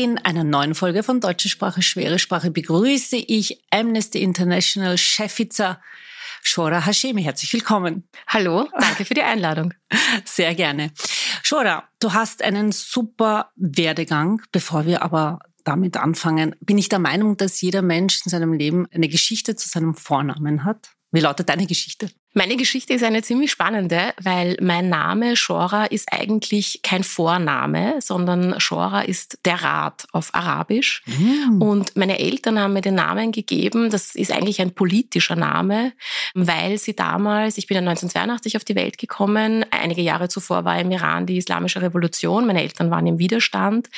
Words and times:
In 0.00 0.16
einer 0.16 0.44
neuen 0.44 0.74
Folge 0.74 1.02
von 1.02 1.20
Deutsche 1.20 1.50
Sprache, 1.50 1.82
schwere 1.82 2.18
Sprache 2.18 2.50
begrüße 2.50 3.16
ich 3.16 3.62
Amnesty 3.70 4.22
International 4.22 4.96
Chefitzer 4.96 5.78
Shora 6.42 6.86
Hashemi. 6.86 7.22
Herzlich 7.22 7.52
willkommen. 7.52 8.08
Hallo, 8.26 8.66
danke 8.78 9.04
für 9.04 9.12
die 9.12 9.20
Einladung. 9.20 9.74
Sehr 10.24 10.54
gerne. 10.54 10.90
Shora, 11.42 11.86
du 11.98 12.14
hast 12.14 12.42
einen 12.42 12.72
super 12.72 13.50
Werdegang. 13.56 14.40
Bevor 14.52 14.86
wir 14.86 15.02
aber 15.02 15.40
damit 15.64 15.98
anfangen, 15.98 16.56
bin 16.62 16.78
ich 16.78 16.88
der 16.88 16.98
Meinung, 16.98 17.36
dass 17.36 17.60
jeder 17.60 17.82
Mensch 17.82 18.22
in 18.24 18.30
seinem 18.30 18.54
Leben 18.54 18.86
eine 18.94 19.08
Geschichte 19.08 19.54
zu 19.54 19.68
seinem 19.68 19.94
Vornamen 19.94 20.64
hat. 20.64 20.92
Wie 21.12 21.20
lautet 21.20 21.50
deine 21.50 21.66
Geschichte? 21.66 22.10
Meine 22.32 22.56
Geschichte 22.56 22.94
ist 22.94 23.02
eine 23.02 23.22
ziemlich 23.22 23.50
spannende, 23.50 24.14
weil 24.22 24.56
mein 24.60 24.88
Name 24.88 25.34
Shora 25.34 25.86
ist 25.86 26.12
eigentlich 26.12 26.80
kein 26.84 27.02
Vorname, 27.02 27.98
sondern 28.00 28.60
Shora 28.60 29.00
ist 29.00 29.40
der 29.44 29.60
Rat 29.64 30.06
auf 30.12 30.32
Arabisch. 30.32 31.02
Mm. 31.06 31.60
Und 31.60 31.96
meine 31.96 32.20
Eltern 32.20 32.60
haben 32.60 32.74
mir 32.74 32.82
den 32.82 32.94
Namen 32.94 33.32
gegeben. 33.32 33.90
Das 33.90 34.14
ist 34.14 34.30
eigentlich 34.30 34.60
ein 34.60 34.72
politischer 34.76 35.34
Name, 35.34 35.92
weil 36.34 36.78
sie 36.78 36.94
damals, 36.94 37.58
ich 37.58 37.66
bin 37.66 37.78
1982 37.78 38.56
auf 38.56 38.64
die 38.64 38.76
Welt 38.76 38.96
gekommen, 38.96 39.66
einige 39.72 40.02
Jahre 40.02 40.28
zuvor 40.28 40.64
war 40.64 40.78
im 40.78 40.92
Iran 40.92 41.26
die 41.26 41.38
Islamische 41.38 41.82
Revolution. 41.82 42.46
Meine 42.46 42.62
Eltern 42.62 42.92
waren 42.92 43.08
im 43.08 43.18
Widerstand 43.18 43.88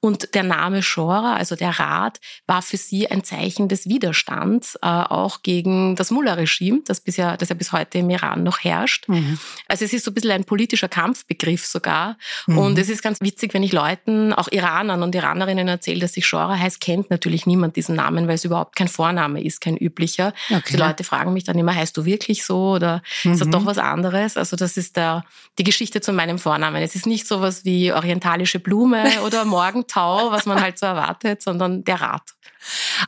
und 0.00 0.34
der 0.34 0.44
Name 0.44 0.82
Shora, 0.82 1.34
also 1.34 1.56
der 1.56 1.78
Rat, 1.78 2.20
war 2.46 2.62
für 2.62 2.78
sie 2.78 3.10
ein 3.10 3.22
Zeichen 3.22 3.68
des 3.68 3.86
Widerstands, 3.86 4.76
äh, 4.76 4.86
auch 4.86 5.42
gegen 5.42 5.94
das 5.94 6.10
Mullah-Regime, 6.10 6.80
das 6.86 7.02
bisher, 7.02 7.36
das 7.36 7.50
ja 7.50 7.54
bis 7.54 7.70
heute 7.72 7.81
heute 7.82 7.98
im 7.98 8.10
Iran 8.10 8.42
noch 8.42 8.60
herrscht. 8.60 9.08
Mhm. 9.08 9.38
Also 9.68 9.84
es 9.84 9.92
ist 9.92 10.04
so 10.04 10.10
ein 10.10 10.14
bisschen 10.14 10.30
ein 10.30 10.44
politischer 10.44 10.88
Kampfbegriff 10.88 11.66
sogar. 11.66 12.16
Mhm. 12.46 12.58
Und 12.58 12.78
es 12.78 12.88
ist 12.88 13.02
ganz 13.02 13.20
witzig, 13.20 13.54
wenn 13.54 13.62
ich 13.62 13.72
Leuten, 13.72 14.32
auch 14.32 14.48
Iranern 14.50 15.02
und 15.02 15.14
Iranerinnen 15.14 15.68
erzähle, 15.68 16.00
dass 16.00 16.16
ich 16.16 16.26
Shora 16.26 16.58
heißt, 16.58 16.80
kennt 16.80 17.10
natürlich 17.10 17.46
niemand 17.46 17.76
diesen 17.76 17.96
Namen, 17.96 18.28
weil 18.28 18.36
es 18.36 18.44
überhaupt 18.44 18.76
kein 18.76 18.88
Vorname 18.88 19.42
ist, 19.42 19.60
kein 19.60 19.76
üblicher. 19.76 20.32
Okay. 20.50 20.62
Die 20.70 20.76
Leute 20.76 21.04
fragen 21.04 21.32
mich 21.32 21.44
dann 21.44 21.58
immer, 21.58 21.74
heißt 21.74 21.96
du 21.96 22.04
wirklich 22.04 22.44
so 22.44 22.72
oder 22.72 23.02
mhm. 23.24 23.32
ist 23.32 23.40
das 23.40 23.48
mhm. 23.48 23.52
doch 23.52 23.66
was 23.66 23.78
anderes? 23.78 24.36
Also 24.36 24.56
das 24.56 24.76
ist 24.76 24.96
der, 24.96 25.24
die 25.58 25.64
Geschichte 25.64 26.00
zu 26.00 26.12
meinem 26.12 26.38
Vornamen. 26.38 26.82
Es 26.82 26.94
ist 26.94 27.06
nicht 27.06 27.26
sowas 27.26 27.64
wie 27.64 27.92
orientalische 27.92 28.60
Blume 28.60 29.04
oder 29.26 29.44
Morgentau, 29.44 30.30
was 30.30 30.46
man 30.46 30.60
halt 30.60 30.78
so 30.78 30.86
erwartet, 30.86 31.42
sondern 31.42 31.84
der 31.84 32.00
Rat. 32.00 32.22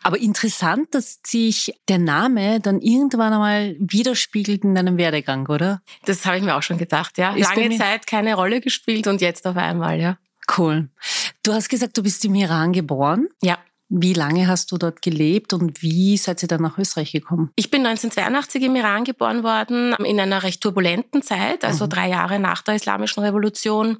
Aber 0.03 0.19
interessant, 0.19 0.94
dass 0.94 1.20
sich 1.25 1.75
der 1.88 1.98
Name 1.98 2.60
dann 2.60 2.81
irgendwann 2.81 3.32
einmal 3.32 3.76
widerspiegelt 3.78 4.65
in 4.65 4.75
deinem 4.75 4.97
Werdegang, 4.97 5.47
oder? 5.48 5.82
Das 6.04 6.25
habe 6.26 6.38
ich 6.38 6.42
mir 6.42 6.56
auch 6.56 6.62
schon 6.62 6.78
gedacht, 6.78 7.19
ja. 7.19 7.34
Ist 7.34 7.54
Lange 7.54 7.76
Zeit 7.76 8.06
keine 8.06 8.34
Rolle 8.34 8.60
gespielt 8.60 9.06
und 9.06 9.20
jetzt 9.20 9.47
auf 9.47 9.56
einmal, 9.56 10.00
ja. 10.00 10.19
Cool. 10.56 10.88
Du 11.42 11.53
hast 11.53 11.69
gesagt, 11.69 11.97
du 11.97 12.03
bist 12.03 12.25
im 12.25 12.34
Iran 12.34 12.72
geboren. 12.72 13.28
Ja. 13.42 13.59
Wie 13.97 14.12
lange 14.12 14.49
hast 14.49 14.72
du 14.72 14.77
dort 14.77 15.03
gelebt 15.03 15.53
und 15.53 15.81
wie 15.81 16.16
seid 16.16 16.43
ihr 16.43 16.49
dann 16.49 16.62
nach 16.62 16.78
Österreich 16.78 17.12
gekommen? 17.12 17.53
Ich 17.55 17.71
bin 17.71 17.87
1982 17.87 18.65
im 18.65 18.75
Iran 18.75 19.05
geboren 19.05 19.44
worden, 19.44 19.94
in 20.05 20.19
einer 20.19 20.43
recht 20.43 20.60
turbulenten 20.60 21.22
Zeit, 21.22 21.65
also 21.65 21.84
mhm. 21.84 21.91
drei 21.91 22.09
Jahre 22.09 22.41
nach 22.41 22.62
der 22.62 22.75
Islamischen 22.75 23.22
Revolution. 23.22 23.99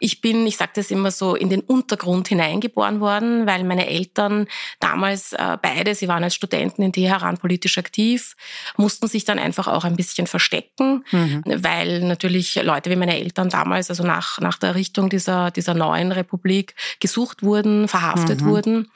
Ich 0.00 0.20
bin, 0.20 0.44
ich 0.48 0.56
sage 0.56 0.72
das 0.74 0.90
immer 0.90 1.12
so, 1.12 1.36
in 1.36 1.48
den 1.48 1.60
Untergrund 1.60 2.26
hineingeboren 2.26 2.98
worden, 2.98 3.46
weil 3.46 3.62
meine 3.62 3.86
Eltern 3.86 4.48
damals 4.80 5.32
äh, 5.32 5.56
beide, 5.62 5.94
sie 5.94 6.08
waren 6.08 6.24
als 6.24 6.34
Studenten 6.34 6.82
in 6.82 6.92
Teheran 6.92 7.38
politisch 7.38 7.78
aktiv, 7.78 8.34
mussten 8.76 9.06
sich 9.06 9.24
dann 9.24 9.38
einfach 9.38 9.68
auch 9.68 9.84
ein 9.84 9.94
bisschen 9.94 10.26
verstecken, 10.26 11.04
mhm. 11.12 11.44
weil 11.46 12.00
natürlich 12.00 12.60
Leute 12.64 12.90
wie 12.90 12.96
meine 12.96 13.16
Eltern 13.16 13.48
damals, 13.48 13.90
also 13.90 14.02
nach, 14.02 14.40
nach 14.40 14.58
der 14.58 14.70
Errichtung 14.70 15.08
dieser, 15.08 15.52
dieser 15.52 15.74
neuen 15.74 16.10
Republik, 16.10 16.74
gesucht 16.98 17.44
wurden, 17.44 17.86
verhaftet 17.86 18.40
mhm. 18.40 18.46
wurden. 18.46 18.88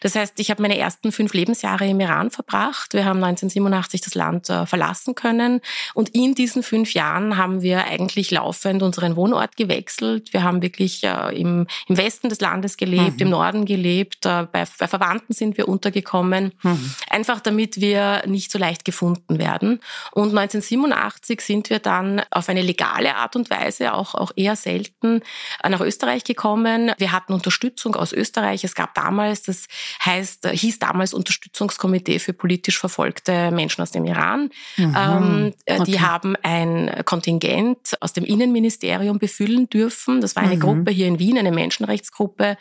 Das 0.00 0.14
heißt, 0.14 0.38
ich 0.38 0.50
habe 0.50 0.62
meine 0.62 0.78
ersten 0.78 1.12
fünf 1.12 1.34
Lebensjahre 1.34 1.86
im 1.86 2.00
Iran 2.00 2.30
verbracht. 2.30 2.94
Wir 2.94 3.04
haben 3.04 3.22
1987 3.22 4.00
das 4.00 4.14
Land 4.14 4.50
äh, 4.50 4.66
verlassen 4.66 5.14
können. 5.14 5.60
Und 5.94 6.10
in 6.10 6.34
diesen 6.34 6.62
fünf 6.62 6.94
Jahren 6.94 7.36
haben 7.36 7.62
wir 7.62 7.84
eigentlich 7.84 8.30
laufend 8.30 8.82
unseren 8.82 9.16
Wohnort 9.16 9.56
gewechselt. 9.56 10.32
Wir 10.32 10.42
haben 10.42 10.62
wirklich 10.62 11.02
äh, 11.04 11.38
im, 11.38 11.66
im 11.88 11.96
Westen 11.96 12.28
des 12.28 12.40
Landes 12.40 12.76
gelebt, 12.76 13.16
mhm. 13.16 13.22
im 13.22 13.30
Norden 13.30 13.64
gelebt. 13.64 14.26
Äh, 14.26 14.46
bei, 14.50 14.64
bei, 14.78 14.86
Verwandten 14.86 15.32
sind 15.32 15.56
wir 15.56 15.68
untergekommen. 15.68 16.52
Mhm. 16.62 16.94
Einfach 17.10 17.40
damit 17.40 17.80
wir 17.80 18.22
nicht 18.26 18.52
so 18.52 18.58
leicht 18.58 18.84
gefunden 18.84 19.38
werden. 19.38 19.80
Und 20.12 20.36
1987 20.36 21.40
sind 21.40 21.70
wir 21.70 21.78
dann 21.78 22.22
auf 22.30 22.48
eine 22.48 22.62
legale 22.62 23.16
Art 23.16 23.36
und 23.36 23.50
Weise, 23.50 23.94
auch, 23.94 24.14
auch 24.14 24.32
eher 24.36 24.56
selten, 24.56 25.22
nach 25.66 25.80
Österreich 25.80 26.24
gekommen. 26.24 26.92
Wir 26.98 27.12
hatten 27.12 27.32
Unterstützung 27.32 27.94
aus 27.96 28.12
Österreich. 28.12 28.64
Es 28.64 28.74
gab 28.74 28.94
damals 28.94 29.42
das 29.42 29.66
heißt, 30.04 30.46
äh, 30.46 30.56
hieß 30.56 30.78
damals 30.78 31.14
Unterstützungskomitee 31.14 32.18
für 32.18 32.32
politisch 32.32 32.78
verfolgte 32.78 33.50
Menschen 33.50 33.82
aus 33.82 33.90
dem 33.90 34.04
Iran. 34.04 34.50
Mhm. 34.76 34.96
Ähm, 34.96 35.54
äh, 35.64 35.80
okay. 35.80 35.90
Die 35.90 36.00
haben 36.00 36.36
ein 36.42 37.02
Kontingent 37.04 37.96
aus 38.00 38.12
dem 38.12 38.24
Innenministerium 38.24 39.18
befüllen 39.18 39.68
dürfen. 39.68 40.20
Das 40.20 40.36
war 40.36 40.42
eine 40.42 40.56
mhm. 40.56 40.60
Gruppe 40.60 40.90
hier 40.90 41.06
in 41.06 41.18
Wien, 41.18 41.38
eine 41.38 41.52
Menschenrechtsgruppe. 41.52 42.56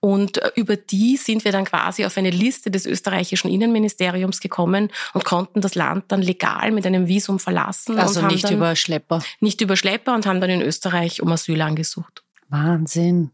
Und 0.00 0.38
äh, 0.38 0.50
über 0.56 0.76
die 0.76 1.16
sind 1.16 1.44
wir 1.44 1.52
dann 1.52 1.64
quasi 1.64 2.04
auf 2.04 2.16
eine 2.16 2.30
Liste 2.30 2.70
des 2.70 2.86
österreichischen 2.86 3.50
Innenministeriums 3.50 4.40
gekommen 4.40 4.90
und 5.14 5.24
konnten 5.24 5.60
das 5.60 5.74
Land 5.74 6.04
dann 6.08 6.22
legal 6.22 6.70
mit 6.72 6.86
einem 6.86 7.06
Visum 7.08 7.38
verlassen. 7.38 7.98
Also 7.98 8.26
nicht 8.26 8.50
über 8.50 8.76
Schlepper. 8.76 9.22
Nicht 9.40 9.60
über 9.60 9.76
Schlepper 9.76 10.14
und 10.14 10.26
haben 10.26 10.40
dann 10.40 10.50
in 10.50 10.62
Österreich 10.62 11.22
um 11.22 11.30
Asyl 11.32 11.60
angesucht. 11.60 12.22
Wahnsinn. 12.48 13.30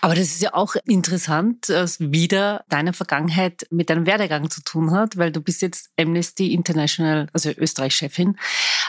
Aber 0.00 0.14
das 0.14 0.24
ist 0.24 0.42
ja 0.42 0.54
auch 0.54 0.74
interessant, 0.86 1.68
dass 1.68 1.98
wieder 2.00 2.64
deine 2.68 2.92
Vergangenheit 2.92 3.66
mit 3.70 3.90
deinem 3.90 4.06
Werdegang 4.06 4.50
zu 4.50 4.62
tun 4.62 4.92
hat, 4.92 5.16
weil 5.16 5.32
du 5.32 5.40
bist 5.40 5.62
jetzt 5.62 5.90
Amnesty 5.98 6.52
International, 6.52 7.28
also 7.32 7.50
Österreich-Chefin. 7.50 8.36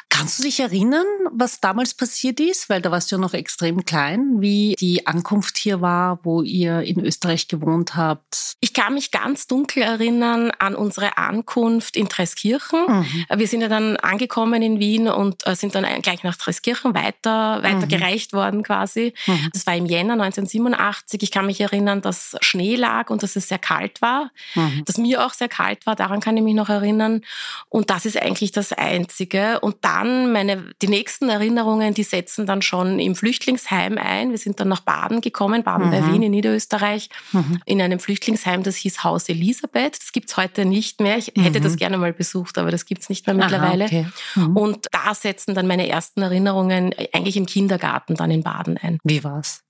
Kannst 0.09 0.39
du 0.39 0.43
dich 0.43 0.59
erinnern, 0.59 1.05
was 1.31 1.59
damals 1.59 1.93
passiert 1.93 2.39
ist? 2.39 2.69
Weil 2.69 2.81
da 2.81 2.91
warst 2.91 3.11
du 3.11 3.15
ja 3.15 3.21
noch 3.21 3.33
extrem 3.33 3.83
klein, 3.85 4.37
wie 4.39 4.75
die 4.79 5.07
Ankunft 5.07 5.57
hier 5.57 5.81
war, 5.81 6.19
wo 6.23 6.41
ihr 6.41 6.81
in 6.81 7.03
Österreich 7.03 7.47
gewohnt 7.47 7.95
habt. 7.95 8.55
Ich 8.61 8.73
kann 8.73 8.93
mich 8.93 9.11
ganz 9.11 9.47
dunkel 9.47 9.83
erinnern 9.83 10.51
an 10.59 10.75
unsere 10.75 11.17
Ankunft 11.17 11.97
in 11.97 12.07
Treskirchen. 12.07 12.85
Mhm. 12.87 13.25
Wir 13.35 13.47
sind 13.47 13.61
ja 13.61 13.67
dann 13.67 13.97
angekommen 13.97 14.61
in 14.61 14.79
Wien 14.79 15.07
und 15.09 15.45
äh, 15.45 15.55
sind 15.55 15.75
dann 15.75 15.85
gleich 16.01 16.23
nach 16.23 16.37
Treskirchen 16.37 16.93
weiter, 16.93 17.61
weitergereicht 17.63 18.31
mhm. 18.31 18.37
worden 18.37 18.63
quasi. 18.63 19.13
Mhm. 19.27 19.49
Das 19.53 19.67
war 19.67 19.75
im 19.75 19.85
Jänner 19.85 20.13
1987. 20.13 20.74
1987. 20.79 21.23
Ich 21.23 21.31
kann 21.31 21.45
mich 21.45 21.61
erinnern, 21.61 22.01
dass 22.01 22.35
Schnee 22.41 22.75
lag 22.75 23.09
und 23.09 23.23
dass 23.23 23.35
es 23.35 23.47
sehr 23.47 23.59
kalt 23.59 24.01
war, 24.01 24.31
mhm. 24.55 24.83
dass 24.85 24.97
mir 24.97 25.25
auch 25.25 25.33
sehr 25.33 25.49
kalt 25.49 25.85
war. 25.85 25.95
Daran 25.95 26.19
kann 26.19 26.37
ich 26.37 26.43
mich 26.43 26.55
noch 26.55 26.69
erinnern. 26.69 27.21
Und 27.69 27.89
das 27.89 28.05
ist 28.05 28.21
eigentlich 28.21 28.51
das 28.51 28.73
Einzige. 28.73 29.59
Und 29.59 29.77
dann 29.81 30.31
meine, 30.31 30.71
die 30.81 30.87
nächsten 30.87 31.29
Erinnerungen, 31.29 31.93
die 31.93 32.03
setzen 32.03 32.45
dann 32.45 32.61
schon 32.61 32.99
im 32.99 33.15
Flüchtlingsheim 33.15 33.97
ein. 33.97 34.31
Wir 34.31 34.37
sind 34.37 34.59
dann 34.59 34.67
nach 34.67 34.81
Baden 34.81 35.21
gekommen, 35.21 35.63
Baden 35.63 35.87
mhm. 35.87 35.91
bei 35.91 36.07
Wien 36.11 36.23
in 36.23 36.31
Niederösterreich, 36.31 37.09
mhm. 37.31 37.59
in 37.65 37.81
einem 37.81 37.99
Flüchtlingsheim, 37.99 38.63
das 38.63 38.75
hieß 38.77 39.03
Haus 39.03 39.29
Elisabeth. 39.29 39.99
Das 39.99 40.11
gibt's 40.11 40.37
heute 40.37 40.65
nicht 40.65 40.99
mehr. 41.01 41.17
Ich 41.17 41.31
hätte 41.35 41.61
das 41.61 41.73
mhm. 41.73 41.77
gerne 41.77 41.97
mal 41.97 42.13
besucht, 42.13 42.57
aber 42.57 42.71
das 42.71 42.85
gibt's 42.85 43.09
nicht 43.09 43.27
mehr 43.27 43.35
mittlerweile. 43.35 43.85
Aha, 43.85 43.91
okay. 43.91 44.07
Mhm. 44.35 44.57
Und 44.57 44.87
da 44.91 45.13
setzen 45.13 45.55
dann 45.55 45.67
meine 45.67 45.87
ersten 45.87 46.21
Erinnerungen 46.21 46.93
eigentlich 47.13 47.37
im 47.37 47.45
Kindergarten 47.45 48.15
dann 48.15 48.31
in 48.31 48.43
Baden 48.43 48.77
ein. 48.77 48.99
Wie 49.03 49.23
war's? 49.23 49.64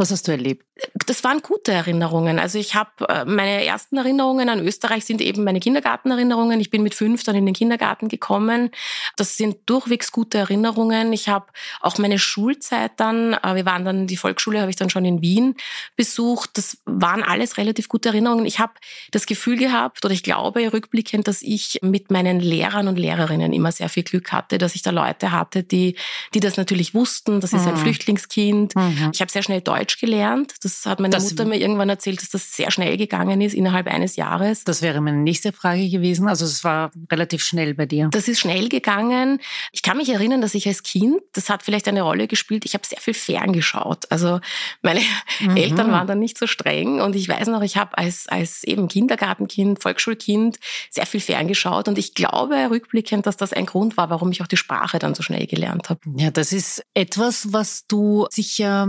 Was 0.00 0.10
hast 0.10 0.26
du 0.28 0.32
erlebt? 0.32 0.64
Das 1.04 1.22
waren 1.24 1.42
gute 1.42 1.72
Erinnerungen. 1.72 2.38
Also 2.38 2.58
ich 2.58 2.74
habe 2.74 3.06
äh, 3.06 3.26
meine 3.26 3.66
ersten 3.66 3.98
Erinnerungen 3.98 4.48
an 4.48 4.58
Österreich 4.60 5.04
sind 5.04 5.20
eben 5.20 5.44
meine 5.44 5.60
Kindergartenerinnerungen. 5.60 6.58
Ich 6.58 6.70
bin 6.70 6.82
mit 6.82 6.94
fünf 6.94 7.22
dann 7.22 7.36
in 7.36 7.44
den 7.44 7.54
Kindergarten 7.54 8.08
gekommen. 8.08 8.70
Das 9.16 9.36
sind 9.36 9.58
durchwegs 9.66 10.10
gute 10.10 10.38
Erinnerungen. 10.38 11.12
Ich 11.12 11.28
habe 11.28 11.48
auch 11.82 11.98
meine 11.98 12.18
Schulzeit 12.18 12.92
dann, 12.96 13.34
äh, 13.34 13.54
wir 13.56 13.66
waren 13.66 13.84
dann 13.84 14.06
die 14.06 14.16
Volksschule, 14.16 14.62
habe 14.62 14.70
ich 14.70 14.76
dann 14.76 14.88
schon 14.88 15.04
in 15.04 15.20
Wien 15.20 15.54
besucht. 15.96 16.52
Das 16.54 16.78
waren 16.86 17.22
alles 17.22 17.58
relativ 17.58 17.90
gute 17.90 18.08
Erinnerungen. 18.08 18.46
Ich 18.46 18.58
habe 18.58 18.72
das 19.10 19.26
Gefühl 19.26 19.58
gehabt 19.58 20.02
oder 20.02 20.14
ich 20.14 20.22
glaube 20.22 20.72
rückblickend, 20.72 21.28
dass 21.28 21.42
ich 21.42 21.78
mit 21.82 22.10
meinen 22.10 22.40
Lehrern 22.40 22.88
und 22.88 22.98
Lehrerinnen 22.98 23.52
immer 23.52 23.70
sehr 23.70 23.90
viel 23.90 24.04
Glück 24.04 24.32
hatte, 24.32 24.56
dass 24.56 24.74
ich 24.74 24.80
da 24.80 24.92
Leute 24.92 25.30
hatte, 25.30 25.62
die 25.62 25.94
die 26.32 26.40
das 26.40 26.56
natürlich 26.56 26.94
wussten. 26.94 27.40
Das 27.40 27.52
ist 27.52 27.66
ein 27.66 27.74
mhm. 27.74 27.78
Flüchtlingskind. 27.80 28.74
Mhm. 28.74 29.10
Ich 29.12 29.20
habe 29.20 29.30
sehr 29.30 29.42
schnell 29.42 29.60
Deutsch 29.60 29.89
Deutsch 29.90 29.98
gelernt. 29.98 30.54
Das 30.62 30.86
hat 30.86 31.00
meine 31.00 31.14
das, 31.14 31.30
Mutter 31.30 31.44
mir 31.44 31.58
irgendwann 31.58 31.88
erzählt, 31.88 32.20
dass 32.22 32.30
das 32.30 32.52
sehr 32.52 32.70
schnell 32.70 32.96
gegangen 32.96 33.40
ist, 33.40 33.54
innerhalb 33.54 33.86
eines 33.86 34.16
Jahres. 34.16 34.64
Das 34.64 34.82
wäre 34.82 35.00
meine 35.00 35.18
nächste 35.18 35.52
Frage 35.52 35.88
gewesen. 35.88 36.28
Also 36.28 36.44
es 36.44 36.64
war 36.64 36.90
relativ 37.10 37.42
schnell 37.42 37.74
bei 37.74 37.86
dir. 37.86 38.08
Das 38.12 38.28
ist 38.28 38.40
schnell 38.40 38.68
gegangen. 38.68 39.40
Ich 39.72 39.82
kann 39.82 39.96
mich 39.96 40.10
erinnern, 40.10 40.40
dass 40.40 40.54
ich 40.54 40.66
als 40.66 40.82
Kind, 40.82 41.20
das 41.32 41.50
hat 41.50 41.62
vielleicht 41.62 41.88
eine 41.88 42.02
Rolle 42.02 42.28
gespielt, 42.28 42.64
ich 42.64 42.74
habe 42.74 42.86
sehr 42.86 43.00
viel 43.00 43.14
ferngeschaut. 43.14 44.10
Also 44.10 44.40
meine 44.82 45.00
mhm. 45.40 45.56
Eltern 45.56 45.90
waren 45.90 46.06
dann 46.06 46.18
nicht 46.18 46.38
so 46.38 46.46
streng 46.46 47.00
und 47.00 47.16
ich 47.16 47.28
weiß 47.28 47.48
noch, 47.48 47.62
ich 47.62 47.76
habe 47.76 47.96
als, 47.98 48.26
als 48.28 48.64
eben 48.64 48.88
Kindergartenkind, 48.88 49.82
Volksschulkind 49.82 50.58
sehr 50.90 51.06
viel 51.06 51.20
ferngeschaut 51.20 51.88
und 51.88 51.98
ich 51.98 52.14
glaube 52.14 52.70
rückblickend, 52.70 53.26
dass 53.26 53.36
das 53.36 53.52
ein 53.52 53.66
Grund 53.66 53.96
war, 53.96 54.10
warum 54.10 54.30
ich 54.30 54.42
auch 54.42 54.46
die 54.46 54.56
Sprache 54.56 54.98
dann 54.98 55.14
so 55.14 55.22
schnell 55.22 55.46
gelernt 55.46 55.90
habe. 55.90 56.00
Ja, 56.16 56.30
das 56.30 56.52
ist 56.52 56.84
etwas, 56.94 57.52
was 57.52 57.86
du 57.86 58.26
sicher, 58.30 58.88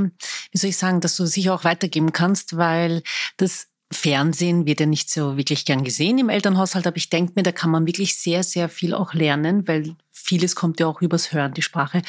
wie 0.52 0.58
soll 0.58 0.70
ich 0.70 0.78
sagen, 0.78 0.91
dass 1.00 1.16
du 1.16 1.26
sicher 1.26 1.54
auch 1.54 1.64
weitergeben 1.64 2.12
kannst, 2.12 2.58
weil 2.58 3.04
das 3.38 3.68
Fernsehen 3.92 4.66
wird 4.66 4.80
ja 4.80 4.86
nicht 4.86 5.10
so 5.10 5.38
wirklich 5.38 5.66
gern 5.66 5.84
gesehen 5.84 6.18
im 6.18 6.30
Elternhaushalt, 6.30 6.88
aber 6.88 6.98
ich 6.98 7.10
denke 7.10 7.34
mir, 7.36 7.44
da 7.44 7.52
kann 7.52 7.72
man 7.72 7.86
wirklich 7.86 8.18
sehr, 8.18 8.44
sehr 8.44 8.70
viel 8.70 8.94
auch 8.94 9.14
lernen, 9.14 9.68
weil 9.68 9.96
vieles 10.12 10.56
kommt 10.56 10.80
ja 10.80 10.88
auch 10.88 11.02
übers 11.02 11.34
Hören, 11.34 11.54
die 11.54 11.62
Sprache. 11.62 12.02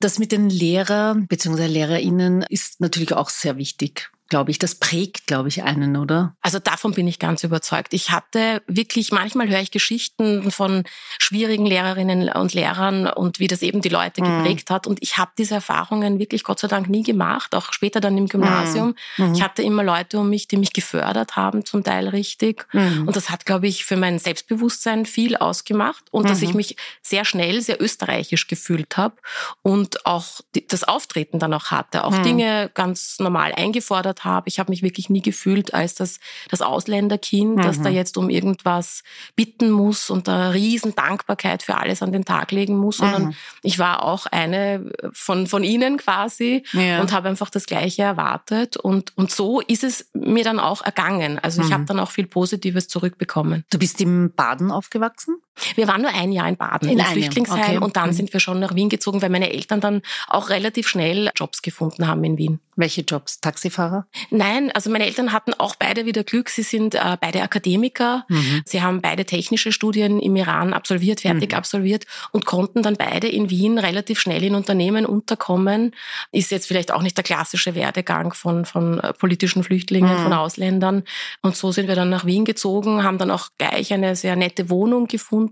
Das 0.00 0.18
mit 0.18 0.32
den 0.32 0.48
Lehrer 0.48 1.14
bzw. 1.14 1.66
LehrerInnen 1.66 2.42
ist 2.48 2.80
natürlich 2.80 3.12
auch 3.12 3.28
sehr 3.28 3.56
wichtig 3.56 4.10
glaube 4.28 4.50
ich. 4.50 4.58
Das 4.58 4.74
prägt, 4.74 5.26
glaube 5.26 5.48
ich, 5.48 5.62
einen, 5.62 5.96
oder? 5.96 6.34
Also 6.40 6.58
davon 6.58 6.92
bin 6.92 7.06
ich 7.06 7.18
ganz 7.18 7.44
überzeugt. 7.44 7.94
Ich 7.94 8.10
hatte 8.10 8.62
wirklich, 8.66 9.12
manchmal 9.12 9.48
höre 9.48 9.60
ich 9.60 9.70
Geschichten 9.70 10.50
von 10.50 10.84
schwierigen 11.18 11.66
Lehrerinnen 11.66 12.28
und 12.30 12.54
Lehrern 12.54 13.06
und 13.06 13.38
wie 13.38 13.46
das 13.46 13.62
eben 13.62 13.80
die 13.80 13.88
Leute 13.88 14.22
mhm. 14.22 14.38
geprägt 14.38 14.70
hat. 14.70 14.86
Und 14.86 14.98
ich 15.02 15.16
habe 15.16 15.30
diese 15.38 15.54
Erfahrungen 15.54 16.18
wirklich 16.18 16.44
Gott 16.44 16.58
sei 16.58 16.68
Dank 16.68 16.88
nie 16.88 17.02
gemacht, 17.02 17.54
auch 17.54 17.72
später 17.72 18.00
dann 18.00 18.18
im 18.18 18.26
Gymnasium. 18.26 18.94
Mhm. 19.16 19.34
Ich 19.34 19.42
hatte 19.42 19.62
immer 19.62 19.84
Leute 19.84 20.18
um 20.18 20.30
mich, 20.30 20.48
die 20.48 20.56
mich 20.56 20.72
gefördert 20.72 21.36
haben, 21.36 21.64
zum 21.64 21.84
Teil 21.84 22.08
richtig. 22.08 22.66
Mhm. 22.72 23.06
Und 23.06 23.16
das 23.16 23.30
hat, 23.30 23.46
glaube 23.46 23.66
ich, 23.68 23.84
für 23.84 23.96
mein 23.96 24.18
Selbstbewusstsein 24.18 25.06
viel 25.06 25.36
ausgemacht 25.36 26.04
und 26.10 26.28
dass 26.28 26.42
ich 26.42 26.50
mhm. 26.50 26.56
mich 26.56 26.76
sehr 27.02 27.24
schnell, 27.24 27.60
sehr 27.60 27.80
österreichisch 27.80 28.46
gefühlt 28.46 28.96
habe 28.96 29.16
und 29.62 30.04
auch 30.06 30.40
das 30.68 30.84
Auftreten 30.84 31.38
dann 31.38 31.54
auch 31.54 31.66
hatte, 31.66 32.04
auch 32.04 32.18
mhm. 32.18 32.22
Dinge 32.22 32.70
ganz 32.74 33.18
normal 33.18 33.52
eingefordert 33.52 34.15
gefordert 34.16 34.24
habe. 34.24 34.48
Ich 34.48 34.58
habe 34.58 34.70
mich 34.70 34.82
wirklich 34.82 35.10
nie 35.10 35.22
gefühlt 35.22 35.74
als 35.74 35.94
das, 35.94 36.18
das 36.50 36.62
Ausländerkind, 36.62 37.56
mhm. 37.56 37.62
das 37.62 37.80
da 37.80 37.90
mhm. 37.90 37.96
jetzt 37.96 38.16
um 38.16 38.30
irgendwas 38.30 39.02
bitten 39.34 39.70
muss 39.70 40.10
und 40.10 40.28
da 40.28 40.50
riesen 40.50 40.94
Dankbarkeit 40.94 41.62
für 41.62 41.76
alles 41.76 42.02
an 42.02 42.12
den 42.12 42.24
Tag 42.24 42.52
legen 42.52 42.76
muss, 42.76 42.98
sondern 42.98 43.26
mhm. 43.26 43.34
ich 43.62 43.78
war 43.78 44.02
auch 44.02 44.26
eine 44.26 44.90
von, 45.12 45.46
von 45.46 45.64
ihnen 45.64 45.98
quasi 45.98 46.64
ja. 46.72 47.00
und 47.00 47.12
habe 47.12 47.28
einfach 47.28 47.50
das 47.50 47.66
Gleiche 47.66 48.02
erwartet. 48.02 48.76
Und, 48.76 49.16
und 49.16 49.30
so 49.30 49.60
ist 49.60 49.84
es 49.84 50.10
mir 50.14 50.44
dann 50.44 50.58
auch 50.58 50.82
ergangen. 50.82 51.38
Also 51.38 51.62
ich 51.62 51.68
mhm. 51.68 51.74
habe 51.74 51.84
dann 51.84 52.00
auch 52.00 52.10
viel 52.10 52.26
Positives 52.26 52.88
zurückbekommen. 52.88 53.64
Du 53.70 53.78
bist 53.78 54.00
im 54.00 54.32
Baden 54.34 54.70
aufgewachsen? 54.70 55.36
Wir 55.74 55.88
waren 55.88 56.02
nur 56.02 56.12
ein 56.12 56.32
Jahr 56.32 56.48
in 56.48 56.56
Baden, 56.56 56.88
in, 56.88 56.98
in 56.98 57.04
Flüchtlingsheim 57.04 57.76
okay. 57.76 57.78
und 57.78 57.96
dann 57.96 58.10
mhm. 58.10 58.14
sind 58.14 58.32
wir 58.32 58.40
schon 58.40 58.60
nach 58.60 58.74
Wien 58.74 58.88
gezogen, 58.88 59.22
weil 59.22 59.30
meine 59.30 59.52
Eltern 59.52 59.80
dann 59.80 60.02
auch 60.28 60.50
relativ 60.50 60.88
schnell 60.88 61.30
Jobs 61.34 61.62
gefunden 61.62 62.06
haben 62.06 62.22
in 62.24 62.38
Wien. 62.38 62.60
Welche 62.76 63.00
Jobs? 63.00 63.40
Taxifahrer? 63.40 64.06
Nein, 64.30 64.70
also 64.72 64.90
meine 64.90 65.06
Eltern 65.06 65.32
hatten 65.32 65.54
auch 65.54 65.76
beide 65.76 66.04
wieder 66.04 66.24
Glück. 66.24 66.50
Sie 66.50 66.62
sind 66.62 66.94
äh, 66.94 67.16
beide 67.18 67.42
Akademiker. 67.42 68.26
Mhm. 68.28 68.62
Sie 68.66 68.82
haben 68.82 69.00
beide 69.00 69.24
technische 69.24 69.72
Studien 69.72 70.20
im 70.20 70.36
Iran 70.36 70.74
absolviert, 70.74 71.22
fertig 71.22 71.52
mhm. 71.52 71.56
absolviert 71.56 72.04
und 72.32 72.44
konnten 72.44 72.82
dann 72.82 72.96
beide 72.96 73.28
in 73.28 73.48
Wien 73.48 73.78
relativ 73.78 74.20
schnell 74.20 74.44
in 74.44 74.54
Unternehmen 74.54 75.06
unterkommen. 75.06 75.94
Ist 76.32 76.50
jetzt 76.50 76.66
vielleicht 76.68 76.92
auch 76.92 77.00
nicht 77.00 77.16
der 77.16 77.24
klassische 77.24 77.74
Werdegang 77.74 78.34
von, 78.34 78.66
von 78.66 79.00
äh, 79.00 79.14
politischen 79.14 79.64
Flüchtlingen, 79.64 80.18
mhm. 80.18 80.22
von 80.24 80.32
Ausländern. 80.34 81.04
Und 81.40 81.56
so 81.56 81.72
sind 81.72 81.88
wir 81.88 81.94
dann 81.94 82.10
nach 82.10 82.26
Wien 82.26 82.44
gezogen, 82.44 83.02
haben 83.02 83.16
dann 83.16 83.30
auch 83.30 83.48
gleich 83.56 83.94
eine 83.94 84.16
sehr 84.16 84.36
nette 84.36 84.68
Wohnung 84.68 85.06
gefunden 85.06 85.45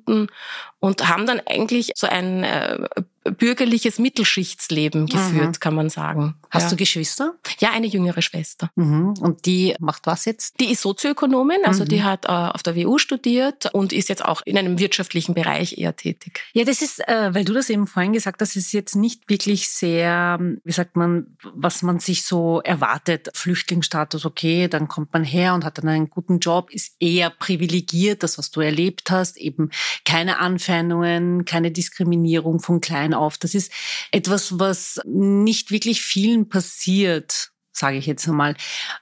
und 0.81 1.08
haben 1.08 1.26
dann 1.26 1.41
eigentlich 1.46 1.93
so 1.94 2.06
ein 2.06 2.44
äh, 2.44 2.88
bürgerliches 3.24 3.98
Mittelschichtsleben 3.98 5.06
geführt, 5.06 5.46
mhm. 5.46 5.60
kann 5.60 5.74
man 5.74 5.88
sagen. 5.88 6.34
Hast 6.50 6.64
ja. 6.64 6.70
du 6.70 6.76
Geschwister? 6.76 7.34
Ja, 7.58 7.70
eine 7.72 7.86
jüngere 7.86 8.22
Schwester. 8.22 8.70
Mhm. 8.76 9.14
Und 9.20 9.46
die 9.46 9.74
macht 9.80 10.06
was 10.06 10.24
jetzt? 10.26 10.60
Die 10.60 10.70
ist 10.70 10.82
Sozioökonomin, 10.82 11.64
also 11.64 11.84
mhm. 11.84 11.88
die 11.88 12.02
hat 12.02 12.26
äh, 12.26 12.28
auf 12.28 12.62
der 12.62 12.76
WU 12.76 12.98
studiert 12.98 13.72
und 13.72 13.92
ist 13.92 14.08
jetzt 14.08 14.24
auch 14.24 14.42
in 14.44 14.58
einem 14.58 14.78
wirtschaftlichen 14.78 15.34
Bereich 15.34 15.78
eher 15.78 15.96
tätig. 15.96 16.42
Ja, 16.52 16.64
das 16.64 16.82
ist, 16.82 17.00
äh, 17.08 17.34
weil 17.34 17.44
du 17.44 17.54
das 17.54 17.70
eben 17.70 17.86
vorhin 17.86 18.12
gesagt 18.12 18.40
hast, 18.40 18.56
ist 18.56 18.72
jetzt 18.72 18.94
nicht 18.94 19.28
wirklich 19.28 19.68
sehr, 19.68 20.38
wie 20.62 20.72
sagt 20.72 20.96
man, 20.96 21.36
was 21.54 21.82
man 21.82 22.00
sich 22.00 22.24
so 22.24 22.60
erwartet. 22.60 23.30
Flüchtlingsstatus, 23.34 24.26
okay, 24.26 24.68
dann 24.68 24.88
kommt 24.88 25.12
man 25.12 25.24
her 25.24 25.54
und 25.54 25.64
hat 25.64 25.78
dann 25.78 25.88
einen 25.88 26.10
guten 26.10 26.40
Job, 26.40 26.70
ist 26.70 26.96
eher 27.00 27.30
privilegiert, 27.30 28.22
das, 28.22 28.36
was 28.36 28.50
du 28.50 28.60
erlebt 28.60 29.10
hast, 29.10 29.38
eben 29.38 29.70
keine 30.04 30.38
Anfeindungen, 30.38 31.44
keine 31.44 31.70
Diskriminierung 31.70 32.60
von 32.60 32.80
klein 32.80 33.13
auf. 33.14 33.38
Das 33.38 33.55
ist 33.55 33.72
etwas, 34.11 34.58
was 34.58 35.00
nicht 35.05 35.70
wirklich 35.70 36.02
vielen 36.02 36.49
passiert 36.49 37.55
sage 37.76 37.99
ich 37.99 38.06
jetzt 38.06 38.26
einmal. 38.28 38.55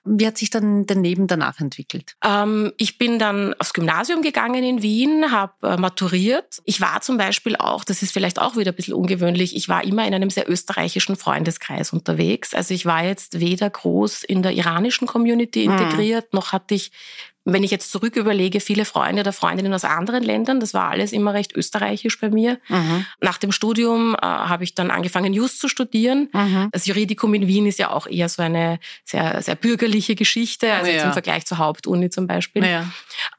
Wie 0.04 0.26
hat 0.26 0.38
sich 0.38 0.50
dann 0.50 0.86
daneben 0.86 1.26
danach 1.26 1.60
entwickelt? 1.60 2.16
Ähm, 2.24 2.72
ich 2.78 2.96
bin 2.98 3.18
dann 3.18 3.54
aufs 3.58 3.74
Gymnasium 3.74 4.22
gegangen 4.22 4.64
in 4.64 4.82
Wien, 4.82 5.30
habe 5.30 5.52
äh, 5.62 5.76
maturiert. 5.76 6.62
Ich 6.64 6.80
war 6.80 7.02
zum 7.02 7.18
Beispiel 7.18 7.56
auch, 7.56 7.84
das 7.84 8.02
ist 8.02 8.12
vielleicht 8.12 8.40
auch 8.40 8.56
wieder 8.56 8.72
ein 8.72 8.74
bisschen 8.74 8.94
ungewöhnlich, 8.94 9.54
ich 9.54 9.68
war 9.68 9.84
immer 9.84 10.06
in 10.06 10.14
einem 10.14 10.30
sehr 10.30 10.50
österreichischen 10.50 11.16
Freundeskreis 11.16 11.92
unterwegs. 11.92 12.54
Also 12.54 12.72
ich 12.72 12.86
war 12.86 13.04
jetzt 13.04 13.40
weder 13.40 13.68
groß 13.68 14.24
in 14.24 14.42
der 14.42 14.52
iranischen 14.52 15.06
Community 15.06 15.64
hm. 15.64 15.72
integriert, 15.72 16.24
hm. 16.24 16.30
noch 16.32 16.52
hatte 16.52 16.74
ich 16.74 16.92
wenn 17.44 17.64
ich 17.64 17.70
jetzt 17.70 17.90
zurück 17.90 18.16
überlege, 18.16 18.60
viele 18.60 18.84
Freunde 18.84 19.20
oder 19.20 19.32
Freundinnen 19.32 19.74
aus 19.74 19.84
anderen 19.84 20.22
Ländern, 20.22 20.60
das 20.60 20.74
war 20.74 20.90
alles 20.90 21.12
immer 21.12 21.34
recht 21.34 21.56
österreichisch 21.56 22.20
bei 22.20 22.30
mir. 22.30 22.58
Mhm. 22.68 23.04
Nach 23.20 23.38
dem 23.38 23.50
Studium 23.50 24.14
äh, 24.14 24.24
habe 24.24 24.64
ich 24.64 24.74
dann 24.74 24.90
angefangen, 24.90 25.32
Just 25.32 25.58
zu 25.58 25.68
studieren. 25.68 26.28
Mhm. 26.32 26.68
Das 26.70 26.86
Juridikum 26.86 27.34
in 27.34 27.48
Wien 27.48 27.66
ist 27.66 27.78
ja 27.78 27.90
auch 27.90 28.06
eher 28.06 28.28
so 28.28 28.42
eine 28.42 28.78
sehr, 29.04 29.42
sehr 29.42 29.56
bürgerliche 29.56 30.14
Geschichte, 30.14 30.72
also 30.72 30.90
ja. 30.90 31.04
im 31.04 31.12
Vergleich 31.12 31.44
zur 31.44 31.58
Hauptuni 31.58 32.10
zum 32.10 32.26
Beispiel. 32.26 32.64
Ja. 32.64 32.90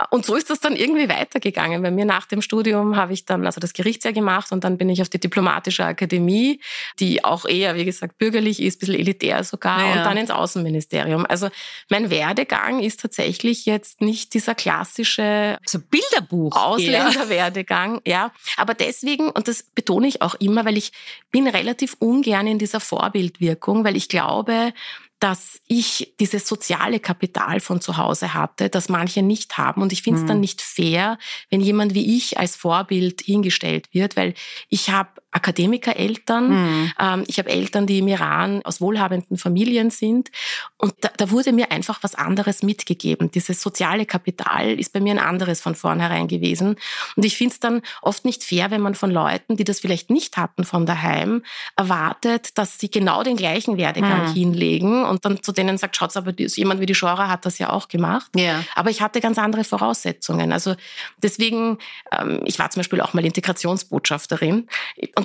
Und 0.09 0.25
so 0.25 0.35
ist 0.35 0.49
das 0.49 0.59
dann 0.59 0.75
irgendwie 0.75 1.07
weitergegangen. 1.07 1.81
Bei 1.81 1.91
mir 1.91 2.05
nach 2.05 2.25
dem 2.25 2.41
Studium 2.41 2.97
habe 2.97 3.13
ich 3.13 3.25
dann 3.25 3.45
also 3.45 3.61
das 3.61 3.73
Gerichtsjahr 3.73 4.13
gemacht 4.13 4.51
und 4.51 4.63
dann 4.63 4.77
bin 4.77 4.89
ich 4.89 5.01
auf 5.01 5.09
die 5.09 5.19
Diplomatische 5.19 5.85
Akademie, 5.85 6.59
die 6.99 7.23
auch 7.23 7.45
eher, 7.45 7.75
wie 7.75 7.85
gesagt, 7.85 8.17
bürgerlich 8.17 8.61
ist, 8.61 8.77
ein 8.77 8.79
bisschen 8.79 8.99
elitär 8.99 9.43
sogar, 9.43 9.81
ja. 9.81 9.91
und 9.93 9.97
dann 9.99 10.17
ins 10.17 10.29
Außenministerium. 10.31 11.25
Also 11.25 11.49
mein 11.89 12.09
Werdegang 12.09 12.81
ist 12.81 12.99
tatsächlich 12.99 13.65
jetzt 13.65 13.92
jetzt 13.93 14.01
nicht 14.01 14.33
dieser 14.33 14.55
klassische 14.55 15.57
so 15.65 15.79
Bilderbuch 15.79 16.55
Ausländerwerdegang, 16.55 18.01
ja. 18.05 18.31
Aber 18.57 18.73
deswegen, 18.73 19.29
und 19.29 19.47
das 19.47 19.63
betone 19.63 20.07
ich 20.07 20.21
auch 20.21 20.35
immer, 20.35 20.65
weil 20.65 20.77
ich 20.77 20.91
bin 21.31 21.47
relativ 21.47 21.95
ungern 21.99 22.47
in 22.47 22.59
dieser 22.59 22.79
Vorbildwirkung, 22.79 23.83
weil 23.83 23.95
ich 23.95 24.09
glaube, 24.09 24.73
dass 25.19 25.61
ich 25.67 26.15
dieses 26.19 26.47
soziale 26.47 26.99
Kapital 26.99 27.61
von 27.61 27.79
zu 27.79 27.95
Hause 27.95 28.33
hatte, 28.33 28.69
das 28.69 28.89
manche 28.89 29.21
nicht 29.21 29.57
haben. 29.57 29.81
Und 29.81 29.93
ich 29.93 30.03
finde 30.03 30.19
es 30.19 30.23
mhm. 30.23 30.27
dann 30.27 30.39
nicht 30.41 30.61
fair, 30.61 31.17
wenn 31.49 31.61
jemand 31.61 31.93
wie 31.93 32.17
ich 32.17 32.37
als 32.37 32.57
Vorbild 32.57 33.21
hingestellt 33.21 33.87
wird, 33.93 34.17
weil 34.17 34.33
ich 34.67 34.89
habe 34.89 35.09
Akademikereltern. 35.33 36.49
Mhm. 36.49 36.91
Ähm, 36.99 37.23
ich 37.27 37.39
habe 37.39 37.49
Eltern, 37.49 37.87
die 37.87 37.99
im 37.99 38.07
Iran 38.07 38.61
aus 38.63 38.81
wohlhabenden 38.81 39.37
Familien 39.37 39.89
sind. 39.89 40.29
Und 40.77 40.93
da, 41.01 41.09
da, 41.17 41.31
wurde 41.31 41.51
mir 41.51 41.71
einfach 41.71 42.03
was 42.03 42.15
anderes 42.15 42.63
mitgegeben. 42.63 43.31
Dieses 43.31 43.61
soziale 43.61 44.05
Kapital 44.05 44.79
ist 44.79 44.93
bei 44.93 44.99
mir 44.99 45.13
ein 45.13 45.19
anderes 45.19 45.61
von 45.61 45.75
vornherein 45.75 46.27
gewesen. 46.27 46.77
Und 47.15 47.25
ich 47.25 47.37
finde 47.37 47.53
es 47.53 47.59
dann 47.59 47.81
oft 48.01 48.25
nicht 48.25 48.43
fair, 48.43 48.71
wenn 48.71 48.81
man 48.81 48.95
von 48.95 49.11
Leuten, 49.11 49.57
die 49.57 49.63
das 49.63 49.79
vielleicht 49.79 50.09
nicht 50.09 50.37
hatten 50.37 50.63
von 50.63 50.85
daheim, 50.85 51.43
erwartet, 51.75 52.57
dass 52.57 52.79
sie 52.79 52.89
genau 52.89 53.23
den 53.23 53.35
gleichen 53.35 53.77
Werdegang 53.77 54.29
mhm. 54.29 54.33
hinlegen 54.33 55.03
und 55.05 55.25
dann 55.25 55.41
zu 55.41 55.51
denen 55.51 55.77
sagt, 55.77 55.95
schaut 55.95 56.15
aber 56.15 56.33
jemand 56.37 56.79
wie 56.79 56.85
die 56.85 56.95
Schora 56.95 57.29
hat 57.29 57.45
das 57.45 57.57
ja 57.57 57.69
auch 57.69 57.87
gemacht. 57.87 58.31
Ja. 58.35 58.63
Aber 58.75 58.89
ich 58.89 59.01
hatte 59.01 59.21
ganz 59.21 59.37
andere 59.37 59.63
Voraussetzungen. 59.63 60.51
Also 60.51 60.75
deswegen, 61.21 61.77
ähm, 62.11 62.41
ich 62.45 62.59
war 62.59 62.69
zum 62.69 62.81
Beispiel 62.81 63.01
auch 63.01 63.13
mal 63.13 63.25
Integrationsbotschafterin. 63.25 64.67
Und 65.15 65.22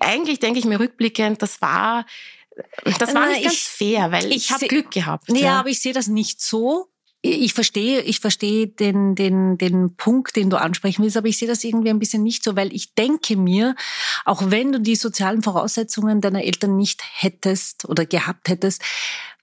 eigentlich 0.00 0.40
denke 0.40 0.58
ich 0.58 0.64
mir 0.64 0.80
rückblickend, 0.80 1.42
das 1.42 1.60
war 1.60 2.04
Das 2.98 3.14
war 3.14 3.28
nicht 3.28 3.44
ganz 3.44 3.58
fair, 3.58 4.12
weil 4.12 4.26
ich, 4.26 4.36
ich 4.36 4.50
habe 4.50 4.66
Glück 4.66 4.90
gehabt. 4.90 5.28
Nee, 5.28 5.42
ja, 5.42 5.60
aber 5.60 5.68
ich 5.68 5.80
sehe 5.80 5.92
das 5.92 6.08
nicht 6.08 6.40
so. 6.40 6.88
Ich 7.24 7.54
verstehe, 7.54 8.00
ich 8.00 8.18
verstehe 8.18 8.66
den, 8.66 9.14
den, 9.14 9.56
den 9.56 9.94
Punkt, 9.94 10.34
den 10.34 10.50
du 10.50 10.56
ansprechen 10.56 11.04
willst, 11.04 11.16
aber 11.16 11.28
ich 11.28 11.38
sehe 11.38 11.46
das 11.46 11.62
irgendwie 11.62 11.90
ein 11.90 12.00
bisschen 12.00 12.24
nicht 12.24 12.42
so, 12.42 12.56
weil 12.56 12.74
ich 12.74 12.94
denke 12.94 13.36
mir, 13.36 13.76
auch 14.24 14.50
wenn 14.50 14.72
du 14.72 14.80
die 14.80 14.96
sozialen 14.96 15.40
Voraussetzungen 15.40 16.20
deiner 16.20 16.42
Eltern 16.42 16.76
nicht 16.76 17.00
hättest 17.14 17.88
oder 17.88 18.06
gehabt 18.06 18.48
hättest, 18.48 18.82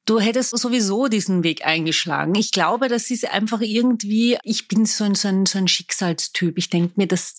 Du 0.09 0.19
hättest 0.19 0.57
sowieso 0.57 1.07
diesen 1.07 1.43
Weg 1.43 1.67
eingeschlagen. 1.67 2.33
Ich 2.33 2.51
glaube, 2.51 2.87
das 2.87 3.11
ist 3.11 3.29
einfach 3.29 3.61
irgendwie, 3.61 4.39
ich 4.41 4.67
bin 4.67 4.87
so 4.87 5.03
ein, 5.03 5.13
so 5.13 5.27
ein, 5.27 5.45
so 5.45 5.59
ein 5.59 5.67
Schicksalstyp. 5.67 6.57
Ich 6.57 6.71
denke 6.71 6.93
mir, 6.95 7.05
das 7.05 7.37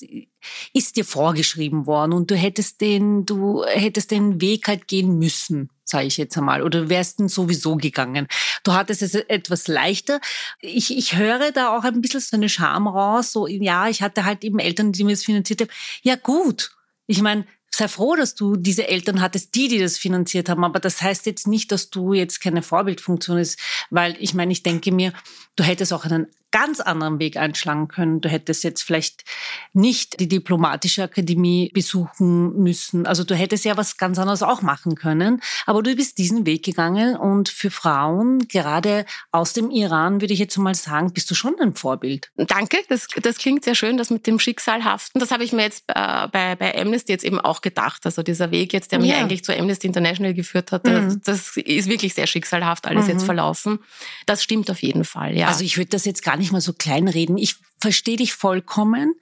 ist 0.72 0.94
dir 0.94 1.04
vorgeschrieben 1.04 1.88
worden 1.88 2.12
und 2.12 2.30
du 2.30 2.36
hättest 2.36 2.80
den, 2.80 3.26
du 3.26 3.64
hättest 3.64 4.12
den 4.12 4.40
Weg 4.40 4.68
halt 4.68 4.86
gehen 4.86 5.18
müssen, 5.18 5.70
sage 5.82 6.06
ich 6.06 6.16
jetzt 6.16 6.38
einmal, 6.38 6.62
oder 6.62 6.88
wärst 6.88 7.18
ihn 7.18 7.26
sowieso 7.26 7.74
gegangen. 7.74 8.28
Du 8.62 8.72
hattest 8.72 9.02
es 9.02 9.16
etwas 9.16 9.66
leichter. 9.66 10.20
Ich, 10.60 10.96
ich 10.96 11.16
höre 11.16 11.50
da 11.50 11.76
auch 11.76 11.82
ein 11.82 12.00
bisschen 12.00 12.20
so 12.20 12.36
eine 12.36 12.48
Scham 12.48 12.86
raus, 12.86 13.32
so, 13.32 13.48
ja, 13.48 13.88
ich 13.88 14.00
hatte 14.00 14.24
halt 14.24 14.44
eben 14.44 14.60
Eltern, 14.60 14.92
die 14.92 15.02
mir 15.02 15.10
das 15.10 15.24
finanziert 15.24 15.62
haben. 15.62 15.70
Ja, 16.02 16.14
gut. 16.14 16.70
Ich 17.08 17.20
meine, 17.20 17.46
sei 17.74 17.88
froh, 17.88 18.16
dass 18.16 18.34
du 18.34 18.56
diese 18.56 18.88
Eltern 18.88 19.20
hattest, 19.20 19.54
die, 19.54 19.68
die 19.68 19.78
das 19.78 19.98
finanziert 19.98 20.48
haben. 20.48 20.64
Aber 20.64 20.80
das 20.80 21.00
heißt 21.00 21.26
jetzt 21.26 21.46
nicht, 21.46 21.72
dass 21.72 21.90
du 21.90 22.12
jetzt 22.12 22.40
keine 22.40 22.62
Vorbildfunktion 22.62 23.38
ist, 23.38 23.58
weil 23.90 24.16
ich 24.18 24.34
meine, 24.34 24.52
ich 24.52 24.62
denke 24.62 24.92
mir, 24.92 25.12
du 25.56 25.64
hättest 25.64 25.92
auch 25.92 26.04
einen 26.04 26.26
ganz 26.50 26.80
anderen 26.80 27.18
Weg 27.18 27.36
einschlagen 27.36 27.88
können. 27.88 28.20
Du 28.20 28.28
hättest 28.28 28.64
jetzt 28.64 28.82
vielleicht 28.82 29.24
nicht 29.72 30.20
die 30.20 30.28
diplomatische 30.28 31.02
Akademie 31.02 31.70
besuchen 31.72 32.56
müssen. 32.62 33.06
Also 33.06 33.24
du 33.24 33.34
hättest 33.34 33.64
ja 33.64 33.76
was 33.76 33.96
ganz 33.96 34.18
anderes 34.18 34.42
auch 34.42 34.62
machen 34.62 34.94
können. 34.94 35.40
Aber 35.66 35.82
du 35.82 35.94
bist 35.94 36.18
diesen 36.18 36.46
Weg 36.46 36.64
gegangen 36.64 37.16
und 37.16 37.48
für 37.48 37.70
Frauen, 37.70 38.48
gerade 38.48 39.06
aus 39.30 39.52
dem 39.52 39.70
Iran, 39.70 40.20
würde 40.20 40.34
ich 40.34 40.40
jetzt 40.40 40.56
mal 40.56 40.74
sagen, 40.74 41.12
bist 41.12 41.30
du 41.30 41.34
schon 41.34 41.54
ein 41.60 41.74
Vorbild. 41.74 42.30
Danke, 42.36 42.78
das, 42.88 43.06
das 43.22 43.38
klingt 43.38 43.64
sehr 43.64 43.74
schön, 43.74 43.96
das 43.96 44.10
mit 44.10 44.26
dem 44.26 44.38
Schicksalhaften. 44.38 45.20
Das 45.20 45.30
habe 45.30 45.44
ich 45.44 45.52
mir 45.52 45.62
jetzt 45.62 45.84
äh, 45.88 46.28
bei, 46.28 46.56
bei 46.56 46.76
Amnesty 46.76 47.12
jetzt 47.12 47.24
eben 47.24 47.40
auch 47.40 47.60
gedacht. 47.60 48.04
Also 48.04 48.22
dieser 48.22 48.50
Weg 48.50 48.72
jetzt, 48.72 48.92
der 48.92 48.98
mich 48.98 49.10
ja. 49.10 49.18
eigentlich 49.18 49.44
zu 49.44 49.56
Amnesty 49.56 49.86
International 49.86 50.34
geführt 50.34 50.72
hat, 50.72 50.84
mhm. 50.84 51.20
das 51.24 51.56
ist 51.56 51.88
wirklich 51.88 52.14
sehr 52.14 52.26
schicksalhaft 52.26 52.86
alles 52.86 53.04
mhm. 53.04 53.10
jetzt 53.10 53.24
verlaufen. 53.24 53.78
Das 54.26 54.42
stimmt 54.42 54.70
auf 54.70 54.82
jeden 54.82 55.04
Fall, 55.04 55.36
ja. 55.36 55.46
Also 55.46 55.64
ich 55.64 55.76
würde 55.76 55.90
das 55.90 56.04
jetzt 56.04 56.24
gar 56.24 56.36
nicht 56.40 56.52
mal 56.52 56.60
so 56.60 56.72
kleinreden. 56.72 57.38
Ich 57.38 57.56
verstehe 57.80 58.16
dich 58.16 58.34
vollkommen, 58.34 59.14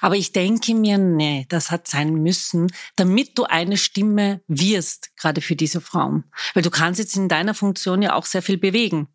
aber 0.00 0.16
ich 0.16 0.32
denke 0.32 0.74
mir, 0.74 0.98
nee, 0.98 1.46
das 1.48 1.70
hat 1.70 1.88
sein 1.88 2.14
müssen, 2.14 2.72
damit 2.96 3.38
du 3.38 3.44
eine 3.44 3.76
Stimme 3.76 4.40
wirst, 4.46 5.16
gerade 5.16 5.40
für 5.40 5.56
diese 5.56 5.80
Frauen. 5.80 6.24
Weil 6.54 6.62
du 6.62 6.70
kannst 6.70 7.00
jetzt 7.00 7.16
in 7.16 7.28
deiner 7.28 7.54
Funktion 7.54 8.02
ja 8.02 8.14
auch 8.14 8.26
sehr 8.26 8.42
viel 8.42 8.58
bewegen. 8.58 9.08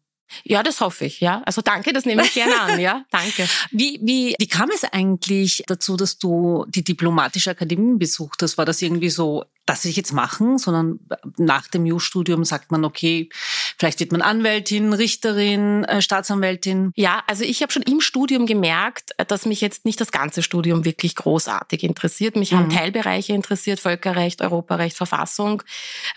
Ja, 0.44 0.64
das 0.64 0.80
hoffe 0.80 1.06
ich, 1.06 1.22
ja. 1.22 1.42
Also 1.46 1.62
danke, 1.62 1.92
das 1.92 2.06
nehme 2.06 2.24
ich 2.24 2.34
gerne 2.34 2.60
an, 2.60 2.80
ja. 2.80 3.04
Danke. 3.12 3.48
Wie, 3.72 4.00
wie, 4.04 4.36
wie 4.38 4.48
kam 4.48 4.70
es 4.70 4.84
eigentlich 4.84 5.64
dazu, 5.66 5.98
dass 5.98 6.18
du 6.20 6.66
die 6.68 6.84
Diplomatische 6.84 7.52
Akademie 7.52 7.98
besucht 7.98 8.44
hast? 8.44 8.58
War 8.58 8.66
das 8.66 8.82
irgendwie 8.82 9.10
so 9.10 9.46
das 9.70 9.84
will 9.84 9.92
ich 9.92 9.98
jetzt 9.98 10.14
machen, 10.14 10.58
sondern 10.58 11.00
nach 11.38 11.68
dem 11.68 11.86
Jus-Studium 11.86 12.44
sagt 12.44 12.72
man, 12.72 12.84
okay, 12.84 13.30
vielleicht 13.78 14.00
wird 14.00 14.12
man 14.12 14.24
Anwältin, 14.24 14.94
Richterin, 14.94 15.84
äh, 15.84 16.02
Staatsanwältin. 16.02 16.92
Ja, 16.96 17.22
also 17.28 17.44
ich 17.44 17.62
habe 17.62 17.72
schon 17.72 17.84
im 17.84 18.02
Studium 18.02 18.48
gemerkt, 18.48 19.12
dass 19.28 19.46
mich 19.46 19.62
jetzt 19.62 19.86
nicht 19.86 20.02
das 20.02 20.12
ganze 20.12 20.42
Studium 20.42 20.86
wirklich 20.86 21.16
großartig 21.16 21.84
interessiert. 21.84 22.36
Mich 22.36 22.52
mhm. 22.52 22.58
haben 22.58 22.70
Teilbereiche 22.72 23.34
interessiert, 23.34 23.80
Völkerrecht, 23.80 24.42
Europarecht, 24.42 24.98
Verfassung, 24.98 25.62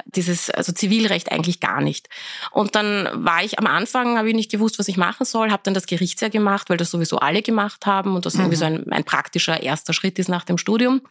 dieses 0.06 0.48
also 0.48 0.72
Zivilrecht 0.72 1.30
eigentlich 1.30 1.60
gar 1.60 1.82
nicht. 1.82 2.08
Und 2.52 2.74
dann 2.74 3.06
war 3.12 3.44
ich 3.44 3.58
am 3.58 3.66
Anfang, 3.66 4.16
habe 4.16 4.30
ich 4.30 4.34
nicht 4.34 4.50
gewusst, 4.50 4.78
was 4.78 4.88
ich 4.88 4.96
machen 4.96 5.26
soll, 5.26 5.50
habe 5.50 5.62
dann 5.62 5.74
das 5.74 5.84
Gerichtsjahr 5.84 6.30
gemacht, 6.30 6.70
weil 6.70 6.78
das 6.78 6.90
sowieso 6.90 7.18
alle 7.18 7.42
gemacht 7.42 7.84
haben 7.84 8.14
und 8.14 8.24
das 8.24 8.32
mhm. 8.32 8.40
irgendwie 8.40 8.56
so 8.56 8.64
ein, 8.64 8.90
ein 8.90 9.04
praktischer 9.04 9.62
erster 9.62 9.92
Schritt 9.92 10.18
ist 10.18 10.30
nach 10.30 10.44
dem 10.44 10.56
Studium. 10.56 11.02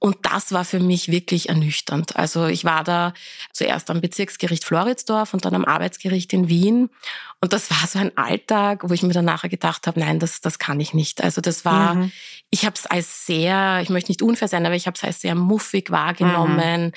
Und 0.00 0.16
das 0.22 0.50
war 0.52 0.64
für 0.64 0.80
mich 0.80 1.08
wirklich 1.08 1.50
ernüchternd. 1.50 2.16
Also 2.16 2.46
ich 2.46 2.64
war 2.64 2.84
da 2.84 3.12
zuerst 3.52 3.90
am 3.90 4.00
Bezirksgericht 4.00 4.64
Floridsdorf 4.64 5.34
und 5.34 5.44
dann 5.44 5.54
am 5.54 5.66
Arbeitsgericht 5.66 6.32
in 6.32 6.48
Wien. 6.48 6.88
Und 7.42 7.54
das 7.54 7.70
war 7.70 7.86
so 7.86 7.98
ein 7.98 8.14
Alltag, 8.18 8.82
wo 8.86 8.92
ich 8.92 9.02
mir 9.02 9.14
dann 9.14 9.24
nachher 9.24 9.48
gedacht 9.48 9.86
habe, 9.86 9.98
nein, 9.98 10.18
das, 10.18 10.42
das 10.42 10.58
kann 10.58 10.78
ich 10.78 10.92
nicht. 10.92 11.24
Also 11.24 11.40
das 11.40 11.64
war, 11.64 11.94
mhm. 11.94 12.12
ich 12.50 12.66
habe 12.66 12.74
es 12.74 12.84
als 12.84 13.24
sehr, 13.24 13.80
ich 13.82 13.88
möchte 13.88 14.10
nicht 14.10 14.20
unfair 14.20 14.46
sein, 14.46 14.66
aber 14.66 14.74
ich 14.74 14.86
habe 14.86 14.94
es 14.94 15.02
als 15.02 15.22
sehr 15.22 15.34
muffig 15.34 15.90
wahrgenommen, 15.90 16.86
mhm. 16.86 16.92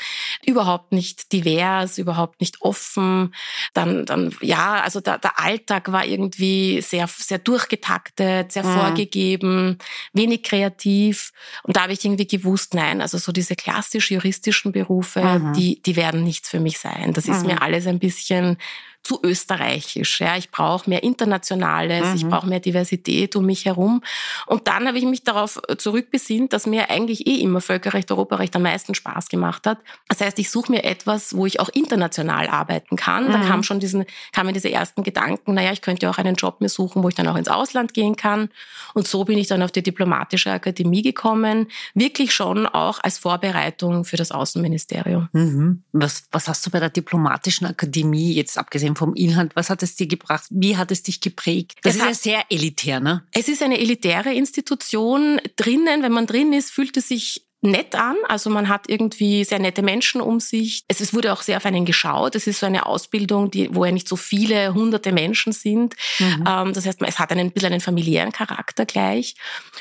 überhaupt 0.46 0.92
nicht 0.92 1.32
divers, 1.32 1.98
überhaupt 1.98 2.42
nicht 2.42 2.62
offen. 2.62 3.34
Dann, 3.74 4.06
dann 4.06 4.36
ja, 4.42 4.82
also 4.82 5.00
der, 5.00 5.18
der 5.18 5.40
Alltag 5.40 5.94
war 5.94 6.06
irgendwie 6.06 6.82
sehr, 6.82 7.08
sehr 7.08 7.40
durchgetaktet, 7.40 8.52
sehr 8.52 8.66
mhm. 8.66 8.74
vorgegeben, 8.74 9.78
wenig 10.12 10.44
kreativ. 10.44 11.32
Und 11.64 11.78
da 11.78 11.84
habe 11.84 11.94
ich 11.94 12.04
irgendwie 12.04 12.28
gewusst, 12.28 12.74
nein, 12.74 13.00
also 13.00 13.18
so 13.18 13.32
diese 13.32 13.56
klassisch 13.56 14.12
juristischen 14.12 14.74
Berufe, 14.74 15.24
mhm. 15.24 15.54
die, 15.54 15.82
die 15.82 15.96
werden 15.96 16.26
nichts 16.26 16.50
für 16.50 16.60
mich 16.60 16.80
sein. 16.80 17.14
Das 17.14 17.30
ist 17.30 17.46
mir 17.46 17.56
mhm. 17.56 17.62
alles 17.62 17.88
ein 17.88 18.00
bisschen 18.00 18.58
zu 19.04 19.20
österreichisch. 19.22 20.22
Ja, 20.22 20.38
ich 20.38 20.50
brauche 20.50 20.90
mehr 20.90 21.04
Internationales, 21.04 22.08
mhm. 22.08 22.16
ich 22.16 22.26
brauche 22.26 22.48
mehr 22.48 22.62
Diversität 22.62 23.36
um 23.36 23.46
mich 23.46 23.66
herum. 23.66 24.02
Und 24.46 24.68
dann 24.68 24.88
habe 24.88 24.98
ich 24.98 25.04
mich 25.04 25.24
darauf 25.24 25.62
zurückbesinnt, 25.78 26.54
dass 26.54 26.66
mir 26.66 26.90
eigentlich 26.90 27.28
eh 27.28 27.36
immer 27.42 27.60
Völkerrecht, 27.60 28.10
Europarecht 28.12 28.56
am 28.56 28.62
meisten 28.62 28.96
Spaß 28.96 29.28
gemacht 29.28 29.68
hat. 29.68 29.80
Das 30.08 30.22
heißt, 30.22 30.40
ich 30.40 30.50
suche 30.50 30.72
mir 30.72 30.86
etwas, 30.86 31.36
wo 31.36 31.46
ich 31.46 31.60
auch 31.60 31.70
international 31.70 32.48
arbeiten 32.48 32.96
kann. 32.96 33.28
Mhm. 33.28 33.32
Da 33.34 33.40
kam 33.40 33.64
schon 33.64 33.82
diesen, 33.82 34.06
kamen 34.32 34.54
diese 34.54 34.72
ersten 34.72 35.04
Gedanken, 35.04 35.54
naja, 35.54 35.74
ich 35.74 35.82
könnte 35.82 36.10
auch 36.10 36.18
einen 36.18 36.36
Job 36.36 36.62
mir 36.62 36.70
suchen, 36.70 37.04
wo 37.04 37.10
ich 37.10 37.16
dann 37.16 37.28
auch 37.28 37.36
ins 37.36 37.50
Ausland 37.50 37.94
gehen 37.94 38.16
kann. 38.16 38.50
Und 38.94 39.08
so 39.08 39.26
bin 39.26 39.38
ich 39.38 39.48
dann 39.48 39.62
auf 39.64 39.72
die 39.72 39.84
Diplomatische 39.84 40.52
Akademie 40.52 41.02
gekommen. 41.02 41.68
Wirklich 41.94 42.34
schon 42.34 42.68
auch 42.68 43.00
als 43.04 43.18
Vorbereitung 43.18 44.06
für 44.06 44.16
das 44.16 44.32
Außenministerium. 44.32 45.28
Mhm. 45.34 45.84
Was, 45.92 46.28
was 46.32 46.48
hast 46.48 46.66
du 46.66 46.70
bei 46.70 46.80
der 46.80 46.90
Diplomatischen 46.90 47.68
Akademie 47.68 48.34
jetzt 48.34 48.58
abgesehen 48.58 48.93
abgesehen 48.94 48.96
vom 48.96 49.14
Inhalt, 49.16 49.56
was 49.56 49.70
hat 49.70 49.84
es 49.84 49.96
dir 49.96 50.08
gebracht? 50.08 50.46
Wie 50.50 50.78
hat 50.78 50.92
es 50.92 51.04
dich 51.04 51.22
geprägt? 51.22 51.80
Das 51.84 51.96
es 51.96 52.02
ist 52.02 52.06
ja 52.06 52.14
sehr 52.14 52.44
elitär, 52.50 53.00
ne? 53.00 53.24
Es 53.32 53.48
ist 53.48 53.62
eine 53.62 53.80
elitäre 53.80 54.34
Institution. 54.34 55.40
Drinnen, 55.56 56.04
wenn 56.04 56.12
man 56.12 56.28
drin 56.28 56.54
ist, 56.54 56.72
fühlt 56.72 56.96
es 56.98 57.08
sich 57.10 57.46
nett 57.64 57.96
an. 57.96 58.16
Also 58.28 58.50
man 58.50 58.70
hat 58.70 58.90
irgendwie 58.90 59.44
sehr 59.44 59.60
nette 59.60 59.82
Menschen 59.82 60.22
um 60.22 60.40
sich. 60.40 60.84
Es, 60.88 61.00
es 61.00 61.14
wurde 61.14 61.34
auch 61.34 61.42
sehr 61.42 61.58
auf 61.58 61.66
einen 61.66 61.86
geschaut. 61.86 62.36
Es 62.36 62.46
ist 62.48 62.60
so 62.60 62.66
eine 62.66 62.86
Ausbildung, 62.86 63.50
die, 63.50 63.74
wo 63.74 63.86
ja 63.86 63.92
nicht 63.92 64.08
so 64.08 64.16
viele 64.16 64.74
hunderte 64.74 65.12
Menschen 65.12 65.54
sind. 65.54 65.96
Mhm. 66.20 66.44
Ähm, 66.48 66.74
das 66.74 66.86
heißt, 66.86 67.02
es 67.02 67.20
hat 67.20 67.32
einen, 67.32 67.48
ein 67.48 67.52
bisschen 67.52 67.72
einen 67.72 67.82
familiären 67.82 68.32
Charakter 68.32 68.86
gleich. 68.86 69.36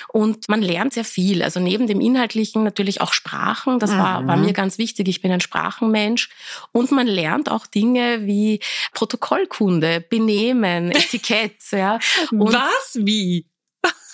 Und 0.08 0.48
man 0.48 0.62
lernt 0.62 0.94
sehr 0.94 1.04
viel. 1.04 1.42
Also 1.42 1.60
neben 1.60 1.86
dem 1.86 2.00
Inhaltlichen 2.00 2.62
natürlich 2.64 3.00
auch 3.00 3.12
Sprachen. 3.12 3.78
Das 3.78 3.90
mhm. 3.90 3.98
war, 3.98 4.26
war 4.26 4.36
mir 4.36 4.52
ganz 4.52 4.78
wichtig. 4.78 5.08
Ich 5.08 5.20
bin 5.20 5.32
ein 5.32 5.40
Sprachenmensch. 5.40 6.30
Und 6.72 6.92
man 6.92 7.06
lernt 7.06 7.50
auch 7.50 7.66
Dinge 7.66 8.26
wie 8.26 8.60
Protokollkunde, 8.92 10.00
Benehmen, 10.00 10.90
Etikett. 10.92 11.56
ja. 11.72 11.98
Und 12.30 12.52
Was? 12.52 12.92
Wie? 12.94 13.46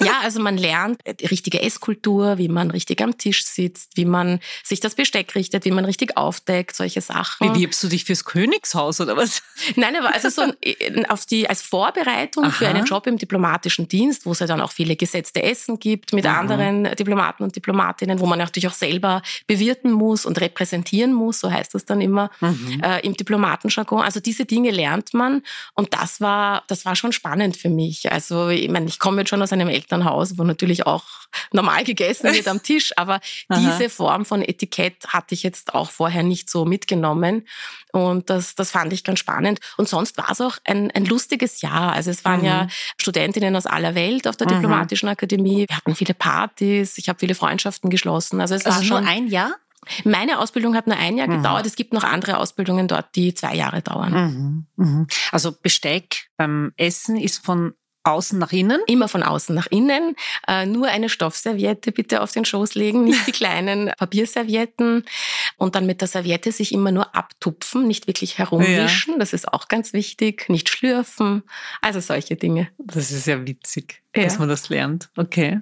Ja, 0.01 0.21
also 0.23 0.41
man 0.41 0.57
lernt 0.57 1.01
die 1.21 1.27
richtige 1.27 1.61
Esskultur, 1.61 2.39
wie 2.39 2.49
man 2.49 2.71
richtig 2.71 3.03
am 3.03 3.19
Tisch 3.19 3.45
sitzt, 3.45 3.97
wie 3.97 4.05
man 4.05 4.41
sich 4.65 4.81
das 4.81 4.95
Besteck 4.95 5.35
richtet, 5.35 5.65
wie 5.65 5.71
man 5.71 5.85
richtig 5.85 6.17
aufdeckt, 6.17 6.77
solche 6.77 7.01
Sachen. 7.01 7.55
Wie 7.55 7.61
wirbst 7.61 7.83
du 7.83 7.89
dich 7.89 8.05
fürs 8.05 8.25
Königshaus 8.25 9.01
oder 9.01 9.17
was? 9.17 9.43
Nein, 9.77 9.97
aber 9.97 10.15
also 10.15 10.29
so 10.29 10.43
auf 11.09 11.27
die, 11.27 11.49
als 11.49 11.63
Vorbereitung 11.63 12.45
Aha. 12.45 12.51
für 12.51 12.69
einen 12.69 12.85
Job 12.85 13.07
im 13.07 13.19
diplomatischen 13.19 13.89
Dienst, 13.89 14.27
wo 14.27 14.33
es 14.33 14.39
ja 14.39 14.47
dann 14.47 14.61
auch 14.61 14.73
viele 14.73 14.97
gesetzte 14.97 15.43
Essen 15.43 15.79
gibt 15.79 16.13
mit 16.13 16.27
Aha. 16.27 16.39
anderen 16.39 16.85
Diplomaten 16.97 17.43
und 17.43 17.57
Diplomatinnen, 17.57 18.21
wo 18.21 18.27
man 18.27 18.39
natürlich 18.39 18.69
auch 18.69 18.75
selber 18.75 19.23
bewirten 19.47 19.91
muss 19.91 20.27
und 20.27 20.41
repräsentieren 20.41 21.13
muss, 21.13 21.41
so 21.41 21.51
heißt 21.51 21.75
das 21.75 21.85
dann 21.85 22.01
immer 22.01 22.31
mhm. 22.41 22.81
äh, 22.83 23.01
im 23.01 23.15
Diplomatenjargon. 23.15 24.03
Also 24.03 24.21
diese 24.21 24.45
Dinge 24.45 24.71
lernt 24.71 25.15
man 25.15 25.43
und 25.75 25.95
das 25.95 26.21
war, 26.21 26.63
das 26.69 26.85
war 26.85 26.97
schon 26.97 27.13
spannend 27.13 27.57
für 27.57 27.69
mich. 27.69 28.11
Also 28.13 28.49
ich 28.49 28.69
meine, 28.69 28.87
ich 28.87 28.99
komme 28.99 29.23
jetzt 29.23 29.31
schon 29.31 29.43
aus 29.43 29.53
einem 29.53 29.69
Elternhaus, 29.89 30.39
wo 30.39 30.45
natürlich 30.45 30.87
auch 30.87 31.05
normal 31.53 31.85
gegessen 31.85 32.33
wird 32.33 32.49
am 32.49 32.63
Tisch, 32.63 32.93
aber 32.97 33.21
diese 33.51 33.89
Form 33.89 34.25
von 34.25 34.43
Etikett 34.43 35.09
hatte 35.09 35.35
ich 35.35 35.43
jetzt 35.43 35.75
auch 35.75 35.91
vorher 35.91 36.23
nicht 36.23 36.51
so 36.51 36.65
mitgenommen. 36.65 37.47
Und 37.93 38.29
das, 38.29 38.55
das 38.55 38.71
fand 38.71 38.93
ich 38.93 39.03
ganz 39.03 39.19
spannend. 39.19 39.61
Und 39.77 39.89
sonst 39.89 40.19
war 40.19 40.31
es 40.31 40.41
auch 40.41 40.59
ein, 40.65 40.91
ein 40.91 41.07
lustiges 41.07 41.63
Jahr. 41.63 41.93
Also 41.93 42.11
es 42.11 42.25
waren 42.25 42.41
mhm. 42.41 42.47
ja 42.47 42.69
Studentinnen 42.99 43.57
aus 43.57 43.67
aller 43.67 43.95
Welt 43.95 44.29
auf 44.29 44.37
der 44.37 44.47
mhm. 44.47 44.55
Diplomatischen 44.55 45.09
Akademie. 45.09 45.67
Wir 45.69 45.77
hatten 45.77 45.95
viele 45.95 46.15
Partys, 46.15 46.99
ich 46.99 47.09
habe 47.09 47.19
viele 47.19 47.35
Freundschaften 47.35 47.91
geschlossen. 47.91 48.41
Also 48.41 48.55
es 48.55 48.67
also 48.67 48.79
war 48.79 48.85
schon 48.85 49.05
nur 49.05 49.11
ein 49.11 49.27
Jahr? 49.29 49.55
Meine 50.05 50.39
Ausbildung 50.39 50.75
hat 50.75 50.87
nur 50.87 50.97
ein 50.97 51.17
Jahr 51.17 51.29
mhm. 51.29 51.37
gedauert. 51.37 51.65
Es 51.65 51.77
gibt 51.77 51.93
noch 51.93 52.05
andere 52.05 52.39
Ausbildungen 52.39 52.89
dort, 52.89 53.15
die 53.15 53.33
zwei 53.33 53.55
Jahre 53.55 53.81
dauern. 53.81 54.67
Mhm. 54.77 54.85
Mhm. 54.85 55.07
Also 55.33 55.53
Besteck 55.53 56.29
beim 56.37 56.73
Essen 56.77 57.17
ist 57.17 57.45
von 57.45 57.75
außen 58.05 58.39
nach 58.39 58.53
innen? 58.53 58.81
Immer 58.87 59.09
von 59.09 59.23
außen 59.23 59.55
nach 59.55 59.67
innen. 59.67 60.15
Äh, 60.47 60.67
nur 60.67 60.89
eine 60.89 61.09
Stoffserviette 61.09 61.93
bitte 61.93 62.23
auf 62.23 62.33
den 62.33 62.45
Schoß 62.45 62.75
legen, 62.75 63.05
nicht 63.05 63.27
die 63.27 63.33
kleinen 63.33 63.93
Papierservietten. 63.99 65.05
Und 65.57 65.75
dann 65.75 65.87
mit 65.87 66.01
der 66.01 66.09
Serviette 66.09 66.53
sich 66.53 66.73
immer 66.73 66.93
nur 66.93 67.15
abtupfen, 67.15 67.87
nicht 67.87 68.07
wirklich 68.07 68.39
herumwischen. 68.39 69.15
Ja. 69.15 69.19
Das 69.19 69.33
ist 69.33 69.53
auch 69.53 69.69
ganz 69.69 69.93
wichtig. 69.93 70.49
Nicht 70.49 70.69
schlürfen. 70.69 71.43
Also 71.81 72.01
solche 72.01 72.37
Dinge. 72.37 72.69
Das 72.79 73.11
ist 73.11 73.27
ja 73.27 73.47
witzig 73.47 74.03
ja. 74.17 74.25
dass 74.25 74.39
man 74.39 74.49
das 74.49 74.69
lernt. 74.69 75.11
Okay. 75.17 75.61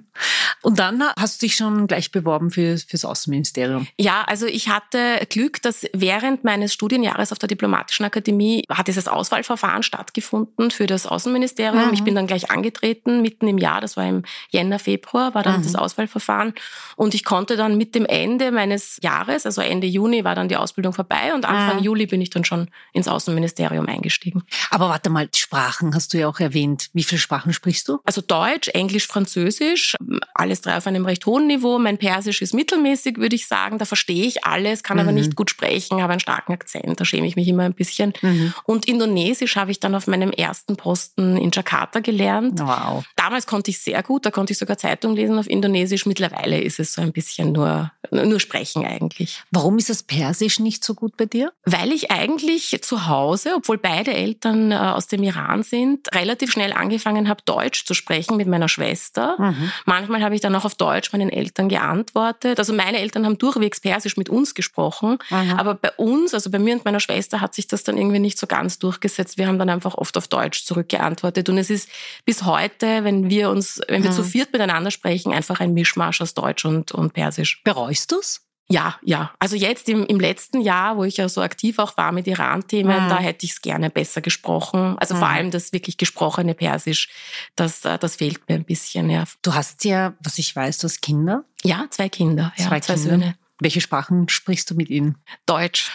Und 0.61 0.79
dann 0.79 1.03
hast 1.19 1.41
du 1.41 1.45
dich 1.45 1.55
schon 1.55 1.87
gleich 1.87 2.11
beworben 2.11 2.49
für, 2.51 2.77
fürs 2.77 3.05
Außenministerium. 3.05 3.87
Ja, 3.99 4.23
also 4.23 4.45
ich 4.45 4.69
hatte 4.69 5.25
Glück, 5.29 5.61
dass 5.61 5.85
während 5.93 6.43
meines 6.43 6.73
Studienjahres 6.73 7.31
auf 7.31 7.39
der 7.39 7.47
Diplomatischen 7.47 8.05
Akademie 8.05 8.63
hat 8.69 8.87
dieses 8.87 9.07
Auswahlverfahren 9.07 9.83
stattgefunden 9.83 10.71
für 10.71 10.87
das 10.87 11.05
Außenministerium. 11.05 11.87
Mhm. 11.87 11.93
Ich 11.93 12.03
bin 12.03 12.15
dann 12.15 12.27
gleich 12.27 12.49
angetreten, 12.49 13.21
mitten 13.21 13.47
im 13.47 13.57
Jahr, 13.57 13.81
das 13.81 13.97
war 13.97 14.07
im 14.07 14.23
Jänner, 14.49 14.79
Februar, 14.79 15.35
war 15.35 15.43
dann 15.43 15.59
mhm. 15.59 15.63
das 15.63 15.75
Auswahlverfahren. 15.75 16.53
Und 16.95 17.13
ich 17.13 17.23
konnte 17.23 17.57
dann 17.57 17.77
mit 17.77 17.95
dem 17.95 18.05
Ende 18.05 18.51
meines 18.51 18.99
Jahres, 19.03 19.45
also 19.45 19.61
Ende 19.61 19.87
Juni, 19.87 20.23
war 20.23 20.35
dann 20.35 20.49
die 20.49 20.57
Ausbildung 20.57 20.93
vorbei 20.93 21.33
und 21.33 21.45
Anfang 21.45 21.77
mhm. 21.77 21.83
Juli 21.83 22.07
bin 22.07 22.21
ich 22.21 22.29
dann 22.29 22.45
schon 22.45 22.69
ins 22.93 23.07
Außenministerium 23.07 23.85
eingestiegen. 23.87 24.43
Aber 24.71 24.89
warte 24.89 25.09
mal, 25.09 25.29
Sprachen 25.35 25.93
hast 25.93 26.13
du 26.13 26.17
ja 26.17 26.27
auch 26.27 26.39
erwähnt. 26.39 26.89
Wie 26.93 27.03
viele 27.03 27.19
Sprachen 27.19 27.53
sprichst 27.53 27.87
du? 27.87 27.99
Also 28.05 28.21
Deutsch, 28.37 28.67
Englisch, 28.69 29.07
Französisch, 29.07 29.95
alles 30.35 30.61
drei 30.61 30.77
auf 30.77 30.85
einem 30.85 31.05
recht 31.07 31.25
hohen 31.25 31.47
Niveau. 31.47 31.79
Mein 31.79 31.97
Persisch 31.97 32.43
ist 32.43 32.53
mittelmäßig, 32.53 33.17
würde 33.17 33.35
ich 33.35 33.47
sagen. 33.47 33.79
Da 33.79 33.85
verstehe 33.85 34.25
ich 34.25 34.45
alles, 34.45 34.83
kann 34.83 34.97
mhm. 34.97 35.01
aber 35.01 35.11
nicht 35.11 35.35
gut 35.35 35.49
sprechen, 35.49 36.03
habe 36.03 36.13
einen 36.13 36.19
starken 36.19 36.53
Akzent, 36.53 36.99
da 36.99 37.03
schäme 37.03 37.25
ich 37.25 37.35
mich 37.35 37.47
immer 37.47 37.63
ein 37.63 37.73
bisschen. 37.73 38.13
Mhm. 38.21 38.53
Und 38.65 38.87
Indonesisch 38.87 39.55
habe 39.55 39.71
ich 39.71 39.79
dann 39.79 39.95
auf 39.95 40.05
meinem 40.05 40.31
ersten 40.31 40.77
Posten 40.77 41.35
in 41.35 41.49
Jakarta 41.51 41.99
gelernt. 41.99 42.59
Wow. 42.59 43.03
Damals 43.15 43.47
konnte 43.47 43.71
ich 43.71 43.79
sehr 43.79 44.03
gut, 44.03 44.23
da 44.23 44.29
konnte 44.29 44.53
ich 44.53 44.59
sogar 44.59 44.77
Zeitung 44.77 45.15
lesen 45.15 45.39
auf 45.39 45.49
Indonesisch. 45.49 46.05
Mittlerweile 46.05 46.61
ist 46.61 46.79
es 46.79 46.93
so 46.93 47.01
ein 47.01 47.13
bisschen 47.13 47.53
nur, 47.53 47.91
nur 48.11 48.39
sprechen 48.39 48.85
eigentlich. 48.85 49.41
Warum 49.49 49.79
ist 49.79 49.89
das 49.89 50.03
Persisch 50.03 50.59
nicht 50.59 50.83
so 50.83 50.93
gut 50.93 51.17
bei 51.17 51.25
dir? 51.25 51.51
Weil 51.65 51.91
ich 51.91 52.11
eigentlich 52.11 52.79
zu 52.83 53.07
Hause, 53.07 53.53
obwohl 53.55 53.79
beide 53.79 54.13
Eltern 54.13 54.71
äh, 54.71 54.75
aus 54.75 55.07
dem 55.07 55.23
Iran 55.23 55.63
sind, 55.63 56.13
relativ 56.13 56.51
schnell 56.51 56.71
angefangen 56.71 57.27
habe, 57.29 57.41
Deutsch 57.43 57.85
zu 57.85 57.95
sprechen 57.95 58.26
sprechen 58.27 58.37
mit 58.37 58.47
meiner 58.47 58.67
Schwester. 58.67 59.35
Mhm. 59.39 59.71
Manchmal 59.85 60.23
habe 60.23 60.35
ich 60.35 60.41
dann 60.41 60.55
auch 60.55 60.65
auf 60.65 60.75
Deutsch 60.75 61.11
meinen 61.13 61.29
Eltern 61.29 61.69
geantwortet. 61.69 62.59
Also 62.59 62.73
meine 62.73 62.99
Eltern 62.99 63.25
haben 63.25 63.37
durchwegs 63.37 63.79
Persisch 63.79 64.17
mit 64.17 64.29
uns 64.29 64.53
gesprochen. 64.53 65.17
Mhm. 65.29 65.51
Aber 65.57 65.75
bei 65.75 65.91
uns, 65.91 66.33
also 66.33 66.49
bei 66.49 66.59
mir 66.59 66.75
und 66.75 66.85
meiner 66.85 66.99
Schwester, 66.99 67.41
hat 67.41 67.55
sich 67.55 67.67
das 67.67 67.83
dann 67.83 67.97
irgendwie 67.97 68.19
nicht 68.19 68.37
so 68.37 68.47
ganz 68.47 68.79
durchgesetzt. 68.79 69.37
Wir 69.37 69.47
haben 69.47 69.59
dann 69.59 69.69
einfach 69.69 69.95
oft 69.95 70.17
auf 70.17 70.27
Deutsch 70.27 70.63
zurückgeantwortet. 70.65 71.49
Und 71.49 71.57
es 71.57 71.69
ist 71.69 71.89
bis 72.25 72.43
heute, 72.43 73.03
wenn 73.03 73.29
wir 73.29 73.49
uns, 73.49 73.81
wenn 73.87 74.03
wir 74.03 74.11
mhm. 74.11 74.15
zu 74.15 74.23
viert 74.23 74.51
miteinander 74.53 74.91
sprechen, 74.91 75.33
einfach 75.33 75.59
ein 75.59 75.73
Mischmasch 75.73 76.21
aus 76.21 76.33
Deutsch 76.33 76.65
und, 76.65 76.91
und 76.91 77.13
Persisch. 77.13 77.61
Bereust 77.63 78.11
du's? 78.11 78.46
Ja, 78.69 78.95
ja. 79.01 79.31
Also 79.39 79.55
jetzt 79.55 79.87
im, 79.87 80.05
im 80.05 80.19
letzten 80.19 80.59
Jahr, 80.59 80.97
wo 80.97 81.05
ich 81.05 81.17
ja 81.17 81.29
so 81.29 81.41
aktiv 81.41 81.79
auch 81.79 81.95
war 81.95 82.11
mit 82.11 82.27
Iran-Themen, 82.27 83.05
mhm. 83.05 83.09
da 83.09 83.17
hätte 83.17 83.45
ich 83.45 83.53
es 83.53 83.61
gerne 83.61 83.89
besser 83.89 84.21
gesprochen. 84.21 84.97
Also 84.99 85.15
mhm. 85.15 85.19
vor 85.19 85.27
allem 85.29 85.51
das 85.51 85.71
wirklich 85.71 85.97
gesprochene 85.97 86.53
Persisch, 86.53 87.09
das, 87.55 87.85
äh, 87.85 87.97
das 87.97 88.17
fehlt 88.17 88.47
mir 88.49 88.55
ein 88.55 88.65
bisschen. 88.65 89.09
Ja. 89.09 89.23
Du 89.41 89.53
hast 89.53 89.85
ja, 89.85 90.13
was 90.19 90.37
ich 90.37 90.53
weiß, 90.53 90.79
du 90.79 90.85
hast 90.85 91.01
Kinder? 91.01 91.45
Ja, 91.63 91.85
zwei 91.89 92.09
Kinder, 92.09 92.53
ja, 92.57 92.67
zwei, 92.67 92.79
zwei 92.81 92.95
Kinder. 92.95 93.09
Söhne. 93.09 93.35
Welche 93.59 93.81
Sprachen 93.81 94.27
sprichst 94.29 94.69
du 94.69 94.75
mit 94.75 94.89
ihnen? 94.89 95.17
Deutsch. 95.45 95.91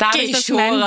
Dadurch 0.00 0.32
dass, 0.32 0.48
mein, 0.48 0.80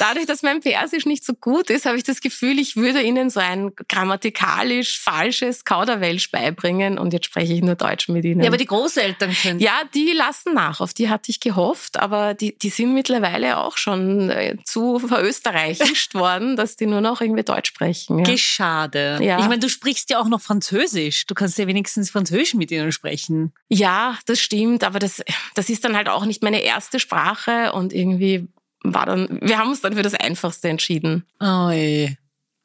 dadurch, 0.00 0.26
dass 0.26 0.42
mein 0.42 0.60
Persisch 0.60 1.06
nicht 1.06 1.24
so 1.24 1.34
gut 1.34 1.70
ist, 1.70 1.86
habe 1.86 1.96
ich 1.96 2.02
das 2.02 2.20
Gefühl, 2.20 2.58
ich 2.58 2.76
würde 2.76 3.00
ihnen 3.00 3.30
so 3.30 3.38
ein 3.38 3.70
grammatikalisch 3.88 4.98
falsches 4.98 5.64
Kauderwelsch 5.64 6.32
beibringen 6.32 6.98
und 6.98 7.12
jetzt 7.12 7.26
spreche 7.26 7.52
ich 7.54 7.62
nur 7.62 7.76
Deutsch 7.76 8.08
mit 8.08 8.24
ihnen. 8.24 8.40
Ja, 8.40 8.48
aber 8.48 8.56
die 8.56 8.66
Großeltern 8.66 9.34
können. 9.40 9.60
Ja, 9.60 9.82
die 9.94 10.12
lassen 10.12 10.54
nach. 10.54 10.80
Auf 10.80 10.94
die 10.94 11.08
hatte 11.08 11.30
ich 11.30 11.38
gehofft, 11.38 11.98
aber 11.98 12.34
die, 12.34 12.58
die 12.58 12.70
sind 12.70 12.92
mittlerweile 12.92 13.58
auch 13.58 13.76
schon 13.76 14.30
äh, 14.30 14.56
zu 14.64 14.98
verösterreichischt 14.98 16.14
worden, 16.14 16.56
dass 16.56 16.76
die 16.76 16.86
nur 16.86 17.00
noch 17.00 17.20
irgendwie 17.20 17.44
Deutsch 17.44 17.68
sprechen. 17.68 18.24
Ja. 18.24 18.36
Schade. 18.36 19.18
Ja. 19.22 19.38
Ich 19.38 19.46
meine, 19.46 19.60
du 19.60 19.68
sprichst 19.68 20.10
ja 20.10 20.18
auch 20.18 20.28
noch 20.28 20.40
Französisch. 20.40 21.26
Du 21.26 21.34
kannst 21.34 21.56
ja 21.58 21.68
wenigstens 21.68 22.10
Französisch 22.10 22.54
mit 22.54 22.72
ihnen 22.72 22.90
sprechen. 22.90 23.52
Ja, 23.68 24.18
das 24.26 24.40
stimmt, 24.40 24.82
aber 24.82 24.98
das, 24.98 25.22
das 25.54 25.68
ist 25.68 25.84
dann 25.84 25.96
halt 25.96 26.08
auch 26.08 26.24
nicht 26.24 26.42
meine 26.42 26.62
erste 26.62 26.98
Sprache 26.98 27.72
und 27.72 27.92
irgendwie 27.92 28.39
war 28.82 29.06
dann, 29.06 29.38
wir 29.42 29.58
haben 29.58 29.70
uns 29.70 29.80
dann 29.80 29.94
für 29.94 30.02
das 30.02 30.14
Einfachste 30.14 30.68
entschieden. 30.68 31.26
Oh 31.40 31.70
je. 31.70 32.16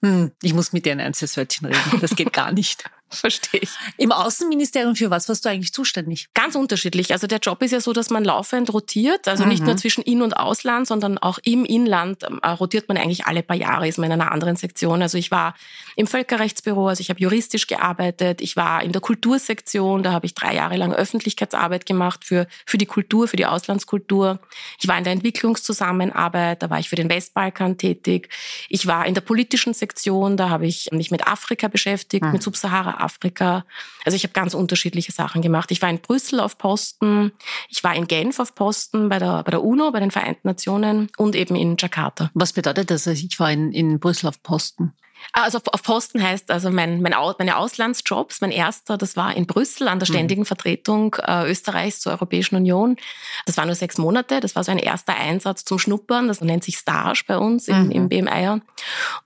Hm, 0.02 0.32
ich 0.42 0.54
muss 0.54 0.74
mit 0.74 0.86
dir 0.86 0.92
ein 0.92 1.00
Einzelwörtchen 1.00 1.68
reden. 1.68 2.02
Das 2.02 2.16
geht 2.16 2.34
gar 2.34 2.52
nicht. 2.52 2.84
Verstehe 3.20 3.62
ich. 3.62 3.70
Im 3.98 4.12
Außenministerium 4.12 4.96
für 4.96 5.10
was 5.10 5.30
warst 5.30 5.46
du 5.46 5.50
eigentlich 5.50 5.74
zuständig? 5.74 6.28
Ganz 6.34 6.56
unterschiedlich. 6.56 7.12
Also 7.12 7.28
der 7.28 7.40
Job 7.40 7.62
ist 7.62 7.72
ja 7.72 7.80
so, 7.80 7.94
dass 7.94 8.10
man 8.10 8.24
laufend 8.24 8.74
rotiert. 8.74 9.28
Also 9.28 9.44
mhm. 9.44 9.50
nicht 9.50 9.64
nur 9.64 9.78
zwischen 9.78 10.02
In- 10.04 10.22
und 10.22 10.38
Ausland, 10.38 10.88
sondern 10.88 11.18
auch 11.18 11.40
im 11.44 11.66
Inland 11.66 12.24
ähm, 12.24 12.40
äh, 12.42 12.50
rotiert 12.50 12.88
man 12.88 12.98
eigentlich 12.98 13.26
alle 13.26 13.44
paar 13.44 13.58
Jahre, 13.58 13.88
ist 13.88 13.98
man 13.98 14.12
in 14.12 14.22
einer 14.22 14.32
anderen 14.32 14.56
Sektion. 14.56 15.02
Also 15.02 15.18
ich 15.18 15.32
war 15.32 15.56
im 15.96 16.08
Völkerrechtsbüro, 16.08 16.88
also 16.88 17.02
ich 17.02 17.10
habe 17.10 17.20
juristisch 17.20 17.68
gearbeitet. 17.68 18.42
Ich 18.42 18.56
war 18.56 18.84
in 18.84 18.92
der 18.92 19.02
Kultursektion, 19.02 20.04
da 20.04 20.12
habe 20.12 20.26
ich 20.26 20.34
drei 20.34 20.56
Jahre 20.56 20.78
lang 20.78 20.94
Öffentlichkeitsarbeit 20.94 21.86
gemacht 21.86 22.26
für, 22.26 22.48
für 22.66 22.78
die 22.78 22.86
Kultur, 22.86 23.28
für 23.28 23.38
die 23.38 23.46
Auslandskultur. 23.46 24.40
Ich 24.80 24.88
war 24.88 24.98
in 24.98 25.04
der 25.04 25.14
Entwicklungszusammenarbeit, 25.14 26.62
da 26.62 26.70
war 26.70 26.80
ich 26.80 26.90
für 26.90 26.96
den 26.96 27.10
Westbalkan 27.10 27.78
tätig. 27.78 28.30
Ich 28.70 28.88
war 28.88 29.06
in 29.06 29.14
der 29.14 29.22
politischen 29.22 29.74
Sektion, 29.74 30.38
da 30.38 30.50
habe 30.50 30.68
ich 30.68 30.90
mich 30.92 31.12
mit 31.12 31.28
Afrika 31.28 31.68
beschäftigt, 31.68 32.26
mhm. 32.26 32.34
mit 32.34 32.44
Subsahara 32.44 33.04
Afrika. 33.06 33.66
Also 34.04 34.16
ich 34.16 34.24
habe 34.24 34.34
ganz 34.34 34.54
unterschiedliche 34.54 35.12
Sachen 35.12 35.42
gemacht. 35.42 35.72
Ich 35.72 35.82
war 35.82 35.90
in 35.90 36.00
Brüssel 36.00 36.40
auf 36.40 36.58
Posten, 36.58 37.32
ich 37.70 37.84
war 37.84 37.96
in 37.96 38.08
Genf 38.08 38.40
auf 38.40 38.56
Posten 38.56 39.10
bei 39.10 39.20
der, 39.20 39.44
bei 39.44 39.52
der 39.52 39.64
UNO, 39.64 39.92
bei 39.92 40.00
den 40.00 40.12
Vereinten 40.12 40.48
Nationen 40.48 41.10
und 41.18 41.36
eben 41.36 41.56
in 41.56 41.78
Jakarta. 41.78 42.32
Was 42.34 42.54
bedeutet 42.54 42.92
das? 42.92 43.08
Ich 43.08 43.40
war 43.40 43.52
in, 43.52 43.72
in 43.72 44.00
Brüssel 44.00 44.28
auf 44.28 44.42
Posten. 44.44 44.94
Also 45.34 45.60
auf 45.72 45.84
Posten 45.84 46.22
heißt 46.22 46.52
also 46.52 46.72
mein, 46.72 47.02
mein, 47.02 47.14
meine 47.38 47.58
Auslandsjobs. 47.58 48.42
Mein 48.42 48.52
erster, 48.52 48.98
das 48.98 49.16
war 49.16 49.36
in 49.36 49.46
Brüssel 49.46 49.88
an 49.88 50.00
der 50.00 50.08
mhm. 50.10 50.14
ständigen. 50.14 50.46
Vertretung 50.46 51.16
äh, 51.26 51.50
Österreichs 51.50 52.00
zur 52.00 52.12
Europäischen 52.12 52.56
Union. 52.56 52.98
Das 53.46 53.58
war 53.58 53.66
nur 53.66 53.76
sechs 53.76 53.98
Monate. 53.98 54.40
Das 54.40 54.56
war 54.56 54.64
so 54.64 54.72
ein 54.72 54.80
erster 54.80 55.16
Einsatz 55.16 55.66
zum 55.66 55.80
Schnuppern. 55.80 56.28
Das 56.28 56.42
nennt 56.42 56.64
sich 56.64 56.78
Stage 56.78 57.24
bei 57.28 57.38
uns 57.38 57.68
im, 57.68 57.86
mhm. 57.86 57.92
im 57.92 58.10
BMI. 58.10 58.62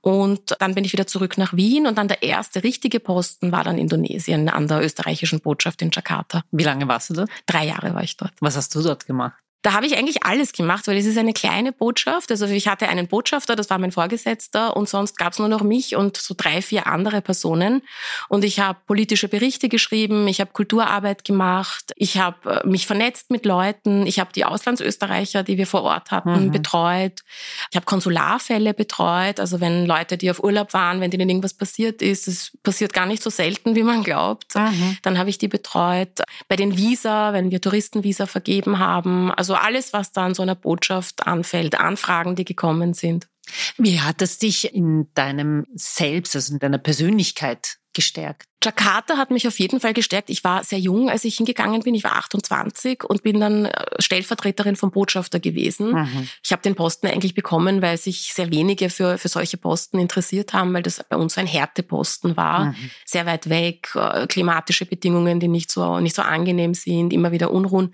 Und 0.02 0.56
dann 0.60 0.76
bin 0.76 0.84
ich 0.84 0.94
wieder 0.94 1.08
zurück 1.08 1.38
nach 1.38 1.54
Wien 1.54 1.88
und 1.88 1.98
dann 1.98 2.08
der 2.08 2.24
erste 2.24 2.64
richtige 2.64 3.00
Posten 3.00 3.52
war 3.52 3.64
dann 3.64 3.78
Indonesien 3.78 4.50
an 4.50 4.68
der 4.68 4.84
österreichischen 4.84 5.42
Botschaft 5.42 5.82
in 5.82 5.92
Jakarta. 5.92 6.44
Wie 6.52 6.64
lange 6.64 6.88
warst 6.88 7.10
du 7.10 7.14
dort? 7.14 7.30
Drei 7.46 7.66
Jahre 7.66 7.94
war 7.94 8.04
ich 8.04 8.18
dort. 8.18 8.34
Was 8.40 8.56
hast 8.56 8.74
du 8.76 8.82
dort 8.82 9.06
gemacht? 9.06 9.36
Da 9.62 9.74
habe 9.74 9.86
ich 9.86 9.98
eigentlich 9.98 10.24
alles 10.24 10.54
gemacht, 10.54 10.88
weil 10.88 10.98
es 10.98 11.06
ist 11.06 11.18
eine 11.18 11.34
kleine 11.34 11.74
Botschaft. 11.74 12.32
Also 12.32 12.46
ich 12.46 12.68
hatte 12.68 12.88
einen 12.88 13.08
Botschafter, 13.08 13.58
das 13.58 13.70
war 13.70 13.78
mein 13.78 13.92
Vorgesetzter, 13.92 14.78
und 14.78 14.88
sonst 14.88 15.18
gab 15.18 15.34
es 15.34 15.40
nur 15.40 15.50
noch 15.50 15.64
mich 15.64 15.98
und 15.98 16.16
so 16.16 16.34
drei, 16.38 16.62
vier 16.62 16.88
andere 16.88 17.22
Personen. 17.22 17.82
Und 18.30 18.46
ich 18.46 18.60
habe 18.60 18.80
politische 18.88 19.28
Berichte 19.28 19.68
geschrieben, 19.68 20.28
ich 20.30 20.40
habe 20.40 20.52
Kulturarbeit 20.54 21.26
gemacht, 21.26 21.92
ich 21.98 22.18
habe 22.18 22.62
äh, 22.64 22.68
mich 22.68 22.88
vernetzt 22.88 23.32
mit 23.32 23.46
Leuten, 23.46 24.08
ich 24.08 24.20
habe 24.20 24.32
die 24.34 24.46
Auslandsösterreicher, 24.46 25.44
die 25.44 25.58
wir 25.58 25.68
vor 25.68 25.84
Ort 25.84 26.12
hatten, 26.12 26.46
mhm. 26.46 26.52
betreut. 26.52 27.20
Ich 27.70 27.76
habe 27.76 27.86
Konsularfälle 27.86 28.74
betreut, 28.74 29.42
also 29.42 29.60
wenn 29.60 29.86
Leute, 29.86 30.18
die 30.18 30.32
auf 30.32 30.42
Urlaub 30.42 30.74
waren, 30.74 31.02
wenn 31.02 31.12
denen 31.12 31.30
irgendwas 31.30 31.54
passiert 31.54 32.02
ist, 32.02 32.30
es 32.30 32.58
passiert 32.64 32.94
gar 32.94 33.06
nicht 33.06 33.22
so 33.22 33.30
selten, 33.30 33.76
wie 33.76 33.84
man 33.84 34.04
glaubt, 34.04 34.56
mhm. 34.56 34.98
dann 35.02 35.18
habe 35.18 35.30
ich 35.30 35.38
die 35.38 35.50
betreut. 35.50 36.22
Bei 36.48 36.56
den 36.56 36.78
Visa, 36.78 37.34
wenn 37.34 37.52
wir 37.52 37.60
Touristenvisa 37.60 38.26
vergeben 38.26 38.80
haben, 38.80 39.32
also 39.32 39.49
also 39.50 39.66
alles, 39.66 39.94
was 39.94 40.12
da 40.12 40.26
an 40.26 40.36
so 40.36 40.44
einer 40.44 40.56
Botschaft 40.56 41.26
anfällt, 41.26 41.80
Anfragen, 41.80 42.36
die 42.36 42.46
gekommen 42.46 42.94
sind. 42.94 43.28
Wie 43.78 44.00
hat 44.00 44.22
es 44.22 44.38
dich 44.38 44.76
in 44.76 45.12
deinem 45.16 45.66
Selbst, 45.74 46.36
also 46.36 46.54
in 46.54 46.60
deiner 46.60 46.78
Persönlichkeit 46.78 47.78
gestärkt? 47.94 48.50
Jakarta 48.64 49.18
hat 49.18 49.32
mich 49.32 49.48
auf 49.48 49.58
jeden 49.60 49.80
Fall 49.80 49.94
gestärkt. 49.94 50.30
Ich 50.30 50.44
war 50.44 50.64
sehr 50.64 50.80
jung, 50.80 51.10
als 51.10 51.24
ich 51.24 51.38
hingegangen 51.38 51.82
bin. 51.82 51.96
Ich 51.96 52.04
war 52.04 52.18
28 52.18 53.04
und 53.06 53.24
bin 53.24 53.40
dann 53.40 53.66
äh, 53.66 53.86
Stellvertreterin 54.00 54.76
vom 54.76 54.92
Botschafter 54.92 55.40
gewesen. 55.40 55.94
Mhm. 55.94 56.28
Ich 56.44 56.52
habe 56.52 56.62
den 56.62 56.76
Posten 56.76 57.08
eigentlich 57.08 57.36
bekommen, 57.36 57.82
weil 57.82 57.98
sich 57.98 58.34
sehr 58.34 58.52
wenige 58.52 58.90
für, 58.90 59.18
für 59.18 59.30
solche 59.30 59.58
Posten 59.58 59.98
interessiert 59.98 60.54
haben, 60.54 60.74
weil 60.74 60.84
das 60.84 61.02
bei 61.08 61.16
uns 61.16 61.38
ein 61.38 61.48
Härteposten 61.48 62.36
war. 62.36 62.66
Mhm. 62.66 62.76
Sehr 63.06 63.26
weit 63.26 63.50
weg, 63.50 63.96
äh, 63.96 64.28
klimatische 64.28 64.86
Bedingungen, 64.86 65.40
die 65.40 65.48
nicht 65.48 65.72
so, 65.72 66.00
nicht 66.00 66.16
so 66.16 66.22
angenehm 66.22 66.74
sind, 66.74 67.14
immer 67.14 67.32
wieder 67.32 67.52
Unruhen 67.52 67.94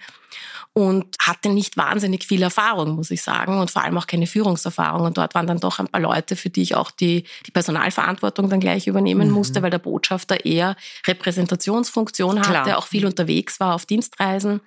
und 0.78 1.16
hatte 1.20 1.48
nicht 1.48 1.78
wahnsinnig 1.78 2.26
viel 2.26 2.42
Erfahrung, 2.42 2.96
muss 2.96 3.10
ich 3.10 3.22
sagen, 3.22 3.60
und 3.60 3.72
vor 3.72 3.86
allem 3.86 3.98
auch 3.98 4.08
keine 4.08 4.28
Führungserfahrung. 4.28 5.06
Und 5.06 5.18
dort 5.18 5.34
waren 5.34 5.48
dann 5.48 5.62
doch 5.62 5.80
ein 5.80 5.88
paar 5.88 6.02
Leute, 6.02 6.36
für 6.36 6.50
die 6.50 6.64
ich 6.64 6.76
auch 6.76 6.92
die, 6.92 7.24
die 7.46 7.52
Personalverantwortung 7.52 8.50
dann 8.50 8.60
gleich 8.60 8.86
übernehmen 8.86 9.30
mhm. 9.30 9.36
musste, 9.36 9.62
weil 9.62 9.70
der 9.70 9.80
Botschafter 9.86 10.46
eher 10.46 10.76
Repräsentationsfunktion 11.08 12.40
hatte, 12.40 12.50
Klar. 12.64 12.78
auch 12.78 12.88
viel 12.88 13.06
unterwegs 13.06 13.60
war 13.60 13.74
auf 13.76 13.86
Dienstreisen. 13.86 14.60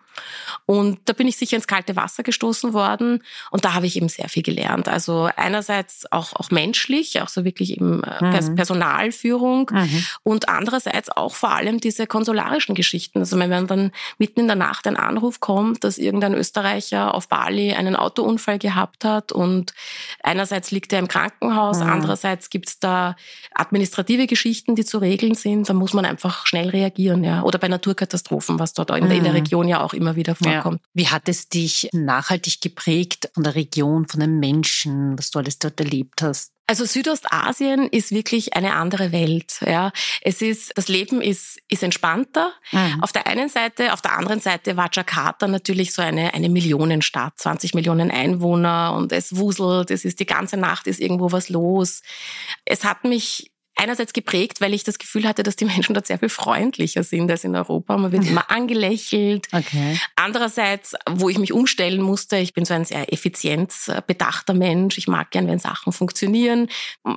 Und 0.67 0.99
da 1.07 1.13
bin 1.13 1.29
ich 1.29 1.37
sicher 1.37 1.57
ins 1.57 1.67
kalte 1.67 1.97
Wasser 1.97 2.23
gestoßen 2.23 2.73
worden 2.73 3.23
und 3.51 3.65
da 3.65 3.75
habe 3.75 3.87
ich 3.87 3.97
eben 3.97 4.09
sehr 4.09 4.29
viel 4.29 4.43
gelernt. 4.43 4.89
Also 4.89 5.29
einerseits 5.37 6.11
auch, 6.13 6.35
auch 6.35 6.51
menschlich, 6.51 7.23
auch 7.23 7.29
so 7.29 7.45
wirklich 7.45 7.73
eben 7.73 8.03
äh, 8.05 8.43
mhm. 8.43 8.55
Personalführung 8.55 9.71
mhm. 9.73 10.05
und 10.23 10.49
andererseits 10.49 11.11
auch 11.11 11.35
vor 11.35 11.53
allem 11.53 11.81
diese 11.81 12.07
konsularischen 12.07 12.75
Geschichten. 12.75 13.21
Also 13.21 13.39
wenn 13.39 13.67
dann 13.67 13.93
mitten 14.19 14.41
in 14.41 14.47
der 14.47 14.57
Nacht 14.57 14.87
ein 14.87 14.97
Anruf 14.97 15.41
kommt, 15.41 15.85
dass 15.85 15.99
irgendein 15.99 16.35
Österreicher 16.35 17.15
auf 17.15 17.29
Bali 17.29 17.73
einen 17.73 17.97
Autounfall 17.97 18.59
gehabt 18.59 19.05
hat 19.05 19.33
und 19.33 19.73
einerseits 20.23 20.71
liegt 20.71 20.93
er 20.93 20.99
im 20.99 21.09
Krankenhaus, 21.09 21.81
mhm. 21.81 21.91
andererseits 21.91 22.51
gibt 22.51 22.69
es 22.69 22.79
da 22.79 23.17
administrative 23.55 24.27
Geschichten, 24.27 24.75
die 24.75 24.85
zu 24.85 24.99
regeln 24.99 25.35
sind, 25.35 25.69
da 25.69 25.75
muss 25.75 25.93
man 25.95 26.05
einfach 26.05 26.47
schnell 26.47 26.69
reagieren. 26.69 27.25
ja. 27.25 27.43
Oder 27.43 27.59
bei 27.59 27.69
Naturkatastrophen, 27.69 28.59
was 28.59 28.73
dort 28.73 28.91
in, 28.91 29.11
in 29.11 29.25
der 29.25 29.33
mhm. 29.33 29.39
Region 29.39 29.69
ja 29.69 29.81
auch 29.81 29.95
immer 29.95 30.08
wieder 30.17 30.35
vorkommt. 30.35 30.81
Ja. 30.81 30.91
Wie 30.95 31.09
hat 31.09 31.29
es 31.29 31.49
dich 31.49 31.89
nachhaltig 31.93 32.61
geprägt 32.61 33.31
von 33.35 33.45
der 33.45 33.55
Region, 33.55 34.07
von 34.07 34.21
den 34.21 34.39
Menschen, 34.39 35.19
was 35.19 35.31
du 35.31 35.39
alles 35.39 35.59
dort 35.59 35.81
erlebt 35.81 36.23
hast? 36.23 36.53
Also 36.71 36.85
Südostasien 36.85 37.89
ist 37.89 38.13
wirklich 38.13 38.55
eine 38.55 38.75
andere 38.75 39.11
Welt. 39.11 39.57
Ja, 39.65 39.91
es 40.21 40.43
ist 40.43 40.77
das 40.77 40.89
Leben 40.89 41.23
ist 41.23 41.59
ist 41.69 41.83
entspannter. 41.83 42.53
Mhm. 42.73 43.03
Auf 43.03 43.11
der 43.11 43.27
einen 43.27 43.49
Seite, 43.49 43.95
auf 43.95 44.03
der 44.03 44.19
anderen 44.19 44.41
Seite 44.41 44.77
war 44.77 44.91
Jakarta 44.93 45.49
natürlich 45.49 45.95
so 45.95 46.03
eine 46.03 46.35
eine 46.35 46.51
Millionenstadt, 46.51 47.39
20 47.39 47.73
Millionen 47.73 48.11
Einwohner 48.11 48.93
und 48.95 49.13
es 49.13 49.35
wuselt. 49.35 49.91
Es 49.91 50.05
ist 50.05 50.21
die 50.21 50.27
ganze 50.27 50.59
Nacht 50.59 50.87
ist 50.87 51.01
irgendwo 51.01 51.33
was 51.33 51.49
los. 51.49 52.03
Es 52.67 52.85
hat 52.85 53.05
mich 53.05 53.51
einerseits 53.79 54.13
geprägt, 54.13 54.61
weil 54.61 54.75
ich 54.75 54.83
das 54.83 54.99
Gefühl 54.99 55.27
hatte, 55.27 55.43
dass 55.43 55.57
die 55.57 55.65
Menschen 55.65 55.95
dort 55.95 56.07
sehr 56.07 56.19
viel 56.19 56.29
freundlicher 56.29 57.05
sind 57.05 57.31
als 57.31 57.45
in 57.45 57.55
Europa. 57.55 57.97
Man 57.97 58.11
wird 58.11 58.27
immer 58.29 58.51
angelächelt. 58.51 59.47
Okay. 59.53 59.99
Andererseits, 60.17 60.95
wo 61.09 61.29
ich 61.29 61.39
mich 61.39 61.53
umstellen 61.53 62.03
musste, 62.03 62.39
ich 62.39 62.55
bin 62.55 62.65
so 62.65 62.75
ein 62.75 62.85
sehr 62.85 63.13
effizienzbedachter 63.13 64.53
Mensch. 64.53 64.99
Ich 64.99 65.07
mag 65.07 65.31
gern, 65.31 65.47
wenn 65.47 65.61
Sachen 65.61 65.93
funktionieren. 65.93 66.69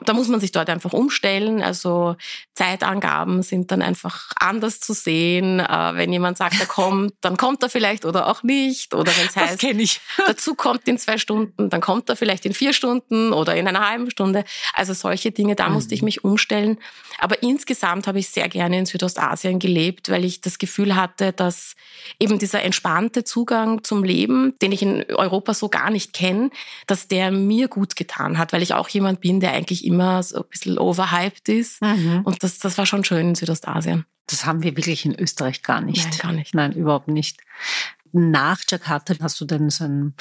Da 0.05 0.13
muss 0.13 0.27
man 0.27 0.39
sich 0.39 0.51
dort 0.51 0.69
einfach 0.69 0.93
umstellen. 0.93 1.63
Also 1.63 2.15
Zeitangaben 2.53 3.41
sind 3.41 3.71
dann 3.71 3.81
einfach 3.81 4.31
anders 4.35 4.79
zu 4.79 4.93
sehen. 4.93 5.59
Äh, 5.59 5.95
wenn 5.95 6.13
jemand 6.13 6.37
sagt, 6.37 6.59
er 6.59 6.67
kommt, 6.67 7.13
dann 7.21 7.37
kommt 7.37 7.63
er 7.63 7.69
vielleicht 7.69 8.05
oder 8.05 8.27
auch 8.27 8.43
nicht. 8.43 8.93
Oder 8.93 9.11
wenn 9.17 9.25
es 9.25 9.35
heißt, 9.35 9.65
dazu 10.27 10.53
kommt 10.53 10.87
in 10.87 10.99
zwei 10.99 11.17
Stunden, 11.17 11.69
dann 11.71 11.81
kommt 11.81 12.07
er 12.09 12.15
vielleicht 12.15 12.45
in 12.45 12.53
vier 12.53 12.73
Stunden 12.73 13.33
oder 13.33 13.55
in 13.55 13.67
einer 13.67 13.89
halben 13.89 14.11
Stunde. 14.11 14.43
Also 14.75 14.93
solche 14.93 15.31
Dinge, 15.31 15.55
da 15.55 15.69
musste 15.69 15.95
ich 15.95 16.01
mhm. 16.01 16.05
mich 16.05 16.23
umstellen 16.23 16.50
vorstellen. 16.51 16.77
Aber 17.19 17.43
insgesamt 17.43 18.07
habe 18.07 18.19
ich 18.19 18.29
sehr 18.29 18.49
gerne 18.49 18.79
in 18.79 18.85
Südostasien 18.85 19.59
gelebt, 19.59 20.09
weil 20.09 20.25
ich 20.25 20.41
das 20.41 20.57
Gefühl 20.57 20.95
hatte, 20.95 21.33
dass 21.33 21.75
eben 22.19 22.39
dieser 22.39 22.63
entspannte 22.63 23.23
Zugang 23.23 23.83
zum 23.83 24.03
Leben, 24.03 24.55
den 24.61 24.71
ich 24.71 24.81
in 24.81 25.03
Europa 25.09 25.53
so 25.53 25.69
gar 25.69 25.91
nicht 25.91 26.13
kenne, 26.13 26.49
dass 26.87 27.07
der 27.07 27.31
mir 27.31 27.67
gut 27.67 27.95
getan 27.95 28.37
hat, 28.37 28.53
weil 28.53 28.63
ich 28.63 28.73
auch 28.73 28.89
jemand 28.89 29.21
bin, 29.21 29.39
der 29.39 29.53
eigentlich 29.53 29.85
immer 29.85 30.23
so 30.23 30.37
ein 30.37 30.49
bisschen 30.49 30.77
overhyped 30.77 31.47
ist. 31.49 31.81
Mhm. 31.81 32.21
Und 32.23 32.43
das, 32.43 32.59
das 32.59 32.77
war 32.77 32.85
schon 32.85 33.03
schön 33.03 33.29
in 33.29 33.35
Südostasien. 33.35 34.05
Das 34.27 34.45
haben 34.45 34.63
wir 34.63 34.77
wirklich 34.77 35.05
in 35.05 35.19
Österreich 35.19 35.61
gar 35.61 35.81
nicht. 35.81 36.09
Nein, 36.09 36.19
gar 36.19 36.31
nicht. 36.31 36.55
Nein, 36.55 36.71
überhaupt 36.71 37.07
nicht 37.07 37.37
nach 38.13 38.59
Jakarta 38.67 39.15
hast 39.21 39.39
du 39.41 39.45
dann 39.45 39.69
so 39.69 39.85
ein, 39.85 40.13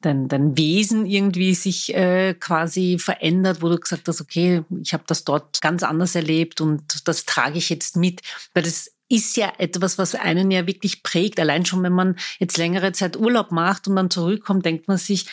dein, 0.00 0.28
dein 0.28 0.56
Wesen 0.56 1.06
irgendwie 1.06 1.54
sich 1.54 1.94
äh, 1.94 2.34
quasi 2.34 2.98
verändert, 2.98 3.62
wo 3.62 3.68
du 3.68 3.78
gesagt 3.78 4.08
hast, 4.08 4.20
okay, 4.20 4.62
ich 4.82 4.92
habe 4.92 5.04
das 5.06 5.24
dort 5.24 5.60
ganz 5.60 5.82
anders 5.82 6.14
erlebt 6.14 6.60
und 6.60 7.08
das 7.08 7.24
trage 7.24 7.58
ich 7.58 7.70
jetzt 7.70 7.96
mit, 7.96 8.20
weil 8.54 8.62
das 8.62 8.90
ist 9.08 9.36
ja 9.36 9.52
etwas, 9.58 9.98
was 9.98 10.14
einen 10.14 10.50
ja 10.50 10.66
wirklich 10.66 11.02
prägt. 11.02 11.40
Allein 11.40 11.66
schon, 11.66 11.82
wenn 11.82 11.92
man 11.92 12.16
jetzt 12.38 12.56
längere 12.56 12.92
Zeit 12.92 13.16
Urlaub 13.16 13.50
macht 13.50 13.88
und 13.88 13.96
dann 13.96 14.08
zurückkommt, 14.08 14.64
denkt 14.64 14.86
man 14.86 14.98
sich, 14.98 15.26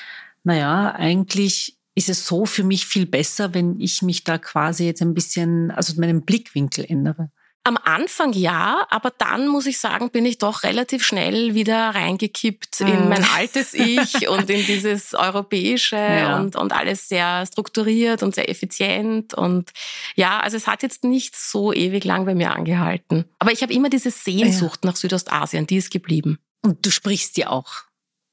naja, 0.43 0.93
eigentlich 0.95 1.77
ist 1.93 2.09
es 2.09 2.25
so 2.27 2.45
für 2.45 2.63
mich 2.63 2.85
viel 2.85 3.05
besser, 3.05 3.53
wenn 3.53 3.79
ich 3.79 4.01
mich 4.01 4.23
da 4.23 4.37
quasi 4.37 4.85
jetzt 4.85 5.01
ein 5.01 5.13
bisschen, 5.13 5.71
also 5.71 5.99
meinen 5.99 6.23
Blickwinkel 6.23 6.85
ändere. 6.85 7.31
Am 7.67 7.77
Anfang 7.83 8.31
ja, 8.31 8.87
aber 8.89 9.11
dann 9.17 9.49
muss 9.49 9.65
ich 9.65 9.77
sagen, 9.77 10.09
bin 10.09 10.25
ich 10.25 10.37
doch 10.37 10.63
relativ 10.63 11.03
schnell 11.03 11.53
wieder 11.53 11.89
reingekippt 11.89 12.79
in 12.79 12.87
hm. 12.87 13.09
mein 13.09 13.25
altes 13.35 13.73
Ich 13.73 14.29
und 14.29 14.49
in 14.49 14.65
dieses 14.65 15.13
Europäische 15.13 15.97
ja. 15.97 16.37
und, 16.37 16.55
und 16.55 16.71
alles 16.71 17.09
sehr 17.09 17.45
strukturiert 17.45 18.23
und 18.23 18.35
sehr 18.35 18.49
effizient. 18.49 19.33
Und 19.33 19.71
ja, 20.15 20.39
also 20.39 20.55
es 20.55 20.65
hat 20.65 20.81
jetzt 20.81 21.03
nicht 21.03 21.35
so 21.35 21.73
ewig 21.73 22.05
lang 22.05 22.25
bei 22.25 22.35
mir 22.35 22.55
angehalten. 22.55 23.25
Aber 23.37 23.51
ich 23.51 23.61
habe 23.61 23.73
immer 23.73 23.89
diese 23.89 24.11
Sehnsucht 24.11 24.85
ja. 24.85 24.91
nach 24.91 24.95
Südostasien, 24.95 25.67
die 25.67 25.75
ist 25.75 25.91
geblieben. 25.91 26.39
Und 26.63 26.85
du 26.85 26.89
sprichst 26.89 27.35
ja 27.35 27.49
auch 27.49 27.86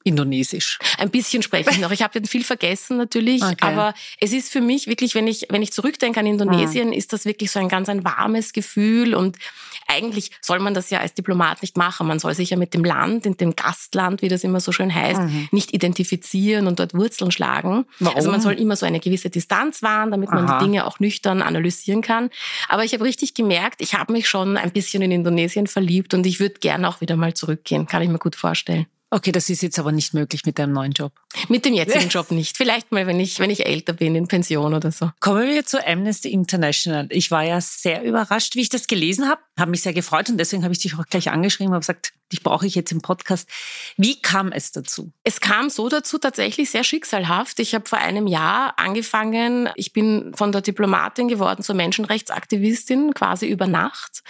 Indonesisch? 0.04 0.78
Ein 0.98 1.10
bisschen 1.10 1.42
spreche 1.42 1.70
ich 1.70 1.78
noch. 1.78 1.90
Ich 1.90 2.02
habe 2.02 2.20
viel 2.26 2.44
vergessen 2.44 2.98
natürlich, 2.98 3.42
okay. 3.42 3.56
aber 3.60 3.94
es 4.20 4.32
ist 4.32 4.52
für 4.52 4.60
mich 4.60 4.86
wirklich, 4.86 5.14
wenn 5.14 5.26
ich 5.26 5.46
wenn 5.48 5.62
ich 5.62 5.72
zurückdenke 5.72 6.20
an 6.20 6.26
Indonesien, 6.26 6.88
mhm. 6.88 6.92
ist 6.92 7.14
das 7.14 7.24
wirklich 7.24 7.50
so 7.50 7.58
ein 7.58 7.68
ganz 7.68 7.88
ein 7.88 8.04
warmes 8.04 8.52
Gefühl 8.52 9.14
und 9.14 9.38
eigentlich 9.86 10.30
soll 10.40 10.58
man 10.58 10.74
das 10.74 10.90
ja 10.90 11.00
als 11.00 11.14
Diplomat 11.14 11.62
nicht 11.62 11.76
machen. 11.76 12.06
Man 12.06 12.18
soll 12.18 12.34
sich 12.34 12.50
ja 12.50 12.56
mit 12.56 12.74
dem 12.74 12.84
Land, 12.84 13.26
in 13.26 13.36
dem 13.36 13.56
Gastland, 13.56 14.22
wie 14.22 14.28
das 14.28 14.44
immer 14.44 14.60
so 14.60 14.72
schön 14.72 14.94
heißt, 14.94 15.20
mhm. 15.20 15.48
nicht 15.52 15.72
identifizieren 15.72 16.66
und 16.66 16.78
dort 16.78 16.94
Wurzeln 16.94 17.30
schlagen. 17.30 17.86
Warum? 17.98 18.16
Also 18.16 18.30
man 18.30 18.40
soll 18.40 18.54
immer 18.54 18.76
so 18.76 18.86
eine 18.86 19.00
gewisse 19.00 19.30
Distanz 19.30 19.82
wahren, 19.82 20.10
damit 20.10 20.30
man 20.30 20.46
Aha. 20.46 20.58
die 20.58 20.66
Dinge 20.66 20.86
auch 20.86 21.00
nüchtern 21.00 21.42
analysieren 21.42 22.02
kann. 22.02 22.30
Aber 22.68 22.84
ich 22.84 22.92
habe 22.92 23.04
richtig 23.04 23.34
gemerkt, 23.34 23.80
ich 23.80 23.94
habe 23.94 24.12
mich 24.12 24.28
schon 24.28 24.56
ein 24.56 24.70
bisschen 24.70 25.02
in 25.02 25.10
Indonesien 25.10 25.66
verliebt 25.66 26.14
und 26.14 26.26
ich 26.26 26.40
würde 26.40 26.60
gerne 26.60 26.88
auch 26.88 27.00
wieder 27.00 27.16
mal 27.16 27.34
zurückgehen. 27.34 27.86
Kann 27.86 28.02
ich 28.02 28.08
mir 28.08 28.18
gut 28.18 28.36
vorstellen. 28.36 28.86
Okay, 29.10 29.30
das 29.30 29.48
ist 29.48 29.62
jetzt 29.62 29.78
aber 29.78 29.92
nicht 29.92 30.12
möglich 30.12 30.44
mit 30.44 30.58
deinem 30.58 30.72
neuen 30.72 30.90
Job. 30.90 31.12
Mit 31.48 31.64
dem 31.64 31.74
jetzigen 31.74 32.08
Job 32.10 32.30
nicht. 32.32 32.56
Vielleicht 32.56 32.90
mal, 32.90 33.06
wenn 33.06 33.20
ich, 33.20 33.38
wenn 33.38 33.50
ich 33.50 33.64
älter 33.64 33.92
bin, 33.92 34.16
in 34.16 34.26
Pension 34.26 34.74
oder 34.74 34.90
so. 34.90 35.12
Kommen 35.20 35.46
wir 35.46 35.64
zu 35.64 35.86
Amnesty 35.86 36.32
International. 36.32 37.06
Ich 37.10 37.30
war 37.30 37.44
ja 37.44 37.60
sehr 37.60 38.02
überrascht, 38.02 38.56
wie 38.56 38.62
ich 38.62 38.70
das 38.70 38.88
gelesen 38.88 39.28
habe. 39.28 39.40
Habe 39.58 39.70
mich 39.70 39.82
sehr 39.82 39.92
gefreut 39.92 40.30
und 40.30 40.38
deswegen 40.38 40.64
habe 40.64 40.72
ich 40.72 40.80
dich 40.80 40.98
auch 40.98 41.06
gleich 41.06 41.30
angeschrieben 41.30 41.72
und 41.72 41.80
gesagt, 41.80 42.12
dich 42.32 42.42
brauche 42.42 42.66
ich 42.66 42.74
jetzt 42.74 42.90
im 42.90 43.02
Podcast. 43.02 43.48
Wie 43.96 44.20
kam 44.20 44.50
es 44.50 44.72
dazu? 44.72 45.12
Es 45.22 45.40
kam 45.40 45.70
so 45.70 45.88
dazu 45.88 46.18
tatsächlich 46.18 46.70
sehr 46.70 46.82
schicksalhaft. 46.82 47.60
Ich 47.60 47.74
habe 47.74 47.88
vor 47.88 47.98
einem 47.98 48.26
Jahr 48.26 48.78
angefangen, 48.78 49.68
ich 49.76 49.92
bin 49.92 50.32
von 50.34 50.50
der 50.50 50.60
Diplomatin 50.60 51.28
geworden 51.28 51.62
zur 51.62 51.76
Menschenrechtsaktivistin 51.76 53.14
quasi 53.14 53.46
über 53.46 53.68
Nacht. 53.68 54.22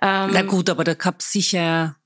Ähm, 0.00 0.30
Na 0.32 0.42
gut, 0.42 0.70
aber 0.70 0.84
da 0.84 0.94
gab 0.94 1.20
es 1.20 1.30
sicher 1.32 1.96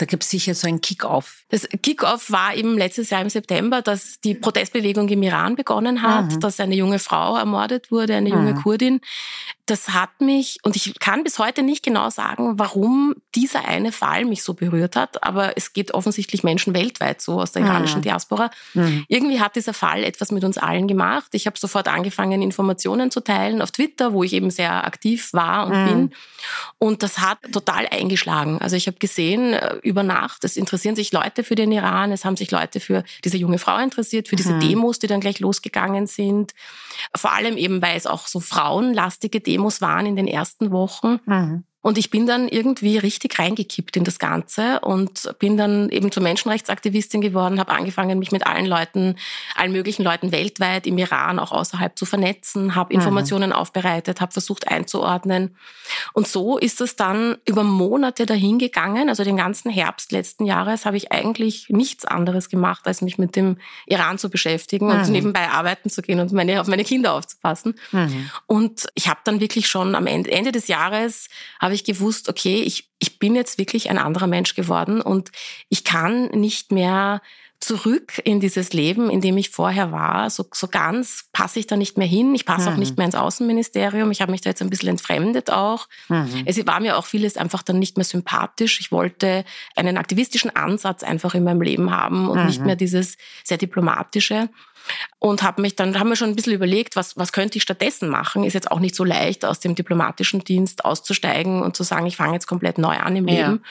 da 0.00 0.06
gibt 0.06 0.22
es 0.22 0.30
sicher 0.30 0.54
so 0.54 0.66
ein 0.66 0.80
Kick-off. 0.80 1.44
Das 1.50 1.68
Kick-off 1.82 2.30
war 2.30 2.54
eben 2.54 2.78
letztes 2.78 3.10
Jahr 3.10 3.20
im 3.20 3.28
September, 3.28 3.82
dass 3.82 4.18
die 4.20 4.34
Protestbewegung 4.34 5.06
im 5.10 5.22
Iran 5.22 5.56
begonnen 5.56 6.00
hat, 6.00 6.32
mhm. 6.32 6.40
dass 6.40 6.58
eine 6.58 6.74
junge 6.74 6.98
Frau 6.98 7.36
ermordet 7.36 7.90
wurde, 7.90 8.14
eine 8.14 8.30
junge 8.30 8.54
mhm. 8.54 8.62
Kurdin 8.62 9.00
das 9.70 9.90
hat 9.90 10.20
mich, 10.20 10.58
und 10.64 10.74
ich 10.74 10.98
kann 10.98 11.22
bis 11.22 11.38
heute 11.38 11.62
nicht 11.62 11.84
genau 11.84 12.10
sagen, 12.10 12.58
warum 12.58 13.14
dieser 13.36 13.66
eine 13.66 13.92
Fall 13.92 14.24
mich 14.24 14.42
so 14.42 14.54
berührt 14.54 14.96
hat, 14.96 15.22
aber 15.22 15.56
es 15.56 15.72
geht 15.72 15.94
offensichtlich 15.94 16.42
Menschen 16.42 16.74
weltweit 16.74 17.22
so 17.22 17.40
aus 17.40 17.52
der 17.52 17.62
iranischen 17.62 17.98
mhm. 17.98 18.02
Diaspora. 18.02 18.50
Mhm. 18.74 19.04
Irgendwie 19.06 19.40
hat 19.40 19.54
dieser 19.54 19.72
Fall 19.72 20.02
etwas 20.02 20.32
mit 20.32 20.42
uns 20.42 20.58
allen 20.58 20.88
gemacht. 20.88 21.28
Ich 21.32 21.46
habe 21.46 21.56
sofort 21.56 21.86
angefangen, 21.86 22.42
Informationen 22.42 23.12
zu 23.12 23.20
teilen 23.20 23.62
auf 23.62 23.70
Twitter, 23.70 24.12
wo 24.12 24.24
ich 24.24 24.32
eben 24.32 24.50
sehr 24.50 24.84
aktiv 24.84 25.32
war 25.32 25.66
und 25.66 25.84
mhm. 25.84 25.86
bin. 25.86 26.10
Und 26.78 27.02
das 27.04 27.18
hat 27.18 27.38
total 27.52 27.86
eingeschlagen. 27.86 28.58
Also 28.60 28.74
ich 28.74 28.88
habe 28.88 28.98
gesehen, 28.98 29.52
äh, 29.52 29.76
über 29.82 30.02
Nacht, 30.02 30.42
es 30.42 30.56
interessieren 30.56 30.96
sich 30.96 31.12
Leute 31.12 31.44
für 31.44 31.54
den 31.54 31.70
Iran, 31.70 32.10
es 32.10 32.24
haben 32.24 32.36
sich 32.36 32.50
Leute 32.50 32.80
für 32.80 33.04
diese 33.24 33.36
junge 33.36 33.58
Frau 33.58 33.78
interessiert, 33.78 34.26
für 34.26 34.36
diese 34.36 34.54
mhm. 34.54 34.60
Demos, 34.60 34.98
die 34.98 35.06
dann 35.06 35.20
gleich 35.20 35.38
losgegangen 35.38 36.08
sind. 36.08 36.54
Vor 37.14 37.32
allem 37.32 37.56
eben, 37.56 37.80
weil 37.80 37.96
es 37.96 38.06
auch 38.06 38.26
so 38.26 38.40
frauenlastige 38.40 39.40
Demos 39.40 39.59
Demos 39.60 39.80
waren 39.82 40.06
in 40.06 40.16
den 40.16 40.26
ersten 40.26 40.70
Wochen. 40.70 41.20
Mhm. 41.26 41.64
Und 41.82 41.96
ich 41.96 42.10
bin 42.10 42.26
dann 42.26 42.46
irgendwie 42.48 42.98
richtig 42.98 43.38
reingekippt 43.38 43.96
in 43.96 44.04
das 44.04 44.18
Ganze 44.18 44.80
und 44.80 45.34
bin 45.38 45.56
dann 45.56 45.88
eben 45.88 46.12
zur 46.12 46.22
Menschenrechtsaktivistin 46.22 47.22
geworden, 47.22 47.58
habe 47.58 47.72
angefangen, 47.72 48.18
mich 48.18 48.32
mit 48.32 48.46
allen 48.46 48.66
Leuten, 48.66 49.16
allen 49.54 49.72
möglichen 49.72 50.02
Leuten 50.02 50.30
weltweit 50.30 50.86
im 50.86 50.98
Iran, 50.98 51.38
auch 51.38 51.52
außerhalb 51.52 51.98
zu 51.98 52.04
vernetzen, 52.04 52.74
habe 52.74 52.92
mhm. 52.92 53.00
Informationen 53.00 53.50
mhm. 53.50 53.56
aufbereitet, 53.56 54.20
habe 54.20 54.32
versucht 54.32 54.68
einzuordnen. 54.68 55.56
Und 56.12 56.28
so 56.28 56.58
ist 56.58 56.82
es 56.82 56.96
dann 56.96 57.38
über 57.46 57.62
Monate 57.62 58.26
dahin 58.26 58.58
gegangen. 58.58 59.08
Also 59.08 59.24
den 59.24 59.38
ganzen 59.38 59.70
Herbst 59.70 60.12
letzten 60.12 60.44
Jahres 60.44 60.84
habe 60.84 60.98
ich 60.98 61.12
eigentlich 61.12 61.70
nichts 61.70 62.04
anderes 62.04 62.50
gemacht, 62.50 62.86
als 62.86 63.00
mich 63.00 63.16
mit 63.16 63.36
dem 63.36 63.56
Iran 63.86 64.18
zu 64.18 64.28
beschäftigen 64.28 64.88
mhm. 64.88 64.92
und 64.92 65.08
nebenbei 65.08 65.48
arbeiten 65.48 65.88
zu 65.88 66.02
gehen 66.02 66.20
und 66.20 66.30
meine, 66.32 66.60
auf 66.60 66.66
meine 66.66 66.84
Kinder 66.84 67.14
aufzupassen. 67.14 67.74
Mhm. 67.92 68.30
Und 68.46 68.86
ich 68.94 69.08
habe 69.08 69.20
dann 69.24 69.40
wirklich 69.40 69.66
schon 69.66 69.94
am 69.94 70.06
Ende, 70.06 70.30
Ende 70.30 70.52
des 70.52 70.68
Jahres 70.68 71.28
habe 71.70 71.74
ich 71.76 71.84
gewusst, 71.84 72.28
okay, 72.28 72.62
ich, 72.62 72.90
ich 72.98 73.18
bin 73.20 73.36
jetzt 73.36 73.56
wirklich 73.56 73.90
ein 73.90 73.98
anderer 73.98 74.26
Mensch 74.26 74.54
geworden 74.54 75.00
und 75.00 75.30
ich 75.68 75.84
kann 75.84 76.26
nicht 76.30 76.72
mehr 76.72 77.22
zurück 77.60 78.20
in 78.24 78.40
dieses 78.40 78.72
Leben, 78.72 79.10
in 79.10 79.20
dem 79.20 79.36
ich 79.36 79.50
vorher 79.50 79.92
war. 79.92 80.30
So, 80.30 80.46
so 80.52 80.66
ganz 80.66 81.26
passe 81.32 81.60
ich 81.60 81.66
da 81.66 81.76
nicht 81.76 81.98
mehr 81.98 82.06
hin. 82.06 82.34
Ich 82.34 82.46
passe 82.46 82.68
mhm. 82.68 82.74
auch 82.74 82.78
nicht 82.78 82.96
mehr 82.96 83.04
ins 83.04 83.14
Außenministerium. 83.14 84.10
Ich 84.10 84.22
habe 84.22 84.32
mich 84.32 84.40
da 84.40 84.48
jetzt 84.48 84.62
ein 84.62 84.70
bisschen 84.70 84.88
entfremdet 84.88 85.50
auch. 85.50 85.86
Mhm. 86.08 86.42
Es 86.46 86.66
war 86.66 86.80
mir 86.80 86.96
auch 86.96 87.04
vieles 87.04 87.36
einfach 87.36 87.62
dann 87.62 87.78
nicht 87.78 87.98
mehr 87.98 88.04
sympathisch. 88.04 88.80
Ich 88.80 88.90
wollte 88.90 89.44
einen 89.76 89.98
aktivistischen 89.98 90.56
Ansatz 90.56 91.02
einfach 91.02 91.34
in 91.34 91.44
meinem 91.44 91.60
Leben 91.60 91.90
haben 91.90 92.28
und 92.28 92.40
mhm. 92.40 92.46
nicht 92.46 92.64
mehr 92.64 92.76
dieses 92.76 93.18
sehr 93.44 93.58
diplomatische 93.58 94.48
und 95.18 95.42
habe 95.42 95.62
mich 95.62 95.76
dann 95.76 95.98
haben 95.98 96.08
wir 96.08 96.16
schon 96.16 96.30
ein 96.30 96.36
bisschen 96.36 96.54
überlegt, 96.54 96.96
was 96.96 97.16
was 97.16 97.32
könnte 97.32 97.58
ich 97.58 97.62
stattdessen 97.62 98.08
machen? 98.08 98.44
Ist 98.44 98.54
jetzt 98.54 98.70
auch 98.70 98.80
nicht 98.80 98.94
so 98.94 99.04
leicht 99.04 99.44
aus 99.44 99.60
dem 99.60 99.74
diplomatischen 99.74 100.44
Dienst 100.44 100.84
auszusteigen 100.84 101.62
und 101.62 101.76
zu 101.76 101.82
sagen, 101.82 102.06
ich 102.06 102.16
fange 102.16 102.34
jetzt 102.34 102.46
komplett 102.46 102.78
neu 102.78 102.96
an 102.96 103.16
im 103.16 103.28
ja. 103.28 103.34
Leben. 103.34 103.64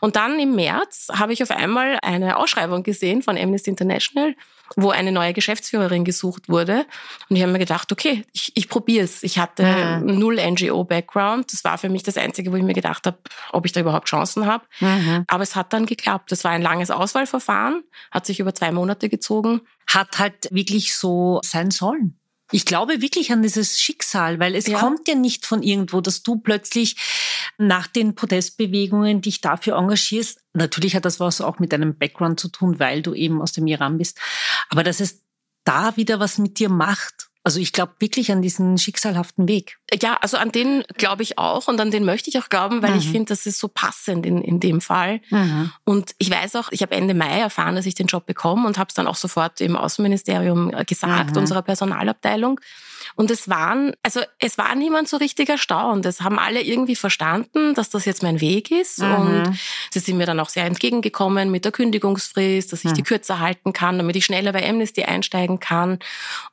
Und 0.00 0.16
dann 0.16 0.38
im 0.38 0.54
März 0.54 1.08
habe 1.12 1.32
ich 1.32 1.42
auf 1.42 1.50
einmal 1.50 1.98
eine 2.02 2.36
Ausschreibung 2.36 2.82
gesehen 2.82 3.22
von 3.22 3.38
Amnesty 3.38 3.70
International 3.70 4.34
wo 4.76 4.90
eine 4.90 5.12
neue 5.12 5.32
Geschäftsführerin 5.32 6.04
gesucht 6.04 6.48
wurde. 6.48 6.86
Und 7.28 7.36
ich 7.36 7.42
habe 7.42 7.52
mir 7.52 7.58
gedacht, 7.58 7.92
okay, 7.92 8.24
ich, 8.32 8.52
ich 8.54 8.68
probiere 8.68 9.04
es. 9.04 9.22
Ich 9.22 9.38
hatte 9.38 10.00
mhm. 10.02 10.18
null 10.18 10.38
NGO-Background. 10.40 11.52
Das 11.52 11.64
war 11.64 11.78
für 11.78 11.88
mich 11.88 12.02
das 12.02 12.16
Einzige, 12.16 12.52
wo 12.52 12.56
ich 12.56 12.62
mir 12.62 12.74
gedacht 12.74 13.06
habe, 13.06 13.18
ob 13.52 13.66
ich 13.66 13.72
da 13.72 13.80
überhaupt 13.80 14.08
Chancen 14.08 14.46
habe. 14.46 14.64
Mhm. 14.80 15.24
Aber 15.28 15.42
es 15.42 15.56
hat 15.56 15.72
dann 15.72 15.86
geklappt. 15.86 16.32
Das 16.32 16.44
war 16.44 16.50
ein 16.50 16.62
langes 16.62 16.90
Auswahlverfahren, 16.90 17.82
hat 18.10 18.26
sich 18.26 18.40
über 18.40 18.54
zwei 18.54 18.72
Monate 18.72 19.08
gezogen. 19.08 19.62
Hat 19.86 20.18
halt 20.18 20.48
wirklich 20.50 20.94
so 20.94 21.40
sein 21.42 21.70
sollen. 21.70 22.17
Ich 22.50 22.64
glaube 22.64 23.02
wirklich 23.02 23.30
an 23.30 23.42
dieses 23.42 23.78
Schicksal, 23.78 24.40
weil 24.40 24.54
es 24.54 24.66
ja. 24.66 24.78
kommt 24.78 25.06
ja 25.06 25.14
nicht 25.14 25.44
von 25.44 25.62
irgendwo, 25.62 26.00
dass 26.00 26.22
du 26.22 26.36
plötzlich 26.36 26.96
nach 27.58 27.86
den 27.86 28.14
Protestbewegungen 28.14 29.20
dich 29.20 29.40
dafür 29.40 29.76
engagierst. 29.76 30.40
Natürlich 30.54 30.96
hat 30.96 31.04
das 31.04 31.20
was 31.20 31.40
auch 31.40 31.58
mit 31.58 31.72
deinem 31.72 31.98
Background 31.98 32.40
zu 32.40 32.48
tun, 32.48 32.78
weil 32.78 33.02
du 33.02 33.14
eben 33.14 33.42
aus 33.42 33.52
dem 33.52 33.66
Iran 33.66 33.98
bist. 33.98 34.18
Aber 34.70 34.82
dass 34.82 35.00
es 35.00 35.22
da 35.64 35.96
wieder 35.96 36.20
was 36.20 36.38
mit 36.38 36.58
dir 36.58 36.70
macht 36.70 37.27
also 37.44 37.60
ich 37.60 37.72
glaube 37.72 37.92
wirklich 37.98 38.30
an 38.30 38.42
diesen 38.42 38.78
schicksalhaften 38.78 39.48
Weg. 39.48 39.78
Ja, 40.02 40.18
also 40.20 40.36
an 40.36 40.52
den 40.52 40.84
glaube 40.96 41.22
ich 41.22 41.38
auch 41.38 41.68
und 41.68 41.80
an 41.80 41.90
den 41.90 42.04
möchte 42.04 42.28
ich 42.28 42.38
auch 42.38 42.48
glauben, 42.48 42.82
weil 42.82 42.92
mhm. 42.92 42.98
ich 42.98 43.08
finde, 43.08 43.30
das 43.30 43.46
ist 43.46 43.58
so 43.58 43.68
passend 43.68 44.26
in, 44.26 44.42
in 44.42 44.60
dem 44.60 44.80
Fall. 44.80 45.20
Mhm. 45.30 45.72
Und 45.84 46.14
ich 46.18 46.30
weiß 46.30 46.56
auch, 46.56 46.68
ich 46.72 46.82
habe 46.82 46.94
Ende 46.94 47.14
Mai 47.14 47.38
erfahren, 47.38 47.76
dass 47.76 47.86
ich 47.86 47.94
den 47.94 48.06
Job 48.06 48.26
bekomme 48.26 48.66
und 48.66 48.76
habe 48.76 48.88
es 48.88 48.94
dann 48.94 49.06
auch 49.06 49.16
sofort 49.16 49.60
im 49.60 49.76
Außenministerium 49.76 50.74
äh, 50.74 50.84
gesagt, 50.84 51.32
mhm. 51.32 51.38
unserer 51.38 51.62
Personalabteilung. 51.62 52.60
Und 53.14 53.30
es 53.30 53.48
waren, 53.48 53.92
also 54.02 54.20
es 54.38 54.58
war 54.58 54.74
niemand 54.74 55.08
so 55.08 55.16
richtig 55.16 55.48
erstaunt. 55.48 56.06
Es 56.06 56.20
haben 56.20 56.38
alle 56.38 56.62
irgendwie 56.62 56.96
verstanden, 56.96 57.74
dass 57.74 57.90
das 57.90 58.04
jetzt 58.04 58.22
mein 58.22 58.40
Weg 58.40 58.70
ist. 58.70 59.00
Mhm. 59.00 59.14
Und 59.14 59.58
sie 59.90 59.98
sind 59.98 60.16
mir 60.16 60.26
dann 60.26 60.40
auch 60.40 60.48
sehr 60.48 60.64
entgegengekommen 60.64 61.50
mit 61.50 61.64
der 61.64 61.72
Kündigungsfrist, 61.72 62.72
dass 62.72 62.84
ich 62.84 62.90
mhm. 62.90 62.94
die 62.94 63.02
kürzer 63.02 63.40
halten 63.40 63.72
kann, 63.72 63.98
damit 63.98 64.16
ich 64.16 64.24
schneller 64.24 64.52
bei 64.52 64.68
Amnesty 64.68 65.04
einsteigen 65.04 65.60
kann. 65.60 65.98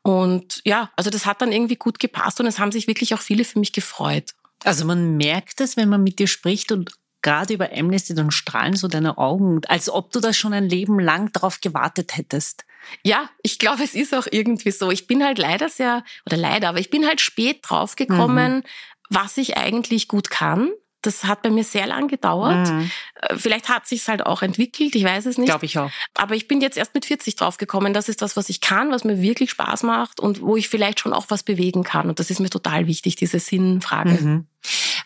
Und 0.02 0.62
ja, 0.66 0.92
also 0.96 1.10
das 1.10 1.26
hat 1.26 1.42
dann 1.42 1.52
irgendwie 1.52 1.76
gut 1.76 2.00
gepasst 2.00 2.40
und 2.40 2.48
es 2.48 2.60
haben 2.60 2.72
sich 2.72 2.88
wirklich 2.88 3.14
auch 3.14 3.22
viele 3.22 3.46
für 3.46 3.60
mich 3.60 3.74
gefreut. 3.74 4.32
Also 4.64 4.86
man 4.86 5.18
merkt 5.18 5.62
es, 5.62 5.78
wenn 5.78 5.90
man 5.90 6.04
mit 6.04 6.20
dir 6.20 6.28
spricht 6.28 6.72
und 6.72 6.92
gerade 7.22 7.56
über 7.56 7.72
Amnesty, 7.74 8.14
dann 8.14 8.30
strahlen 8.30 8.76
so 8.76 8.88
deine 8.88 9.18
Augen, 9.18 9.62
als 9.68 9.90
ob 9.90 10.12
du 10.12 10.20
da 10.20 10.32
schon 10.32 10.54
ein 10.54 10.70
Leben 10.70 11.00
lang 11.00 11.32
darauf 11.34 11.60
gewartet 11.60 12.18
hättest. 12.18 12.66
Ja, 13.04 13.30
ich 13.44 13.60
glaube, 13.60 13.84
es 13.84 13.96
ist 13.96 14.14
auch 14.14 14.28
irgendwie 14.30 14.72
so. 14.72 14.92
Ich 14.92 15.08
bin 15.08 15.24
halt 15.24 15.38
leider 15.38 15.70
sehr, 15.70 16.04
oder 16.26 16.38
leider, 16.38 16.70
aber 16.70 16.80
ich 16.80 16.90
bin 16.90 17.06
halt 17.06 17.22
spät 17.22 17.60
draufgekommen, 17.62 18.58
mhm. 18.58 18.64
was 19.10 19.38
ich 19.38 19.58
eigentlich 19.58 20.08
gut 20.08 20.30
kann. 20.30 20.72
Das 21.02 21.26
hat 21.26 21.44
bei 21.44 21.52
mir 21.52 21.64
sehr 21.64 21.86
lang 21.86 22.08
gedauert. 22.08 22.68
Mhm. 22.68 22.90
Äh, 23.22 23.36
vielleicht 23.36 23.70
hat 23.70 23.86
sich 23.86 24.08
halt 24.08 24.26
auch 24.26 24.42
entwickelt, 24.42 24.96
ich 24.96 25.04
weiß 25.04 25.28
es 25.28 25.38
nicht. 25.38 25.50
Glaube 25.50 25.66
ich 25.66 25.78
auch. 25.78 25.92
Aber 26.16 26.36
ich 26.36 26.48
bin 26.48 26.62
jetzt 26.62 26.78
erst 26.78 26.96
mit 26.96 27.06
40 27.06 27.36
draufgekommen. 27.36 27.94
Das 27.94 28.10
ist 28.10 28.24
das, 28.24 28.36
was 28.36 28.50
ich 28.50 28.60
kann, 28.60 28.90
was 28.90 29.04
mir 29.04 29.22
wirklich 29.22 29.52
Spaß 29.52 29.84
macht 29.84 30.20
und 30.20 30.42
wo 30.42 30.56
ich 30.56 30.68
vielleicht 30.68 31.00
schon 31.00 31.14
auch 31.14 31.26
was 31.30 31.44
bewegen 31.44 31.84
kann. 31.84 32.10
Und 32.10 32.20
das 32.20 32.32
ist 32.32 32.40
mir 32.40 32.50
total 32.50 32.88
wichtig, 32.88 33.16
diese 33.16 33.40
Sinnfrage. 33.40 34.10
Mhm. 34.10 34.48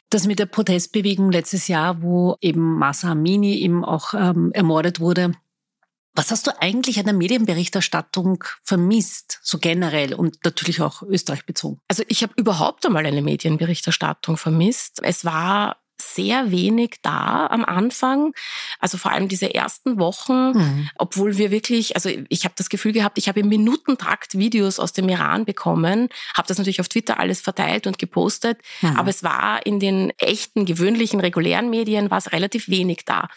Das 0.09 0.25
mit 0.25 0.39
der 0.39 0.45
Protestbewegung 0.45 1.31
letztes 1.31 1.67
Jahr, 1.67 2.01
wo 2.01 2.37
eben 2.39 2.77
Masa 2.77 3.11
Amini 3.11 3.57
eben 3.57 3.83
auch 3.83 4.13
ähm, 4.13 4.51
ermordet 4.53 5.01
wurde, 5.01 5.33
was 6.15 6.31
hast 6.31 6.47
du 6.47 6.61
eigentlich 6.61 6.99
an 6.99 7.05
der 7.05 7.13
Medienberichterstattung 7.13 8.43
vermisst, 8.63 9.39
so 9.43 9.57
generell 9.57 10.13
und 10.13 10.43
natürlich 10.43 10.81
auch 10.81 11.01
Österreich 11.03 11.45
bezogen? 11.45 11.79
Also 11.87 12.03
ich 12.07 12.23
habe 12.23 12.33
überhaupt 12.35 12.85
einmal 12.85 13.05
eine 13.05 13.21
Medienberichterstattung 13.21 14.37
vermisst. 14.37 14.99
Es 15.03 15.23
war 15.23 15.77
sehr 16.01 16.51
wenig 16.51 16.95
da 17.01 17.47
am 17.47 17.65
Anfang. 17.65 18.33
Also 18.79 18.97
vor 18.97 19.11
allem 19.11 19.27
diese 19.27 19.53
ersten 19.53 19.99
Wochen, 19.99 20.51
mhm. 20.51 20.89
obwohl 20.95 21.37
wir 21.37 21.51
wirklich, 21.51 21.95
also 21.95 22.09
ich 22.29 22.45
habe 22.45 22.55
das 22.57 22.69
Gefühl 22.69 22.93
gehabt, 22.93 23.17
ich 23.17 23.27
habe 23.27 23.41
im 23.41 23.49
Minutentakt 23.49 24.37
Videos 24.37 24.79
aus 24.79 24.93
dem 24.93 25.09
Iran 25.09 25.45
bekommen, 25.45 26.09
habe 26.33 26.47
das 26.47 26.57
natürlich 26.57 26.79
auf 26.79 26.89
Twitter 26.89 27.19
alles 27.19 27.41
verteilt 27.41 27.87
und 27.87 27.99
gepostet, 27.99 28.59
mhm. 28.81 28.97
aber 28.97 29.09
es 29.09 29.23
war 29.23 29.65
in 29.65 29.79
den 29.79 30.11
echten, 30.17 30.65
gewöhnlichen, 30.65 31.19
regulären 31.19 31.69
Medien 31.69 32.09
war 32.09 32.17
es 32.17 32.31
relativ 32.31 32.69
wenig 32.69 33.05
da. 33.05 33.27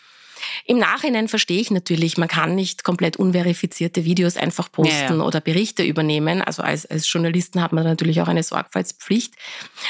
Im 0.67 0.79
Nachhinein 0.79 1.29
verstehe 1.29 1.61
ich 1.61 1.71
natürlich, 1.71 2.17
man 2.17 2.29
kann 2.29 2.55
nicht 2.55 2.85
komplett 2.85 3.17
unverifizierte 3.17 4.05
Videos 4.05 4.37
einfach 4.37 4.71
posten 4.71 4.95
ja, 4.95 5.17
ja. 5.17 5.23
oder 5.23 5.41
Berichte 5.41 5.83
übernehmen. 5.83 6.43
Also 6.43 6.63
als, 6.63 6.87
als 6.87 7.11
Journalisten 7.11 7.63
hat 7.63 7.73
man 7.73 7.85
natürlich 7.85 8.21
auch 8.21 8.29
eine 8.29 8.43
Sorgfaltspflicht. 8.43 9.35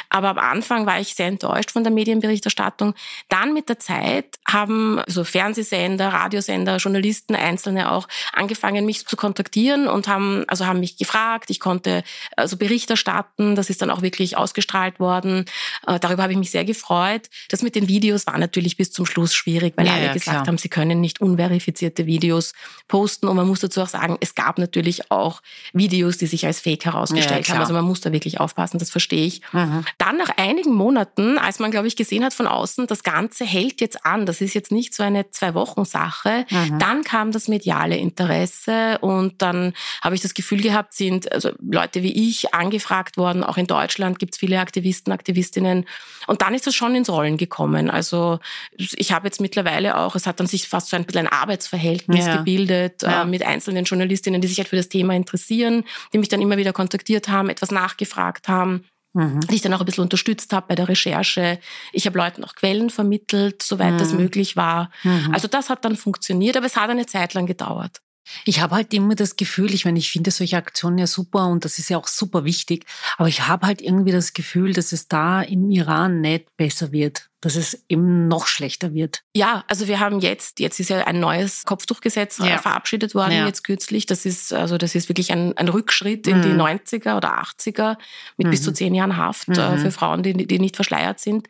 Aber 0.08 0.30
am 0.30 0.38
Anfang 0.38 0.86
war 0.86 1.00
ich 1.00 1.14
sehr 1.14 1.26
enttäuscht 1.26 1.70
von 1.70 1.84
der 1.84 1.92
Medienberichterstattung. 1.92 2.94
Dann 3.28 3.54
mit 3.54 3.68
der 3.68 3.78
Zeit 3.78 4.38
haben 4.46 5.00
so 5.06 5.24
Fernsehsender, 5.24 6.08
Radiosender, 6.08 6.76
Journalisten, 6.76 7.34
Einzelne 7.34 7.92
auch 7.92 8.08
angefangen, 8.32 8.86
mich 8.86 9.06
zu 9.06 9.16
kontaktieren 9.16 9.88
und 9.88 10.08
haben, 10.08 10.44
also 10.48 10.66
haben 10.66 10.80
mich 10.80 10.96
gefragt. 10.96 11.50
Ich 11.50 11.60
konnte 11.60 12.02
also 12.36 12.56
Bericht 12.56 12.90
erstatten. 12.90 13.56
Das 13.56 13.70
ist 13.70 13.82
dann 13.82 13.90
auch 13.90 14.02
wirklich 14.02 14.36
ausgestrahlt 14.36 15.00
worden. 15.00 15.44
Äh, 15.86 15.98
darüber 15.98 16.22
habe 16.24 16.32
ich 16.32 16.38
mich 16.38 16.50
sehr 16.50 16.64
gefreut. 16.64 17.28
Das 17.48 17.62
mit 17.62 17.74
den 17.74 17.88
Videos 17.88 18.26
war 18.26 18.38
natürlich 18.38 18.76
bis 18.76 18.92
zum 18.92 19.06
Schluss 19.06 19.34
schwierig, 19.34 19.74
weil 19.76 19.86
ja, 19.86 19.94
alle 19.94 20.12
gesagt 20.12 20.41
gesagt 20.42 20.48
haben, 20.48 20.58
sie 20.58 20.68
können 20.68 21.00
nicht 21.00 21.20
unverifizierte 21.20 22.06
Videos 22.06 22.52
posten. 22.88 23.28
Und 23.28 23.36
man 23.36 23.46
muss 23.46 23.60
dazu 23.60 23.80
auch 23.80 23.88
sagen, 23.88 24.16
es 24.20 24.34
gab 24.34 24.58
natürlich 24.58 25.10
auch 25.10 25.42
Videos, 25.72 26.18
die 26.18 26.26
sich 26.26 26.46
als 26.46 26.60
Fake 26.60 26.84
herausgestellt 26.84 27.46
ja, 27.46 27.54
haben. 27.54 27.60
Also 27.60 27.74
man 27.74 27.84
muss 27.84 28.00
da 28.00 28.12
wirklich 28.12 28.40
aufpassen, 28.40 28.78
das 28.78 28.90
verstehe 28.90 29.26
ich. 29.26 29.42
Mhm. 29.52 29.84
Dann 29.98 30.16
nach 30.16 30.30
einigen 30.36 30.74
Monaten, 30.74 31.38
als 31.38 31.58
man, 31.58 31.70
glaube 31.70 31.88
ich, 31.88 31.96
gesehen 31.96 32.24
hat 32.24 32.34
von 32.34 32.46
außen, 32.46 32.86
das 32.86 33.02
Ganze 33.02 33.44
hält 33.44 33.80
jetzt 33.80 34.04
an, 34.04 34.26
das 34.26 34.40
ist 34.40 34.54
jetzt 34.54 34.72
nicht 34.72 34.94
so 34.94 35.02
eine 35.02 35.30
Zwei-Wochen-Sache, 35.30 36.46
mhm. 36.50 36.78
dann 36.78 37.04
kam 37.04 37.32
das 37.32 37.48
mediale 37.48 37.96
Interesse 37.96 38.98
und 39.00 39.40
dann 39.42 39.72
habe 40.02 40.14
ich 40.14 40.20
das 40.20 40.34
Gefühl 40.34 40.60
gehabt, 40.60 40.94
sind 40.94 41.30
also 41.32 41.50
Leute 41.60 42.02
wie 42.02 42.30
ich 42.30 42.54
angefragt 42.54 43.16
worden, 43.16 43.44
auch 43.44 43.56
in 43.56 43.66
Deutschland 43.66 44.18
gibt 44.18 44.34
es 44.34 44.38
viele 44.38 44.60
Aktivisten, 44.60 45.12
Aktivistinnen. 45.12 45.86
Und 46.26 46.42
dann 46.42 46.54
ist 46.54 46.66
das 46.66 46.74
schon 46.74 46.94
ins 46.94 47.10
Rollen 47.10 47.36
gekommen. 47.36 47.90
Also 47.90 48.38
ich 48.76 49.12
habe 49.12 49.26
jetzt 49.26 49.40
mittlerweile 49.40 49.96
auch, 49.96 50.14
es 50.14 50.26
hat 50.26 50.31
hat 50.32 50.40
dann 50.40 50.46
sich 50.46 50.68
fast 50.68 50.88
so 50.88 50.96
ein 50.96 51.04
bisschen 51.04 51.26
ein 51.26 51.32
Arbeitsverhältnis 51.32 52.26
ja. 52.26 52.36
gebildet 52.36 53.02
ja. 53.02 53.22
Äh, 53.22 53.26
mit 53.26 53.42
einzelnen 53.42 53.84
Journalistinnen, 53.84 54.40
die 54.40 54.48
sich 54.48 54.58
halt 54.58 54.68
für 54.68 54.76
das 54.76 54.88
Thema 54.88 55.14
interessieren, 55.14 55.84
die 56.12 56.18
mich 56.18 56.28
dann 56.28 56.42
immer 56.42 56.56
wieder 56.56 56.72
kontaktiert 56.72 57.28
haben, 57.28 57.48
etwas 57.48 57.70
nachgefragt 57.70 58.48
haben. 58.48 58.84
Mhm. 59.14 59.40
die 59.40 59.56
ich 59.56 59.60
dann 59.60 59.74
auch 59.74 59.80
ein 59.80 59.84
bisschen 59.84 60.04
unterstützt 60.04 60.54
habe 60.54 60.68
bei 60.68 60.74
der 60.74 60.88
Recherche. 60.88 61.58
Ich 61.92 62.06
habe 62.06 62.16
Leuten 62.16 62.44
auch 62.44 62.54
Quellen 62.54 62.88
vermittelt, 62.88 63.62
soweit 63.62 63.92
mhm. 63.92 63.98
das 63.98 64.14
möglich 64.14 64.56
war. 64.56 64.90
Mhm. 65.02 65.34
Also 65.34 65.48
das 65.48 65.68
hat 65.68 65.84
dann 65.84 65.96
funktioniert, 65.96 66.56
aber 66.56 66.64
es 66.64 66.76
hat 66.76 66.88
eine 66.88 67.04
Zeit 67.04 67.34
lang 67.34 67.44
gedauert. 67.44 68.00
Ich 68.46 68.62
habe 68.62 68.76
halt 68.76 68.94
immer 68.94 69.14
das 69.14 69.36
Gefühl, 69.36 69.74
ich 69.74 69.84
meine, 69.84 69.98
ich 69.98 70.10
finde 70.10 70.30
solche 70.30 70.56
Aktionen 70.56 70.96
ja 70.96 71.06
super 71.06 71.48
und 71.48 71.66
das 71.66 71.78
ist 71.78 71.90
ja 71.90 71.98
auch 71.98 72.08
super 72.08 72.46
wichtig, 72.46 72.86
aber 73.18 73.28
ich 73.28 73.46
habe 73.46 73.66
halt 73.66 73.82
irgendwie 73.82 74.12
das 74.12 74.32
Gefühl, 74.32 74.72
dass 74.72 74.92
es 74.92 75.08
da 75.08 75.42
im 75.42 75.70
Iran 75.70 76.22
nicht 76.22 76.46
besser 76.56 76.90
wird 76.90 77.28
dass 77.42 77.56
es 77.56 77.84
eben 77.88 78.28
noch 78.28 78.46
schlechter 78.46 78.94
wird. 78.94 79.24
Ja, 79.34 79.64
also 79.66 79.88
wir 79.88 79.98
haben 79.98 80.20
jetzt, 80.20 80.60
jetzt 80.60 80.78
ist 80.78 80.90
ja 80.90 81.04
ein 81.06 81.18
neues 81.18 81.64
Kopftuchgesetz 81.64 82.38
äh, 82.38 82.50
ja. 82.50 82.58
verabschiedet 82.58 83.16
worden, 83.16 83.32
ja. 83.32 83.46
jetzt 83.46 83.64
kürzlich. 83.64 84.06
Das 84.06 84.24
ist, 84.24 84.52
also 84.52 84.78
das 84.78 84.94
ist 84.94 85.08
wirklich 85.08 85.32
ein, 85.32 85.56
ein 85.58 85.68
Rückschritt 85.68 86.28
in 86.28 86.40
die 86.40 86.50
90er 86.50 87.10
mhm. 87.10 87.16
oder 87.16 87.42
80er 87.42 87.96
mit 88.36 88.46
mhm. 88.46 88.50
bis 88.52 88.62
zu 88.62 88.70
mhm. 88.70 88.74
zehn 88.76 88.94
Jahren 88.94 89.16
Haft 89.16 89.48
äh, 89.48 89.70
mhm. 89.70 89.78
für 89.78 89.90
Frauen, 89.90 90.22
die, 90.22 90.46
die 90.46 90.60
nicht 90.60 90.76
verschleiert 90.76 91.18
sind. 91.18 91.48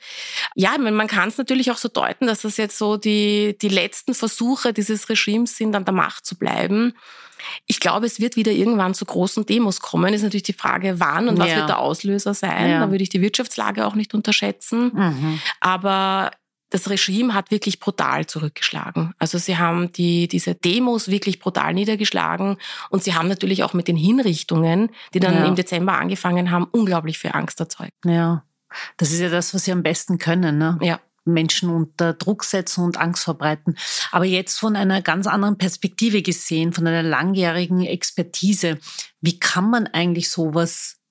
Ja, 0.54 0.78
man 0.78 1.06
kann 1.08 1.28
es 1.28 1.36
natürlich 1.36 1.70
auch 1.70 1.76
so 1.76 1.88
deuten, 1.88 2.26
dass 2.26 2.40
das 2.40 2.56
jetzt 2.56 2.78
so 2.78 2.96
die, 2.96 3.56
die 3.60 3.68
letzten 3.68 4.14
Versuche 4.14 4.72
dieses 4.72 5.10
Regimes 5.10 5.58
sind, 5.58 5.76
an 5.76 5.84
der 5.84 5.94
Macht 5.94 6.24
zu 6.24 6.38
bleiben. 6.38 6.94
Ich 7.66 7.80
glaube, 7.80 8.06
es 8.06 8.20
wird 8.20 8.36
wieder 8.36 8.52
irgendwann 8.52 8.94
zu 8.94 9.04
großen 9.04 9.46
Demos 9.46 9.80
kommen. 9.80 10.14
Ist 10.14 10.22
natürlich 10.22 10.42
die 10.42 10.52
Frage, 10.52 11.00
wann 11.00 11.28
und 11.28 11.38
was 11.38 11.50
ja. 11.50 11.56
wird 11.56 11.68
der 11.68 11.78
Auslöser 11.78 12.34
sein. 12.34 12.70
Ja. 12.70 12.80
Da 12.80 12.90
würde 12.90 13.02
ich 13.02 13.08
die 13.10 13.20
Wirtschaftslage 13.20 13.86
auch 13.86 13.94
nicht 13.94 14.14
unterschätzen. 14.14 14.92
Mhm. 14.94 15.40
Aber 15.60 16.30
das 16.72 16.88
Regime 16.88 17.34
hat 17.34 17.50
wirklich 17.50 17.80
brutal 17.80 18.26
zurückgeschlagen. 18.26 19.12
Also 19.18 19.36
sie 19.38 19.58
haben 19.58 19.92
die, 19.92 20.26
diese 20.26 20.54
Demos 20.54 21.08
wirklich 21.08 21.38
brutal 21.38 21.74
niedergeschlagen 21.74 22.56
und 22.88 23.04
sie 23.04 23.14
haben 23.14 23.28
natürlich 23.28 23.62
auch 23.62 23.74
mit 23.74 23.88
den 23.88 23.96
Hinrichtungen, 23.96 24.90
die 25.12 25.20
dann 25.20 25.34
ja. 25.34 25.44
im 25.44 25.54
Dezember 25.54 25.98
angefangen 25.98 26.50
haben, 26.50 26.66
unglaublich 26.72 27.18
viel 27.18 27.32
Angst 27.32 27.60
erzeugt. 27.60 27.92
Ja, 28.06 28.44
das 28.96 29.12
ist 29.12 29.20
ja 29.20 29.28
das, 29.28 29.52
was 29.52 29.64
sie 29.64 29.72
am 29.72 29.82
besten 29.82 30.18
können. 30.18 30.56
Ne? 30.56 30.78
Ja. 30.80 30.98
Menschen 31.24 31.70
unter 31.70 32.14
Druck 32.14 32.44
setzen 32.44 32.84
und 32.84 32.96
Angst 32.96 33.24
verbreiten. 33.24 33.76
Aber 34.10 34.24
jetzt 34.24 34.58
von 34.58 34.76
einer 34.76 35.02
ganz 35.02 35.26
anderen 35.26 35.58
Perspektive 35.58 36.22
gesehen, 36.22 36.72
von 36.72 36.86
einer 36.86 37.02
langjährigen 37.02 37.82
Expertise, 37.82 38.78
wie 39.20 39.38
kann 39.38 39.70
man 39.70 39.86
eigentlich 39.86 40.30
sowas 40.30 41.01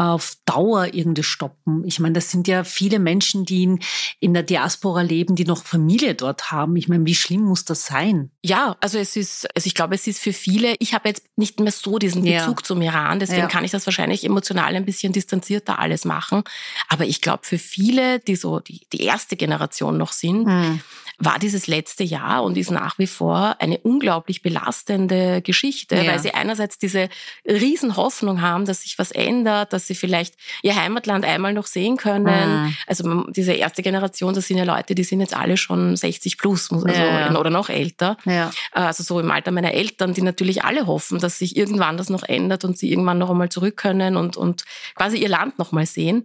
auf 0.00 0.36
Dauer 0.46 0.94
irgendwie 0.94 1.22
stoppen. 1.22 1.84
Ich 1.84 2.00
meine, 2.00 2.14
das 2.14 2.30
sind 2.30 2.48
ja 2.48 2.64
viele 2.64 2.98
Menschen, 2.98 3.44
die 3.44 3.64
in, 3.64 3.80
in 4.18 4.32
der 4.32 4.42
Diaspora 4.42 5.02
leben, 5.02 5.36
die 5.36 5.44
noch 5.44 5.62
Familie 5.62 6.14
dort 6.14 6.50
haben. 6.50 6.74
Ich 6.76 6.88
meine, 6.88 7.04
wie 7.04 7.14
schlimm 7.14 7.42
muss 7.42 7.66
das 7.66 7.84
sein? 7.84 8.30
Ja, 8.42 8.76
also 8.80 8.96
es 8.96 9.14
ist, 9.14 9.46
also 9.54 9.66
ich 9.66 9.74
glaube, 9.74 9.94
es 9.94 10.06
ist 10.06 10.18
für 10.18 10.32
viele, 10.32 10.74
ich 10.78 10.94
habe 10.94 11.08
jetzt 11.08 11.24
nicht 11.36 11.60
mehr 11.60 11.70
so 11.70 11.98
diesen 11.98 12.22
Bezug 12.22 12.60
ja. 12.60 12.64
zum 12.64 12.80
Iran, 12.80 13.20
deswegen 13.20 13.42
ja. 13.42 13.48
kann 13.48 13.62
ich 13.62 13.72
das 13.72 13.86
wahrscheinlich 13.86 14.24
emotional 14.24 14.74
ein 14.74 14.86
bisschen 14.86 15.12
distanzierter 15.12 15.78
alles 15.78 16.06
machen. 16.06 16.44
Aber 16.88 17.04
ich 17.04 17.20
glaube, 17.20 17.40
für 17.42 17.58
viele, 17.58 18.20
die 18.20 18.36
so 18.36 18.60
die, 18.60 18.86
die 18.94 19.02
erste 19.02 19.36
Generation 19.36 19.98
noch 19.98 20.12
sind, 20.12 20.46
mhm 20.46 20.80
war 21.20 21.38
dieses 21.38 21.66
letzte 21.66 22.02
Jahr 22.02 22.42
und 22.42 22.56
ist 22.56 22.70
nach 22.70 22.98
wie 22.98 23.06
vor 23.06 23.56
eine 23.58 23.78
unglaublich 23.78 24.42
belastende 24.42 25.42
Geschichte, 25.42 25.96
ja. 25.96 26.12
weil 26.12 26.18
sie 26.18 26.32
einerseits 26.32 26.78
diese 26.78 27.10
Riesenhoffnung 27.46 28.40
haben, 28.40 28.64
dass 28.64 28.82
sich 28.82 28.98
was 28.98 29.10
ändert, 29.12 29.74
dass 29.74 29.86
sie 29.86 29.94
vielleicht 29.94 30.34
ihr 30.62 30.74
Heimatland 30.74 31.26
einmal 31.26 31.52
noch 31.52 31.66
sehen 31.66 31.98
können. 31.98 32.64
Mhm. 32.64 32.76
Also 32.86 33.24
diese 33.30 33.52
erste 33.52 33.82
Generation, 33.82 34.34
das 34.34 34.46
sind 34.46 34.56
ja 34.56 34.64
Leute, 34.64 34.94
die 34.94 35.04
sind 35.04 35.20
jetzt 35.20 35.36
alle 35.36 35.58
schon 35.58 35.94
60 35.94 36.38
plus 36.38 36.72
also 36.72 36.88
ja. 36.88 37.38
oder 37.38 37.50
noch 37.50 37.68
älter. 37.68 38.16
Ja. 38.24 38.50
Also 38.72 39.02
so 39.02 39.20
im 39.20 39.30
Alter 39.30 39.50
meiner 39.50 39.74
Eltern, 39.74 40.14
die 40.14 40.22
natürlich 40.22 40.64
alle 40.64 40.86
hoffen, 40.86 41.18
dass 41.18 41.38
sich 41.38 41.54
irgendwann 41.54 41.98
das 41.98 42.08
noch 42.08 42.22
ändert 42.22 42.64
und 42.64 42.78
sie 42.78 42.90
irgendwann 42.90 43.18
noch 43.18 43.30
einmal 43.30 43.50
zurück 43.50 43.76
können 43.76 44.16
und, 44.16 44.38
und 44.38 44.64
quasi 44.96 45.18
ihr 45.18 45.28
Land 45.28 45.58
noch 45.58 45.72
mal 45.72 45.84
sehen. 45.84 46.24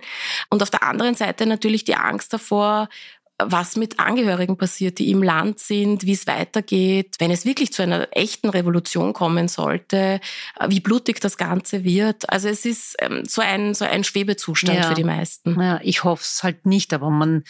Und 0.49 0.63
auf 0.63 0.69
der 0.69 0.83
anderen 0.83 1.15
Seite 1.15 1.45
natürlich 1.45 1.83
die 1.83 1.95
Angst 1.95 2.31
davor, 2.31 2.87
was 3.37 3.75
mit 3.75 3.99
Angehörigen 3.99 4.57
passiert, 4.57 4.97
die 4.99 5.11
im 5.11 5.21
Land 5.21 5.59
sind, 5.59 6.05
wie 6.05 6.13
es 6.13 6.25
weitergeht, 6.25 7.15
wenn 7.19 7.31
es 7.31 7.43
wirklich 7.43 7.73
zu 7.73 7.81
einer 7.81 8.07
echten 8.11 8.49
Revolution 8.49 9.11
kommen 9.11 9.49
sollte, 9.49 10.21
äh, 10.59 10.69
wie 10.69 10.79
blutig 10.79 11.19
das 11.19 11.35
Ganze 11.37 11.83
wird. 11.83 12.29
Also 12.29 12.47
es 12.47 12.65
ist 12.65 12.95
ähm, 12.99 13.23
so 13.27 13.41
ein, 13.41 13.73
so 13.73 13.83
ein 13.83 14.05
Schwebezustand 14.05 14.79
ja. 14.79 14.87
für 14.87 14.93
die 14.93 15.03
meisten. 15.03 15.59
Ja, 15.59 15.79
ich 15.83 16.05
hoffe 16.05 16.23
es 16.23 16.43
halt 16.43 16.65
nicht, 16.65 16.93
aber 16.93 17.09
man, 17.09 17.43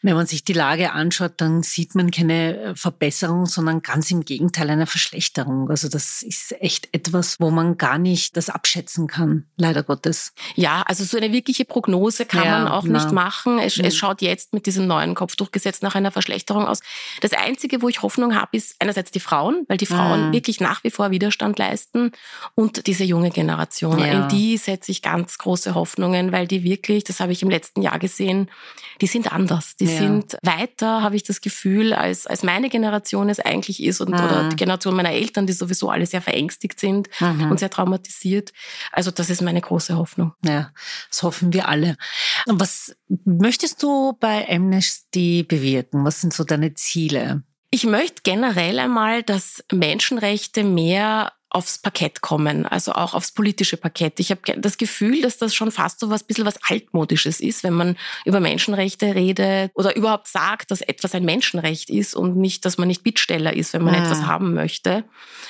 wenn 0.00 0.14
man 0.14 0.26
sich 0.26 0.42
die 0.44 0.54
Lage 0.54 0.92
anschaut, 0.92 1.34
dann 1.36 1.62
sieht 1.62 1.94
man 1.94 2.10
keine 2.10 2.58
äh, 2.58 2.74
Verbesserung, 2.74 3.44
sondern 3.44 3.82
ganz 3.82 4.10
im 4.10 4.24
Gegenteil 4.24 4.70
eine 4.70 4.86
Verschlechterung. 4.86 5.68
Also 5.68 5.88
das 5.88 6.22
ist 6.22 6.54
echt 6.60 6.88
etwas, 6.92 7.38
wo 7.40 7.50
man 7.50 7.76
gar 7.76 7.98
nicht 7.98 8.38
das 8.38 8.48
abschätzen 8.48 9.06
kann, 9.06 9.46
leider 9.56 9.82
Gottes. 9.82 10.32
Ja, 10.54 10.82
also 10.86 11.04
so 11.04 11.18
eine 11.18 11.30
wirkliche 11.32 11.66
Prognose 11.66 12.24
kann 12.24 12.44
ja, 12.44 12.58
man 12.58 12.68
auch 12.68 12.84
na. 12.84 12.98
nicht 12.98 13.12
machen. 13.12 13.58
Es, 13.58 13.78
es 13.78 13.96
schaut 13.96 14.22
jetzt 14.22 14.54
mit 14.54 14.64
diesem 14.64 14.86
neuen 14.86 15.14
Kopftuch 15.26 15.50
gesetzt 15.50 15.82
nach 15.82 15.96
einer 15.96 16.12
Verschlechterung 16.12 16.68
aus. 16.68 16.80
Das 17.20 17.32
Einzige, 17.32 17.82
wo 17.82 17.88
ich 17.88 18.02
Hoffnung 18.02 18.36
habe, 18.36 18.56
ist 18.56 18.76
einerseits 18.78 19.10
die 19.10 19.18
Frauen, 19.18 19.64
weil 19.66 19.76
die 19.76 19.86
Frauen 19.86 20.28
mhm. 20.28 20.32
wirklich 20.32 20.60
nach 20.60 20.84
wie 20.84 20.90
vor 20.90 21.10
Widerstand 21.10 21.58
leisten 21.58 22.12
und 22.54 22.86
diese 22.86 23.02
junge 23.02 23.30
Generation. 23.30 23.98
Ja. 23.98 24.06
In 24.06 24.28
die 24.28 24.56
setze 24.56 24.92
ich 24.92 25.02
ganz 25.02 25.38
große 25.38 25.74
Hoffnungen, 25.74 26.30
weil 26.30 26.46
die 26.46 26.62
wirklich, 26.62 27.02
das 27.02 27.18
habe 27.18 27.32
ich 27.32 27.42
im 27.42 27.50
letzten 27.50 27.82
Jahr 27.82 27.98
gesehen, 27.98 28.48
die 29.00 29.08
sind 29.08 29.32
anders. 29.32 29.74
Die 29.74 29.86
ja. 29.86 29.98
sind 29.98 30.38
weiter, 30.42 31.02
habe 31.02 31.16
ich 31.16 31.24
das 31.24 31.40
Gefühl, 31.40 31.92
als, 31.92 32.28
als 32.28 32.44
meine 32.44 32.68
Generation 32.68 33.28
es 33.28 33.40
eigentlich 33.40 33.82
ist 33.82 34.00
und, 34.00 34.10
mhm. 34.10 34.14
oder 34.14 34.48
die 34.48 34.56
Generation 34.56 34.94
meiner 34.94 35.10
Eltern, 35.10 35.48
die 35.48 35.52
sowieso 35.52 35.90
alle 35.90 36.06
sehr 36.06 36.22
verängstigt 36.22 36.78
sind 36.78 37.08
mhm. 37.18 37.50
und 37.50 37.58
sehr 37.58 37.70
traumatisiert. 37.70 38.52
Also 38.92 39.10
das 39.10 39.28
ist 39.28 39.42
meine 39.42 39.60
große 39.60 39.96
Hoffnung. 39.96 40.34
Ja, 40.44 40.70
das 41.10 41.24
hoffen 41.24 41.52
wir 41.52 41.68
alle. 41.68 41.96
Und 42.46 42.60
was 42.60 42.94
möchtest 43.24 43.82
du 43.82 44.12
bei 44.20 44.48
Amnesty 44.48 45.15
Amnesty 45.16 45.42
bewirken? 45.42 46.04
Was 46.04 46.20
sind 46.20 46.32
so 46.32 46.44
deine 46.44 46.74
Ziele? 46.74 47.42
Ich 47.70 47.84
möchte 47.84 48.22
generell 48.22 48.78
einmal, 48.78 49.22
dass 49.22 49.64
Menschenrechte 49.72 50.62
mehr 50.62 51.32
aufs 51.48 51.78
Parkett 51.78 52.20
kommen, 52.22 52.66
also 52.66 52.92
auch 52.92 53.14
aufs 53.14 53.30
politische 53.30 53.76
Parkett. 53.76 54.18
Ich 54.18 54.30
habe 54.30 54.40
das 54.58 54.78
Gefühl, 54.78 55.22
dass 55.22 55.38
das 55.38 55.54
schon 55.54 55.70
fast 55.70 56.00
so 56.00 56.10
was 56.10 56.24
bisschen 56.24 56.44
was 56.44 56.58
altmodisches 56.68 57.40
ist, 57.40 57.62
wenn 57.62 57.72
man 57.72 57.96
über 58.24 58.40
Menschenrechte 58.40 59.14
redet 59.14 59.70
oder 59.74 59.94
überhaupt 59.94 60.26
sagt, 60.26 60.72
dass 60.72 60.80
etwas 60.80 61.14
ein 61.14 61.24
Menschenrecht 61.24 61.88
ist 61.88 62.16
und 62.16 62.36
nicht, 62.36 62.64
dass 62.64 62.78
man 62.78 62.88
nicht 62.88 63.04
Bittsteller 63.04 63.54
ist, 63.54 63.72
wenn 63.72 63.82
man 63.82 63.94
mhm. 63.94 64.04
etwas 64.04 64.26
haben 64.26 64.54
möchte. 64.54 65.04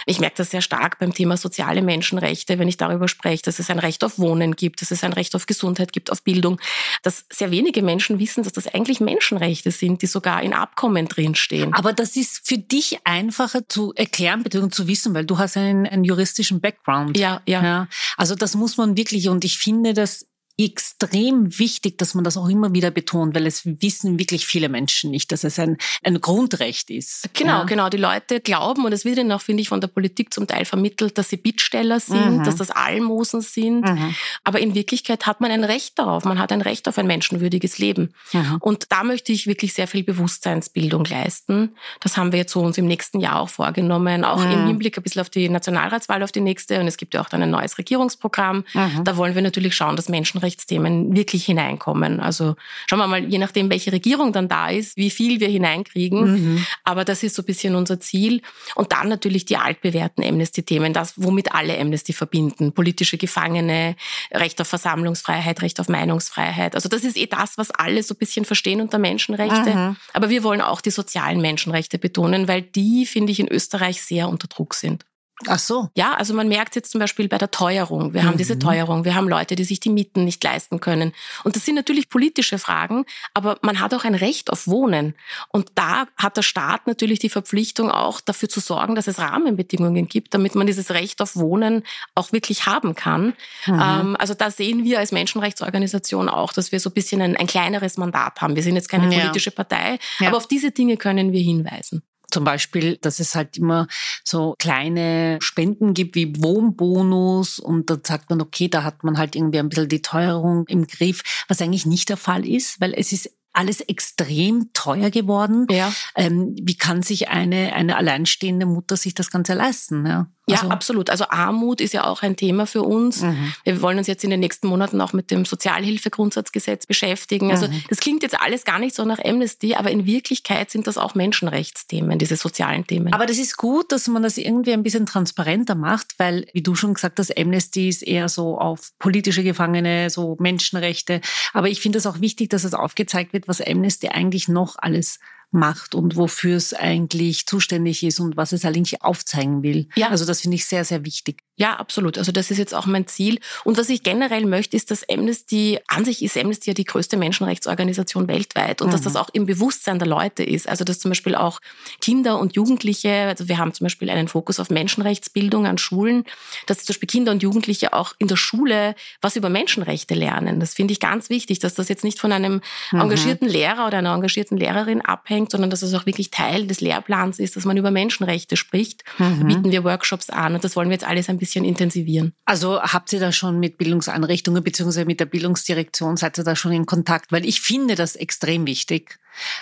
Ich 0.05 0.21
merke 0.21 0.37
das 0.37 0.51
sehr 0.51 0.61
stark 0.61 0.99
beim 0.99 1.15
Thema 1.15 1.39
soziale 1.39 1.81
Menschenrechte, 1.81 2.59
wenn 2.59 2.69
ich 2.69 2.77
darüber 2.77 3.09
spreche, 3.09 3.43
dass 3.43 3.59
es 3.59 3.71
ein 3.71 3.79
Recht 3.79 4.05
auf 4.05 4.19
Wohnen 4.19 4.55
gibt, 4.55 4.83
dass 4.83 4.91
es 4.91 5.03
ein 5.03 5.15
Recht 5.15 5.35
auf 5.35 5.47
Gesundheit 5.47 5.93
gibt, 5.95 6.13
auf 6.13 6.23
Bildung, 6.23 6.61
dass 7.03 7.25
sehr 7.33 7.51
wenige 7.51 7.83
Menschen 7.83 8.19
wissen, 8.19 8.45
dass 8.45 8.53
das 8.53 8.67
eigentlich 8.69 9.01
Menschenrechte 9.01 9.71
sind, 9.71 10.03
die 10.03 10.07
sogar 10.07 10.43
in 10.43 10.53
Abkommen 10.53 11.09
drinstehen. 11.09 11.73
Aber 11.73 11.95
das 11.95 12.17
ist 12.17 12.47
für 12.47 12.59
dich 12.59 12.99
einfacher 13.05 13.67
zu 13.67 13.95
erklären, 13.95 14.43
beziehungsweise 14.43 14.77
zu 14.77 14.89
wissen, 14.89 15.15
weil 15.15 15.25
du 15.25 15.39
hast 15.39 15.57
einen 15.57 15.86
einen 15.91 16.05
juristischen 16.05 16.61
Background. 16.61 17.17
Ja, 17.17 17.41
ja, 17.47 17.63
ja. 17.63 17.89
Also 18.17 18.35
das 18.35 18.55
muss 18.55 18.77
man 18.77 18.97
wirklich, 18.97 19.29
und 19.29 19.45
ich 19.45 19.59
finde 19.59 19.95
das 19.95 20.27
extrem 20.59 21.59
wichtig, 21.59 21.99
dass 21.99 22.15
man 22.15 22.25
das 22.25 22.37
auch 22.37 22.49
immer 22.49 22.73
wieder 22.73 22.91
betont, 22.91 23.35
weil 23.35 23.47
es 23.47 23.67
wissen 23.67 24.19
wirklich 24.19 24.47
viele 24.47 24.69
Menschen 24.69 25.11
nicht, 25.11 25.31
dass 25.31 25.45
es 25.45 25.59
ein, 25.59 25.77
ein 26.03 26.21
Grundrecht 26.21 26.89
ist. 26.91 27.29
Genau, 27.35 27.59
ja. 27.59 27.65
genau. 27.65 27.89
Die 27.91 27.99
Leute 27.99 28.41
glauben, 28.41 28.85
und 28.87 28.93
es 28.93 29.05
wird 29.05 29.19
ihnen 29.19 29.33
auch, 29.33 29.43
finde 29.43 29.61
ich, 29.61 29.69
von 29.69 29.83
der 29.83 29.89
Politik 29.89 30.33
zum 30.33 30.47
Teil 30.47 30.65
vermittelt, 30.65 31.19
dass 31.19 31.29
sie 31.29 31.37
Bittsteller 31.37 32.01
sind, 32.01 32.39
mhm. 32.39 32.45
dass 32.45 32.57
das 32.57 32.71
Almosen 32.71 33.43
sind. 33.43 33.83
Mhm. 33.83 34.15
Aber 34.45 34.59
in 34.59 34.75
Wirklichkeit 34.75 35.27
hat 35.27 35.43
man 35.43 35.51
ein 35.51 35.63
Recht 35.63 35.99
darauf. 35.99 36.25
Man 36.25 36.39
hat 36.39 36.53
ein 36.53 36.63
Recht 36.63 36.89
auf 36.89 36.97
ein 36.97 37.07
menschenwürdiges 37.07 37.77
Leben. 37.77 38.15
Mhm. 38.33 38.57
Und 38.61 38.93
da 38.93 39.05
möchte 39.05 39.33
ich 39.33 39.47
wirklich 39.47 39.75
sehr 39.75 39.87
viel 39.87 40.05
Bewusstseinsbildung 40.05 41.05
leisten. 41.05 41.77
Das 42.01 42.17
haben 42.17 42.33
wir 42.33 42.39
jetzt 42.39 42.53
so 42.53 42.61
uns 42.61 42.79
im 42.79 42.87
nächsten 42.87 43.21
Jahr 43.21 43.41
auch 43.41 43.51
vorgenommen, 43.51 44.25
auch 44.25 44.43
im. 44.43 44.67
Hinblick 44.67 44.97
ein 44.97 45.03
bisschen 45.03 45.21
auf 45.21 45.31
die 45.31 45.49
Nationalratswahl, 45.49 46.23
auf 46.23 46.33
die 46.33 46.41
nächste. 46.41 46.81
Und 46.81 46.87
es 46.87 46.97
gibt 46.97 47.15
ja 47.15 47.21
auch 47.21 47.29
dann 47.29 47.43
ein 47.43 47.51
neues 47.51 47.79
Regierungsprogramm. 47.79 48.65
Mhm. 48.73 49.05
Da 49.05 49.17
wollen 49.17 49.35
wir 49.35 49.43
natürlich 49.43 49.75
schauen, 49.75 49.97
dass 49.97 50.09
Menschenrechte 50.09 50.46
Menschenrechtsthemen 50.47 51.17
wirklich 51.17 51.45
hineinkommen. 51.45 52.21
Also 52.21 52.57
schauen 52.89 52.99
wir 52.99 53.07
mal, 53.07 53.25
je 53.25 53.39
nachdem, 53.39 53.69
welche 53.71 53.93
Regierung 53.93 54.33
dann 54.33 54.49
da 54.49 54.71
ist, 54.71 54.97
wie 54.97 55.11
viel 55.11 55.41
wir 55.41 55.49
hineinkriegen. 55.49 56.55
Mhm. 56.55 56.67
Aber 56.85 57.05
das 57.05 57.23
ist 57.23 57.35
so 57.35 57.43
ein 57.43 57.47
bisschen 57.47 57.75
unser 57.75 58.01
Ziel. 58.01 58.43
Und 58.75 58.93
dann 58.93 59.09
natürlich 59.09 59.45
die 59.45 59.57
altbewährten 59.57 60.25
Amnesty-Themen, 60.25 60.93
das, 60.93 61.15
womit 61.17 61.55
alle 61.55 61.79
Amnesty 61.79 62.13
verbinden. 62.13 62.73
Politische 62.73 63.19
Gefangene, 63.19 63.97
Recht 64.33 64.61
auf 64.61 64.69
Versammlungsfreiheit, 64.69 65.63
Recht 65.63 65.81
auf 65.81 65.89
Meinungsfreiheit. 65.89 66.75
Also 66.75 66.89
das 66.89 67.05
ist 67.05 67.17
eh 67.17 67.27
das, 67.27 67.59
was 67.59 67.71
alle 67.71 68.03
so 68.03 68.15
ein 68.15 68.19
bisschen 68.19 68.45
verstehen 68.45 68.81
unter 68.81 68.99
Menschenrechte. 68.99 69.75
Mhm. 69.75 69.97
Aber 70.13 70.31
wir 70.31 70.43
wollen 70.43 70.61
auch 70.61 70.81
die 70.81 70.91
sozialen 70.91 71.41
Menschenrechte 71.41 71.99
betonen, 71.99 72.49
weil 72.49 72.63
die, 72.63 73.07
finde 73.07 73.33
ich, 73.33 73.41
in 73.41 73.49
Österreich 73.49 74.03
sehr 74.03 74.29
unter 74.29 74.47
Druck 74.49 74.75
sind. 74.75 75.05
Ach 75.47 75.59
so. 75.59 75.91
Ja, 75.95 76.15
also 76.15 76.33
man 76.33 76.49
merkt 76.49 76.77
jetzt 76.77 76.91
zum 76.91 76.99
Beispiel 76.99 77.29
bei 77.29 77.37
der 77.37 77.51
Teuerung. 77.51 78.15
Wir 78.15 78.23
mhm. 78.23 78.27
haben 78.27 78.37
diese 78.39 78.55
mhm. 78.55 78.61
Teuerung. 78.61 79.05
Wir 79.05 79.15
haben 79.15 79.29
Leute, 79.29 79.55
die 79.55 79.65
sich 79.65 79.81
die 79.81 79.91
Mieten 79.91 80.25
nicht 80.25 80.43
leisten 80.43 80.81
können. 80.81 81.13
Und 81.45 81.57
das 81.57 81.67
sind 81.67 81.75
natürlich 81.75 82.09
politische 82.09 82.59
Fragen, 82.59 83.05
aber 83.35 83.59
man 83.61 83.81
hat 83.81 83.93
auch 83.93 84.05
ein 84.05 84.15
Recht 84.15 84.51
auf 84.51 84.67
Wohnen. 84.67 85.15
Und 85.49 85.73
da 85.75 86.07
hat 86.17 86.39
der 86.39 86.43
Staat 86.43 86.87
natürlich 86.87 87.19
die 87.19 87.29
Verpflichtung 87.29 87.91
auch 87.91 88.23
dafür 88.23 88.49
zu 88.49 88.61
sorgen, 88.61 88.95
dass 88.95 89.09
es 89.09 89.19
Rahmenbedingungen 89.19 90.09
gibt, 90.09 90.33
damit 90.33 90.55
man 90.55 90.67
dieses 90.67 90.91
Recht 90.91 91.21
auf 91.21 91.37
Wohnen 91.37 91.83
auch 92.15 92.33
wirklich 92.33 92.65
haben 92.65 92.95
kann. 92.95 93.35
Mhm. 93.67 93.81
Ähm, 93.81 94.17
also 94.19 94.33
da 94.33 94.51
sehen 94.51 94.85
wir 94.85 95.01
als 95.01 95.13
Menschenrechtsorganisation 95.13 96.31
auch, 96.31 96.55
dass 96.55 96.73
wir 96.73 96.81
so 96.81 96.89
ein 96.89 96.95
bisschen 96.95 97.21
ein, 97.21 97.37
ein 97.37 97.47
kleineres 97.47 97.99
Mandat 97.99 98.41
haben. 98.41 98.57
Wir 98.57 98.63
sind 98.63 98.77
jetzt 98.77 98.89
keine 98.89 99.13
ja. 99.15 99.21
politische 99.21 99.51
Partei, 99.51 99.99
ja. 100.19 100.29
aber 100.29 100.39
auf 100.39 100.49
diese 100.49 100.71
Dinge 100.71 100.97
können 100.97 101.33
wir 101.33 101.43
hinweisen. 101.43 102.03
Zum 102.37 102.45
Beispiel, 102.45 102.99
dass 102.99 103.19
es 103.19 103.35
halt 103.35 103.57
immer 103.57 103.89
so 104.23 104.57
kleine 104.59 105.39
Spenden 105.41 105.95
gibt 105.95 106.17
wie 106.17 106.35
Wohnbonus 106.37 107.59
und 107.59 107.89
dann 107.89 108.01
sagt 108.05 108.29
man, 108.29 108.43
okay, 108.43 108.69
da 108.69 108.85
hat 108.85 109.05
man 109.05 109.17
halt 109.17 109.35
irgendwie 109.35 109.59
ein 109.59 109.71
bisschen 109.71 109.89
die 109.89 110.03
Teuerung 110.03 110.67
im 110.69 110.87
Griff, 110.87 111.23
was 111.49 111.63
eigentlich 111.63 111.87
nicht 111.87 112.11
der 112.11 112.19
Fall 112.19 112.47
ist, 112.47 112.79
weil 112.79 112.93
es 112.93 113.13
ist 113.13 113.31
alles 113.55 113.81
extrem 113.81 114.71
teuer 114.75 115.09
geworden. 115.09 115.67
Ja. 115.71 115.91
Ähm, 116.15 116.55
wie 116.61 116.77
kann 116.77 117.03
sich 117.03 117.31
eine, 117.31 117.73
eine 117.73 117.97
alleinstehende 117.97 118.67
Mutter 118.67 118.99
sich 118.99 119.15
das 119.15 119.31
Ganze 119.31 119.55
leisten? 119.55 120.05
Ja? 120.05 120.31
Ja, 120.49 120.59
also, 120.59 120.69
absolut. 120.71 121.11
Also 121.11 121.25
Armut 121.29 121.81
ist 121.81 121.93
ja 121.93 122.05
auch 122.05 122.23
ein 122.23 122.37
Thema 122.37 122.67
für 122.67 122.83
uns. 122.83 123.23
Mhm. 123.23 123.53
Wir 123.65 123.83
wollen 123.83 123.99
uns 123.99 124.07
jetzt 124.07 124.23
in 124.23 124.31
den 124.31 124.39
nächsten 124.39 124.69
Monaten 124.69 125.01
auch 125.01 125.13
mit 125.13 125.33
dem 125.33 125.45
Sozialhilfegrundsatzgesetz 125.45 126.87
beschäftigen. 126.87 127.51
Also 127.51 127.67
mhm. 127.67 127.83
das 127.89 127.99
klingt 127.99 128.23
jetzt 128.23 128.41
alles 128.41 128.65
gar 128.65 128.79
nicht 128.79 128.95
so 128.95 129.05
nach 129.05 129.19
Amnesty, 129.25 129.75
aber 129.75 129.91
in 129.91 130.07
Wirklichkeit 130.07 130.71
sind 130.71 130.87
das 130.87 130.99
auch 130.99 131.17
Menschenrechtsthemen, 131.17 132.21
diese 132.21 132.37
sozialen 132.37 132.87
Themen. 132.87 133.13
Aber 133.13 133.27
das 133.27 133.39
ist 133.39 133.57
gut, 133.57 133.91
dass 133.91 134.07
man 134.07 134.23
das 134.23 134.39
irgendwie 134.39 134.73
ein 134.73 134.85
bisschen 134.85 135.07
transparenter 135.07 135.75
macht, 135.75 136.15
weil, 136.19 136.47
wie 136.53 136.63
du 136.63 136.77
schon 136.77 136.95
gesagt 136.95 137.19
hast, 137.19 137.37
Amnesty 137.37 137.89
ist 137.89 138.03
eher 138.03 138.29
so 138.29 138.57
auf 138.59 138.93
politische 139.01 139.43
Gefangene, 139.43 140.11
so 140.11 140.37
Menschenrechte. 140.39 141.23
Aber 141.55 141.69
ich 141.69 141.81
finde 141.81 141.99
es 141.99 142.07
auch 142.07 142.21
wichtig, 142.21 142.51
dass 142.51 142.63
es 142.63 142.73
aufgezeigt 142.73 143.33
wird, 143.33 143.49
was 143.49 143.61
Amnesty 143.61 144.09
eigentlich 144.09 144.47
noch 144.47 144.77
alles 144.79 145.19
macht 145.57 145.95
und 145.95 146.17
wofür 146.17 146.57
es 146.57 146.73
eigentlich 146.73 147.47
zuständig 147.47 148.05
ist 148.05 148.21
und 148.21 148.37
was 148.37 148.53
es 148.53 148.65
eigentlich 148.65 149.03
aufzeigen 149.03 149.63
will. 149.63 149.89
Ja. 149.97 150.11
Also 150.11 150.25
das 150.25 150.43
finde 150.43 150.55
ich 150.57 150.67
sehr, 150.67 150.85
sehr 150.85 151.05
wichtig. 151.05 151.43
Ja, 151.59 151.77
absolut. 151.77 152.19
Also 152.19 152.33
das 152.33 152.51
ist 152.51 152.59
jetzt 152.59 152.75
auch 152.75 152.85
mein 152.85 153.07
Ziel. 153.07 153.41
Und 153.65 153.79
was 153.79 153.89
ich 153.89 154.03
generell 154.03 154.45
möchte, 154.45 154.77
ist, 154.77 154.91
dass 154.91 155.09
Amnesty, 155.09 155.79
an 155.87 156.05
sich 156.05 156.23
ist 156.23 156.37
Amnesty 156.37 156.71
ja 156.71 156.75
die 156.75 156.85
größte 156.85 157.17
Menschenrechtsorganisation 157.17 158.29
weltweit 158.29 158.83
und 158.83 158.89
mhm. 158.89 158.93
dass 158.93 159.01
das 159.01 159.17
auch 159.17 159.31
im 159.33 159.47
Bewusstsein 159.47 159.99
der 159.99 160.07
Leute 160.07 160.45
ist. 160.45 160.69
Also 160.69 160.85
dass 160.85 160.99
zum 160.99 161.11
Beispiel 161.11 161.35
auch 161.35 161.61
Kinder 162.03 162.39
und 162.39 162.55
Jugendliche, 162.57 163.11
also 163.29 163.49
wir 163.49 163.57
haben 163.57 163.73
zum 163.73 163.87
Beispiel 163.87 164.11
einen 164.11 164.29
Fokus 164.29 164.61
auf 164.61 164.69
Menschenrechtsbildung 164.69 165.67
an 165.67 165.79
Schulen, 165.79 166.25
dass 166.67 166.85
zum 166.85 166.93
Beispiel 166.93 167.07
Kinder 167.07 167.33
und 167.33 167.43
Jugendliche 167.43 167.95
auch 167.95 168.13
in 168.19 168.29
der 168.29 168.37
Schule 168.37 168.95
was 169.23 169.37
über 169.37 169.49
Menschenrechte 169.49 170.15
lernen. 170.15 170.61
Das 170.61 170.75
finde 170.75 170.93
ich 170.93 171.01
ganz 171.01 171.31
wichtig, 171.31 171.59
dass 171.59 171.73
das 171.73 171.89
jetzt 171.89 172.05
nicht 172.05 172.19
von 172.19 172.33
einem 172.33 172.61
mhm. 172.93 173.01
engagierten 173.01 173.49
Lehrer 173.49 173.87
oder 173.87 173.99
einer 173.99 174.13
engagierten 174.13 174.59
Lehrerin 174.59 175.01
abhängt, 175.01 175.53
sondern 175.53 175.71
dass 175.71 175.81
es 175.81 175.95
auch 175.95 176.05
wirklich 176.05 176.31
Teil 176.31 176.67
des 176.67 176.83
Lehrplans 176.83 177.39
ist, 177.39 177.57
dass 177.57 177.65
man 177.65 177.79
über 177.79 177.91
Menschenrechte 177.91 178.59
spricht. 178.59 179.05
Mhm. 179.17 179.41
Da 179.41 179.47
bieten 179.47 179.73
wir 179.73 179.85
Workshops 179.85 180.29
an 180.29 180.55
und 180.55 180.63
das 180.63 180.77
wollen 180.77 180.91
wir 180.91 180.95
jetzt 180.95 181.07
alles 181.07 181.31
ein 181.31 181.39
bisschen 181.39 181.46
bisschen 181.47 181.65
intensivieren. 181.65 182.35
Also 182.45 182.83
habt 182.83 183.13
ihr 183.13 183.21
da 183.21 183.31
schon 183.31 183.61
mit 183.61 183.79
Bildungseinrichtungen 183.79 184.63
bzw. 184.63 185.05
mit 185.05 185.21
der 185.21 185.27
Bildungsdirektion, 185.27 186.17
seid 186.17 186.39
ihr 186.39 186.45
da 186.45 186.57
schon 186.57 186.73
in 186.73 186.87
Kontakt? 186.87 187.31
Weil 187.31 187.47
ich 187.47 187.61
finde 187.61 187.95
das 187.95 188.17
extrem 188.17 188.67
wichtig, 188.67 189.19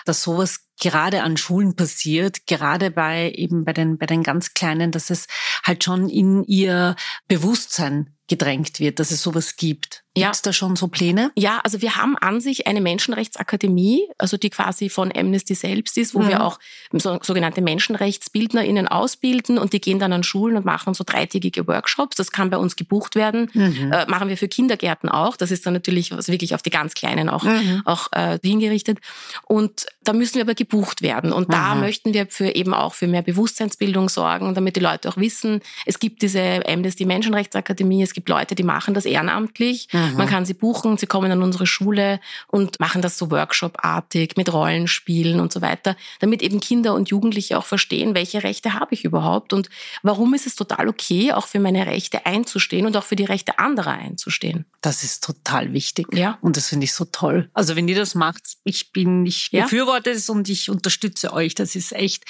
dass 0.06 0.22
sowas 0.22 0.66
gerade 0.80 1.22
an 1.22 1.36
Schulen 1.36 1.76
passiert, 1.76 2.46
gerade 2.46 2.90
bei 2.90 3.30
eben 3.32 3.64
bei 3.64 3.72
den, 3.72 3.98
bei 3.98 4.06
den 4.06 4.22
ganz 4.22 4.54
Kleinen, 4.54 4.90
dass 4.90 5.10
es 5.10 5.26
halt 5.62 5.84
schon 5.84 6.08
in 6.08 6.42
ihr 6.44 6.96
Bewusstsein 7.28 8.16
gedrängt 8.28 8.80
wird, 8.80 8.98
dass 8.98 9.10
es 9.10 9.22
sowas 9.22 9.56
gibt. 9.56 10.03
Ja. 10.16 10.26
Gibt 10.26 10.36
es 10.36 10.42
da 10.42 10.52
schon 10.52 10.76
so 10.76 10.86
Pläne? 10.86 11.32
Ja, 11.34 11.60
also 11.64 11.82
wir 11.82 11.96
haben 11.96 12.16
an 12.16 12.40
sich 12.40 12.68
eine 12.68 12.80
Menschenrechtsakademie, 12.80 14.08
also 14.16 14.36
die 14.36 14.48
quasi 14.50 14.88
von 14.88 15.10
Amnesty 15.14 15.56
selbst 15.56 15.98
ist, 15.98 16.14
wo 16.14 16.20
mhm. 16.20 16.28
wir 16.28 16.44
auch 16.44 16.60
so, 16.92 17.18
sogenannte 17.20 17.60
MenschenrechtsbildnerInnen 17.62 18.86
ausbilden 18.86 19.58
und 19.58 19.72
die 19.72 19.80
gehen 19.80 19.98
dann 19.98 20.12
an 20.12 20.22
Schulen 20.22 20.56
und 20.56 20.64
machen 20.64 20.94
so 20.94 21.02
dreitägige 21.04 21.66
Workshops. 21.66 22.14
Das 22.14 22.30
kann 22.30 22.50
bei 22.50 22.58
uns 22.58 22.76
gebucht 22.76 23.16
werden. 23.16 23.50
Mhm. 23.54 23.92
Äh, 23.92 24.06
machen 24.06 24.28
wir 24.28 24.36
für 24.36 24.46
Kindergärten 24.46 25.08
auch. 25.08 25.36
Das 25.36 25.50
ist 25.50 25.66
dann 25.66 25.72
natürlich 25.72 26.12
also 26.12 26.30
wirklich 26.30 26.54
auf 26.54 26.62
die 26.62 26.70
ganz 26.70 26.94
Kleinen 26.94 27.28
auch, 27.28 27.42
mhm. 27.42 27.82
auch 27.84 28.12
äh, 28.12 28.38
hingerichtet. 28.40 28.98
Und 29.46 29.86
da 30.04 30.12
müssen 30.12 30.36
wir 30.36 30.42
aber 30.42 30.54
gebucht 30.54 31.02
werden. 31.02 31.32
Und 31.32 31.52
da 31.52 31.74
möchten 31.74 32.14
wir 32.14 32.28
für 32.28 32.54
eben 32.54 32.72
auch 32.72 32.94
für 32.94 33.08
mehr 33.08 33.22
Bewusstseinsbildung 33.22 34.08
sorgen, 34.08 34.54
damit 34.54 34.76
die 34.76 34.80
Leute 34.80 35.08
auch 35.08 35.16
wissen, 35.16 35.60
es 35.86 35.98
gibt 35.98 36.22
diese 36.22 36.62
Amnesty 36.68 37.04
Menschenrechtsakademie, 37.04 38.02
es 38.02 38.12
gibt 38.12 38.28
Leute, 38.28 38.54
die 38.54 38.62
machen 38.62 38.94
das 38.94 39.06
ehrenamtlich. 39.06 39.88
Mhm. 39.92 40.03
Man 40.12 40.28
kann 40.28 40.44
sie 40.44 40.54
buchen, 40.54 40.96
sie 40.98 41.06
kommen 41.06 41.30
an 41.30 41.42
unsere 41.42 41.66
Schule 41.66 42.20
und 42.48 42.80
machen 42.80 43.02
das 43.02 43.18
so 43.18 43.30
Workshop-artig 43.30 44.36
mit 44.36 44.52
Rollenspielen 44.52 45.40
und 45.40 45.52
so 45.52 45.62
weiter, 45.62 45.96
damit 46.20 46.42
eben 46.42 46.60
Kinder 46.60 46.94
und 46.94 47.10
Jugendliche 47.10 47.58
auch 47.58 47.66
verstehen, 47.66 48.14
welche 48.14 48.42
Rechte 48.42 48.74
habe 48.74 48.94
ich 48.94 49.04
überhaupt 49.04 49.52
und 49.52 49.68
warum 50.02 50.34
ist 50.34 50.46
es 50.46 50.56
total 50.56 50.88
okay, 50.88 51.32
auch 51.32 51.46
für 51.46 51.60
meine 51.60 51.86
Rechte 51.86 52.26
einzustehen 52.26 52.86
und 52.86 52.96
auch 52.96 53.04
für 53.04 53.16
die 53.16 53.24
Rechte 53.24 53.58
anderer 53.58 53.92
einzustehen. 53.92 54.64
Das 54.80 55.02
ist 55.02 55.24
total 55.24 55.72
wichtig. 55.72 56.06
Ja. 56.12 56.38
Und 56.40 56.56
das 56.56 56.68
finde 56.68 56.84
ich 56.84 56.92
so 56.92 57.04
toll. 57.06 57.48
Also 57.54 57.76
wenn 57.76 57.88
ihr 57.88 57.96
das 57.96 58.14
macht, 58.14 58.42
ich 58.64 58.92
bin, 58.92 59.24
ich 59.24 59.48
ja. 59.50 59.62
befürworte 59.62 60.10
es 60.10 60.28
und 60.28 60.48
ich 60.48 60.68
unterstütze 60.70 61.32
euch. 61.32 61.54
Das 61.54 61.74
ist 61.74 61.92
echt 61.92 62.24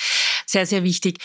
sehr, 0.47 0.66
sehr 0.66 0.85
wichtig. 0.85 1.18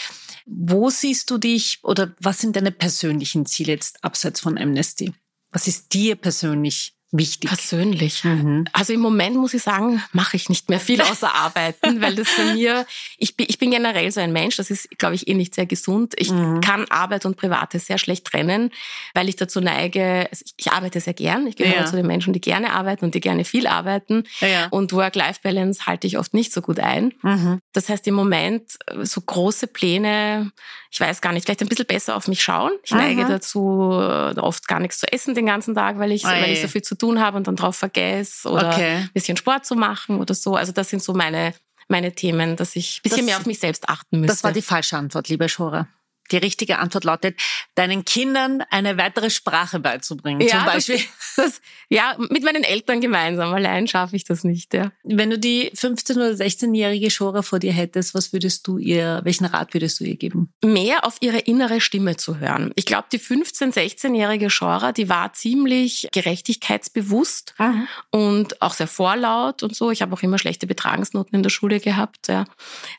Wo 0.46 0.90
siehst 0.90 1.30
du 1.30 1.38
dich 1.38 1.80
oder 1.84 2.14
was 2.20 2.40
sind 2.40 2.56
deine 2.56 2.72
persönlichen 2.72 3.46
Ziele 3.46 3.74
jetzt 3.74 4.04
abseits 4.04 4.40
von 4.40 4.58
Amnesty? 4.58 5.14
Was 5.52 5.68
ist 5.68 5.94
dir 5.94 6.16
persönlich 6.16 6.96
wichtig? 7.12 7.50
Persönlich. 7.50 8.24
Mhm. 8.24 8.66
Also 8.72 8.94
im 8.94 9.00
Moment 9.00 9.36
muss 9.36 9.54
ich 9.54 9.64
sagen, 9.64 10.04
mache 10.14 10.38
ich 10.38 10.50
nicht 10.50 10.70
mehr 10.70 10.80
viel 10.80 11.02
außer 11.10 11.34
arbeiten, 11.34 12.02
weil 12.02 12.16
das 12.16 12.28
bei 12.36 12.54
mir, 12.54 12.86
ich 13.18 13.36
bin, 13.36 13.48
ich 13.50 13.58
bin 13.58 13.72
generell 13.72 14.12
so 14.12 14.20
ein 14.20 14.32
Mensch, 14.32 14.58
das 14.58 14.70
ist, 14.70 14.90
glaube 14.98 15.16
ich, 15.16 15.28
eh 15.28 15.34
nicht 15.34 15.56
sehr 15.56 15.66
gesund. 15.66 16.14
Ich 16.18 16.32
mhm. 16.32 16.62
kann 16.62 16.86
Arbeit 16.90 17.26
und 17.26 17.38
Private 17.38 17.80
sehr 17.80 17.98
schlecht 17.98 18.26
trennen, 18.26 18.72
weil 19.14 19.28
ich 19.28 19.36
dazu 19.36 19.60
neige, 19.60 20.28
also 20.30 20.46
ich, 20.58 20.72
arbeite 20.72 21.00
sehr 21.00 21.14
gern, 21.14 21.48
ich 21.48 21.56
gehöre 21.56 21.82
ja. 21.82 21.86
zu 21.86 21.96
den 21.96 22.06
Menschen, 22.06 22.34
die 22.34 22.42
gerne 22.42 22.74
arbeiten 22.74 23.06
und 23.06 23.16
die 23.16 23.22
gerne 23.22 23.44
viel 23.44 23.66
arbeiten. 23.66 24.24
Ja. 24.42 24.68
Und 24.68 24.94
Work-Life-Balance 24.94 25.88
halte 25.88 26.06
ich 26.06 26.18
oft 26.18 26.34
nicht 26.34 26.54
so 26.54 26.62
gut 26.62 26.80
ein. 26.80 27.14
Mhm. 27.24 27.60
Das 27.74 27.90
heißt, 27.90 28.06
im 28.08 28.14
Moment 28.14 28.64
so 29.02 29.22
große 29.22 29.68
Pläne, 29.68 30.52
ich 30.92 31.00
weiß 31.00 31.22
gar 31.22 31.34
nicht, 31.34 31.46
vielleicht 31.46 31.62
ein 31.62 31.68
bisschen 31.68 31.86
besser 31.86 32.16
auf 32.16 32.28
mich 32.28 32.44
schauen. 32.44 32.72
Ich 32.84 32.92
neige 32.92 33.26
dazu, 33.26 33.62
oft 33.62 34.68
gar 34.68 34.80
nichts 34.80 35.00
zu 35.00 35.12
essen 35.12 35.36
den 35.36 35.46
ganzen 35.46 35.76
Tag, 35.76 36.00
weil 36.00 36.12
ich, 36.12 36.24
weil 36.24 36.52
ich 36.52 36.62
so 36.62 36.68
viel 36.68 36.82
zu 36.82 36.99
tun 37.00 37.20
habe 37.20 37.38
und 37.38 37.48
dann 37.48 37.56
drauf 37.56 37.76
vergesse 37.76 38.50
oder 38.50 38.70
okay. 38.70 38.96
ein 38.98 39.10
bisschen 39.14 39.38
Sport 39.38 39.66
zu 39.66 39.76
machen 39.76 40.20
oder 40.20 40.34
so. 40.34 40.56
Also 40.56 40.72
das 40.72 40.90
sind 40.90 41.02
so 41.02 41.14
meine, 41.14 41.54
meine 41.88 42.14
Themen, 42.14 42.56
dass 42.56 42.76
ich 42.76 43.00
ein 43.00 43.02
bisschen 43.04 43.18
das, 43.20 43.26
mehr 43.26 43.38
auf 43.38 43.46
mich 43.46 43.60
selbst 43.60 43.90
achten 43.90 44.20
müsste. 44.20 44.36
Das 44.36 44.44
war 44.44 44.52
die 44.52 44.62
falsche 44.62 44.98
Antwort, 44.98 45.30
liebe 45.30 45.50
Schora. 45.50 45.88
Die 46.32 46.38
richtige 46.38 46.80
Antwort 46.80 47.04
lautet, 47.04 47.40
deinen 47.76 48.06
Kindern 48.06 48.64
eine 48.70 48.98
weitere 48.98 49.30
Sprache 49.30 49.80
beizubringen. 49.80 50.42
Ja, 50.42 50.58
zum 50.58 50.66
Beispiel. 50.66 50.98
Das, 50.98 51.36
das, 51.36 51.62
ja, 51.90 52.16
mit 52.18 52.44
meinen 52.44 52.64
Eltern 52.64 53.02
gemeinsam. 53.02 53.54
Allein 53.54 53.88
schaffe 53.88 54.16
ich 54.16 54.24
das 54.24 54.44
nicht. 54.44 54.74
Ja. 54.74 54.92
Wenn 55.04 55.30
du 55.30 55.40
die 55.40 55.72
15- 55.72 56.16
oder 56.16 56.32
16-jährige 56.32 57.10
Shora 57.10 57.42
vor 57.42 57.60
dir 57.60 57.74
hättest, 57.74 58.14
was 58.14 58.34
würdest 58.34 58.68
du 58.68 58.78
ihr, 58.78 59.22
welchen 59.24 59.46
Rat 59.46 59.74
würdest 59.74 60.00
du 60.00 60.04
ihr 60.04 60.16
geben? 60.16 60.54
Mehr 60.64 61.06
auf 61.06 61.18
ihre 61.22 61.40
innere 61.40 61.82
Stimme 61.82 62.18
zu 62.18 62.40
hören. 62.40 62.72
Ich 62.76 62.86
glaube, 62.86 63.08
die 63.12 63.20
15-, 63.20 63.74
16-jährige 63.74 64.50
Shora, 64.50 64.92
die 64.92 65.10
war 65.10 65.34
ziemlich 65.34 66.08
gerechtigkeitsbewusst 66.12 67.56
mhm. 67.58 67.88
und 68.12 68.62
auch 68.62 68.74
sehr 68.74 68.88
vorlaut 68.88 69.64
und 69.64 69.76
so. 69.76 69.92
Ich 69.92 70.02
habe 70.02 70.14
auch 70.14 70.22
immer 70.22 70.38
schlechte 70.38 70.68
Betragensnoten 70.68 71.36
in 71.36 71.44
der 71.44 71.50
Schule 71.50 71.80
gehabt. 71.80 72.28
Ja. 72.28 72.46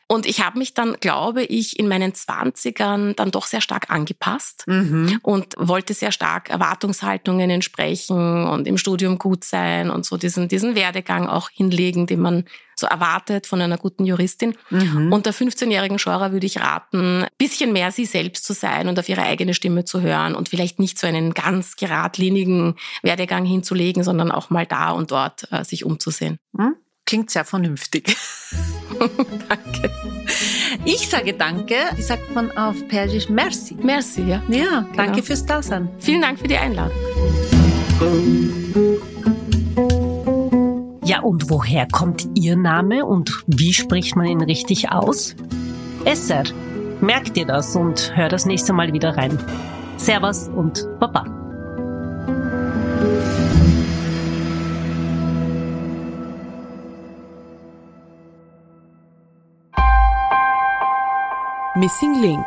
Und 0.07 0.25
ich 0.25 0.43
habe 0.43 0.57
mich 0.57 0.73
dann, 0.73 0.97
glaube 0.99 1.43
ich, 1.43 1.79
in 1.79 1.87
meinen 1.87 2.13
20ern 2.13 3.20
dann 3.21 3.31
doch 3.31 3.45
sehr 3.45 3.61
stark 3.61 3.89
angepasst 3.89 4.63
mhm. 4.65 5.19
und 5.21 5.53
wollte 5.57 5.93
sehr 5.93 6.11
stark 6.11 6.49
Erwartungshaltungen 6.49 7.49
entsprechen 7.51 8.47
und 8.47 8.67
im 8.67 8.77
Studium 8.77 9.19
gut 9.19 9.43
sein 9.43 9.91
und 9.91 10.05
so 10.05 10.17
diesen, 10.17 10.47
diesen 10.47 10.73
Werdegang 10.73 11.27
auch 11.27 11.49
hinlegen, 11.49 12.07
den 12.07 12.19
man 12.19 12.45
so 12.75 12.87
erwartet 12.87 13.45
von 13.45 13.61
einer 13.61 13.77
guten 13.77 14.05
Juristin. 14.05 14.55
Mhm. 14.71 15.13
Und 15.13 15.27
der 15.27 15.35
15-jährigen 15.35 15.99
Schora 15.99 16.31
würde 16.31 16.47
ich 16.47 16.59
raten, 16.59 17.27
bisschen 17.37 17.73
mehr 17.73 17.91
sie 17.91 18.05
selbst 18.05 18.43
zu 18.43 18.53
sein 18.53 18.87
und 18.87 18.97
auf 18.97 19.07
ihre 19.07 19.21
eigene 19.21 19.53
Stimme 19.53 19.85
zu 19.85 20.01
hören 20.01 20.33
und 20.33 20.49
vielleicht 20.49 20.79
nicht 20.79 20.97
so 20.97 21.05
einen 21.05 21.35
ganz 21.35 21.75
geradlinigen 21.75 22.75
Werdegang 23.03 23.45
hinzulegen, 23.45 24.03
sondern 24.03 24.31
auch 24.31 24.49
mal 24.49 24.65
da 24.65 24.89
und 24.91 25.11
dort 25.11 25.47
äh, 25.51 25.63
sich 25.63 25.85
umzusehen. 25.85 26.39
Mhm. 26.53 26.75
Klingt 27.05 27.29
sehr 27.29 27.45
vernünftig. 27.45 28.15
danke. 29.47 29.90
Ich 30.83 31.09
sage 31.09 31.33
danke. 31.33 31.75
Wie 31.95 32.01
sagt 32.01 32.33
man 32.33 32.51
auf 32.57 32.87
Persisch? 32.87 33.29
Merci. 33.29 33.77
Merci, 33.81 34.23
ja. 34.23 34.41
Ja, 34.49 34.85
danke 34.95 35.13
genau. 35.13 35.25
fürs 35.25 35.45
Dasein. 35.45 35.89
Vielen 35.99 36.21
Dank 36.21 36.39
für 36.39 36.47
die 36.47 36.57
Einladung. 36.57 36.97
Ja, 41.03 41.21
und 41.21 41.49
woher 41.49 41.87
kommt 41.87 42.27
Ihr 42.35 42.55
Name 42.55 43.05
und 43.05 43.43
wie 43.45 43.73
spricht 43.73 44.15
man 44.15 44.25
ihn 44.25 44.41
richtig 44.41 44.91
aus? 44.91 45.35
Esser. 46.05 46.43
Merkt 46.99 47.37
ihr 47.37 47.45
das 47.45 47.75
und 47.75 48.15
hört 48.15 48.31
das 48.31 48.45
nächste 48.45 48.73
Mal 48.73 48.93
wieder 48.93 49.17
rein. 49.17 49.37
Servus 49.97 50.47
und 50.49 50.87
Baba. 50.99 51.25
Missing 61.73 62.21
Link 62.21 62.45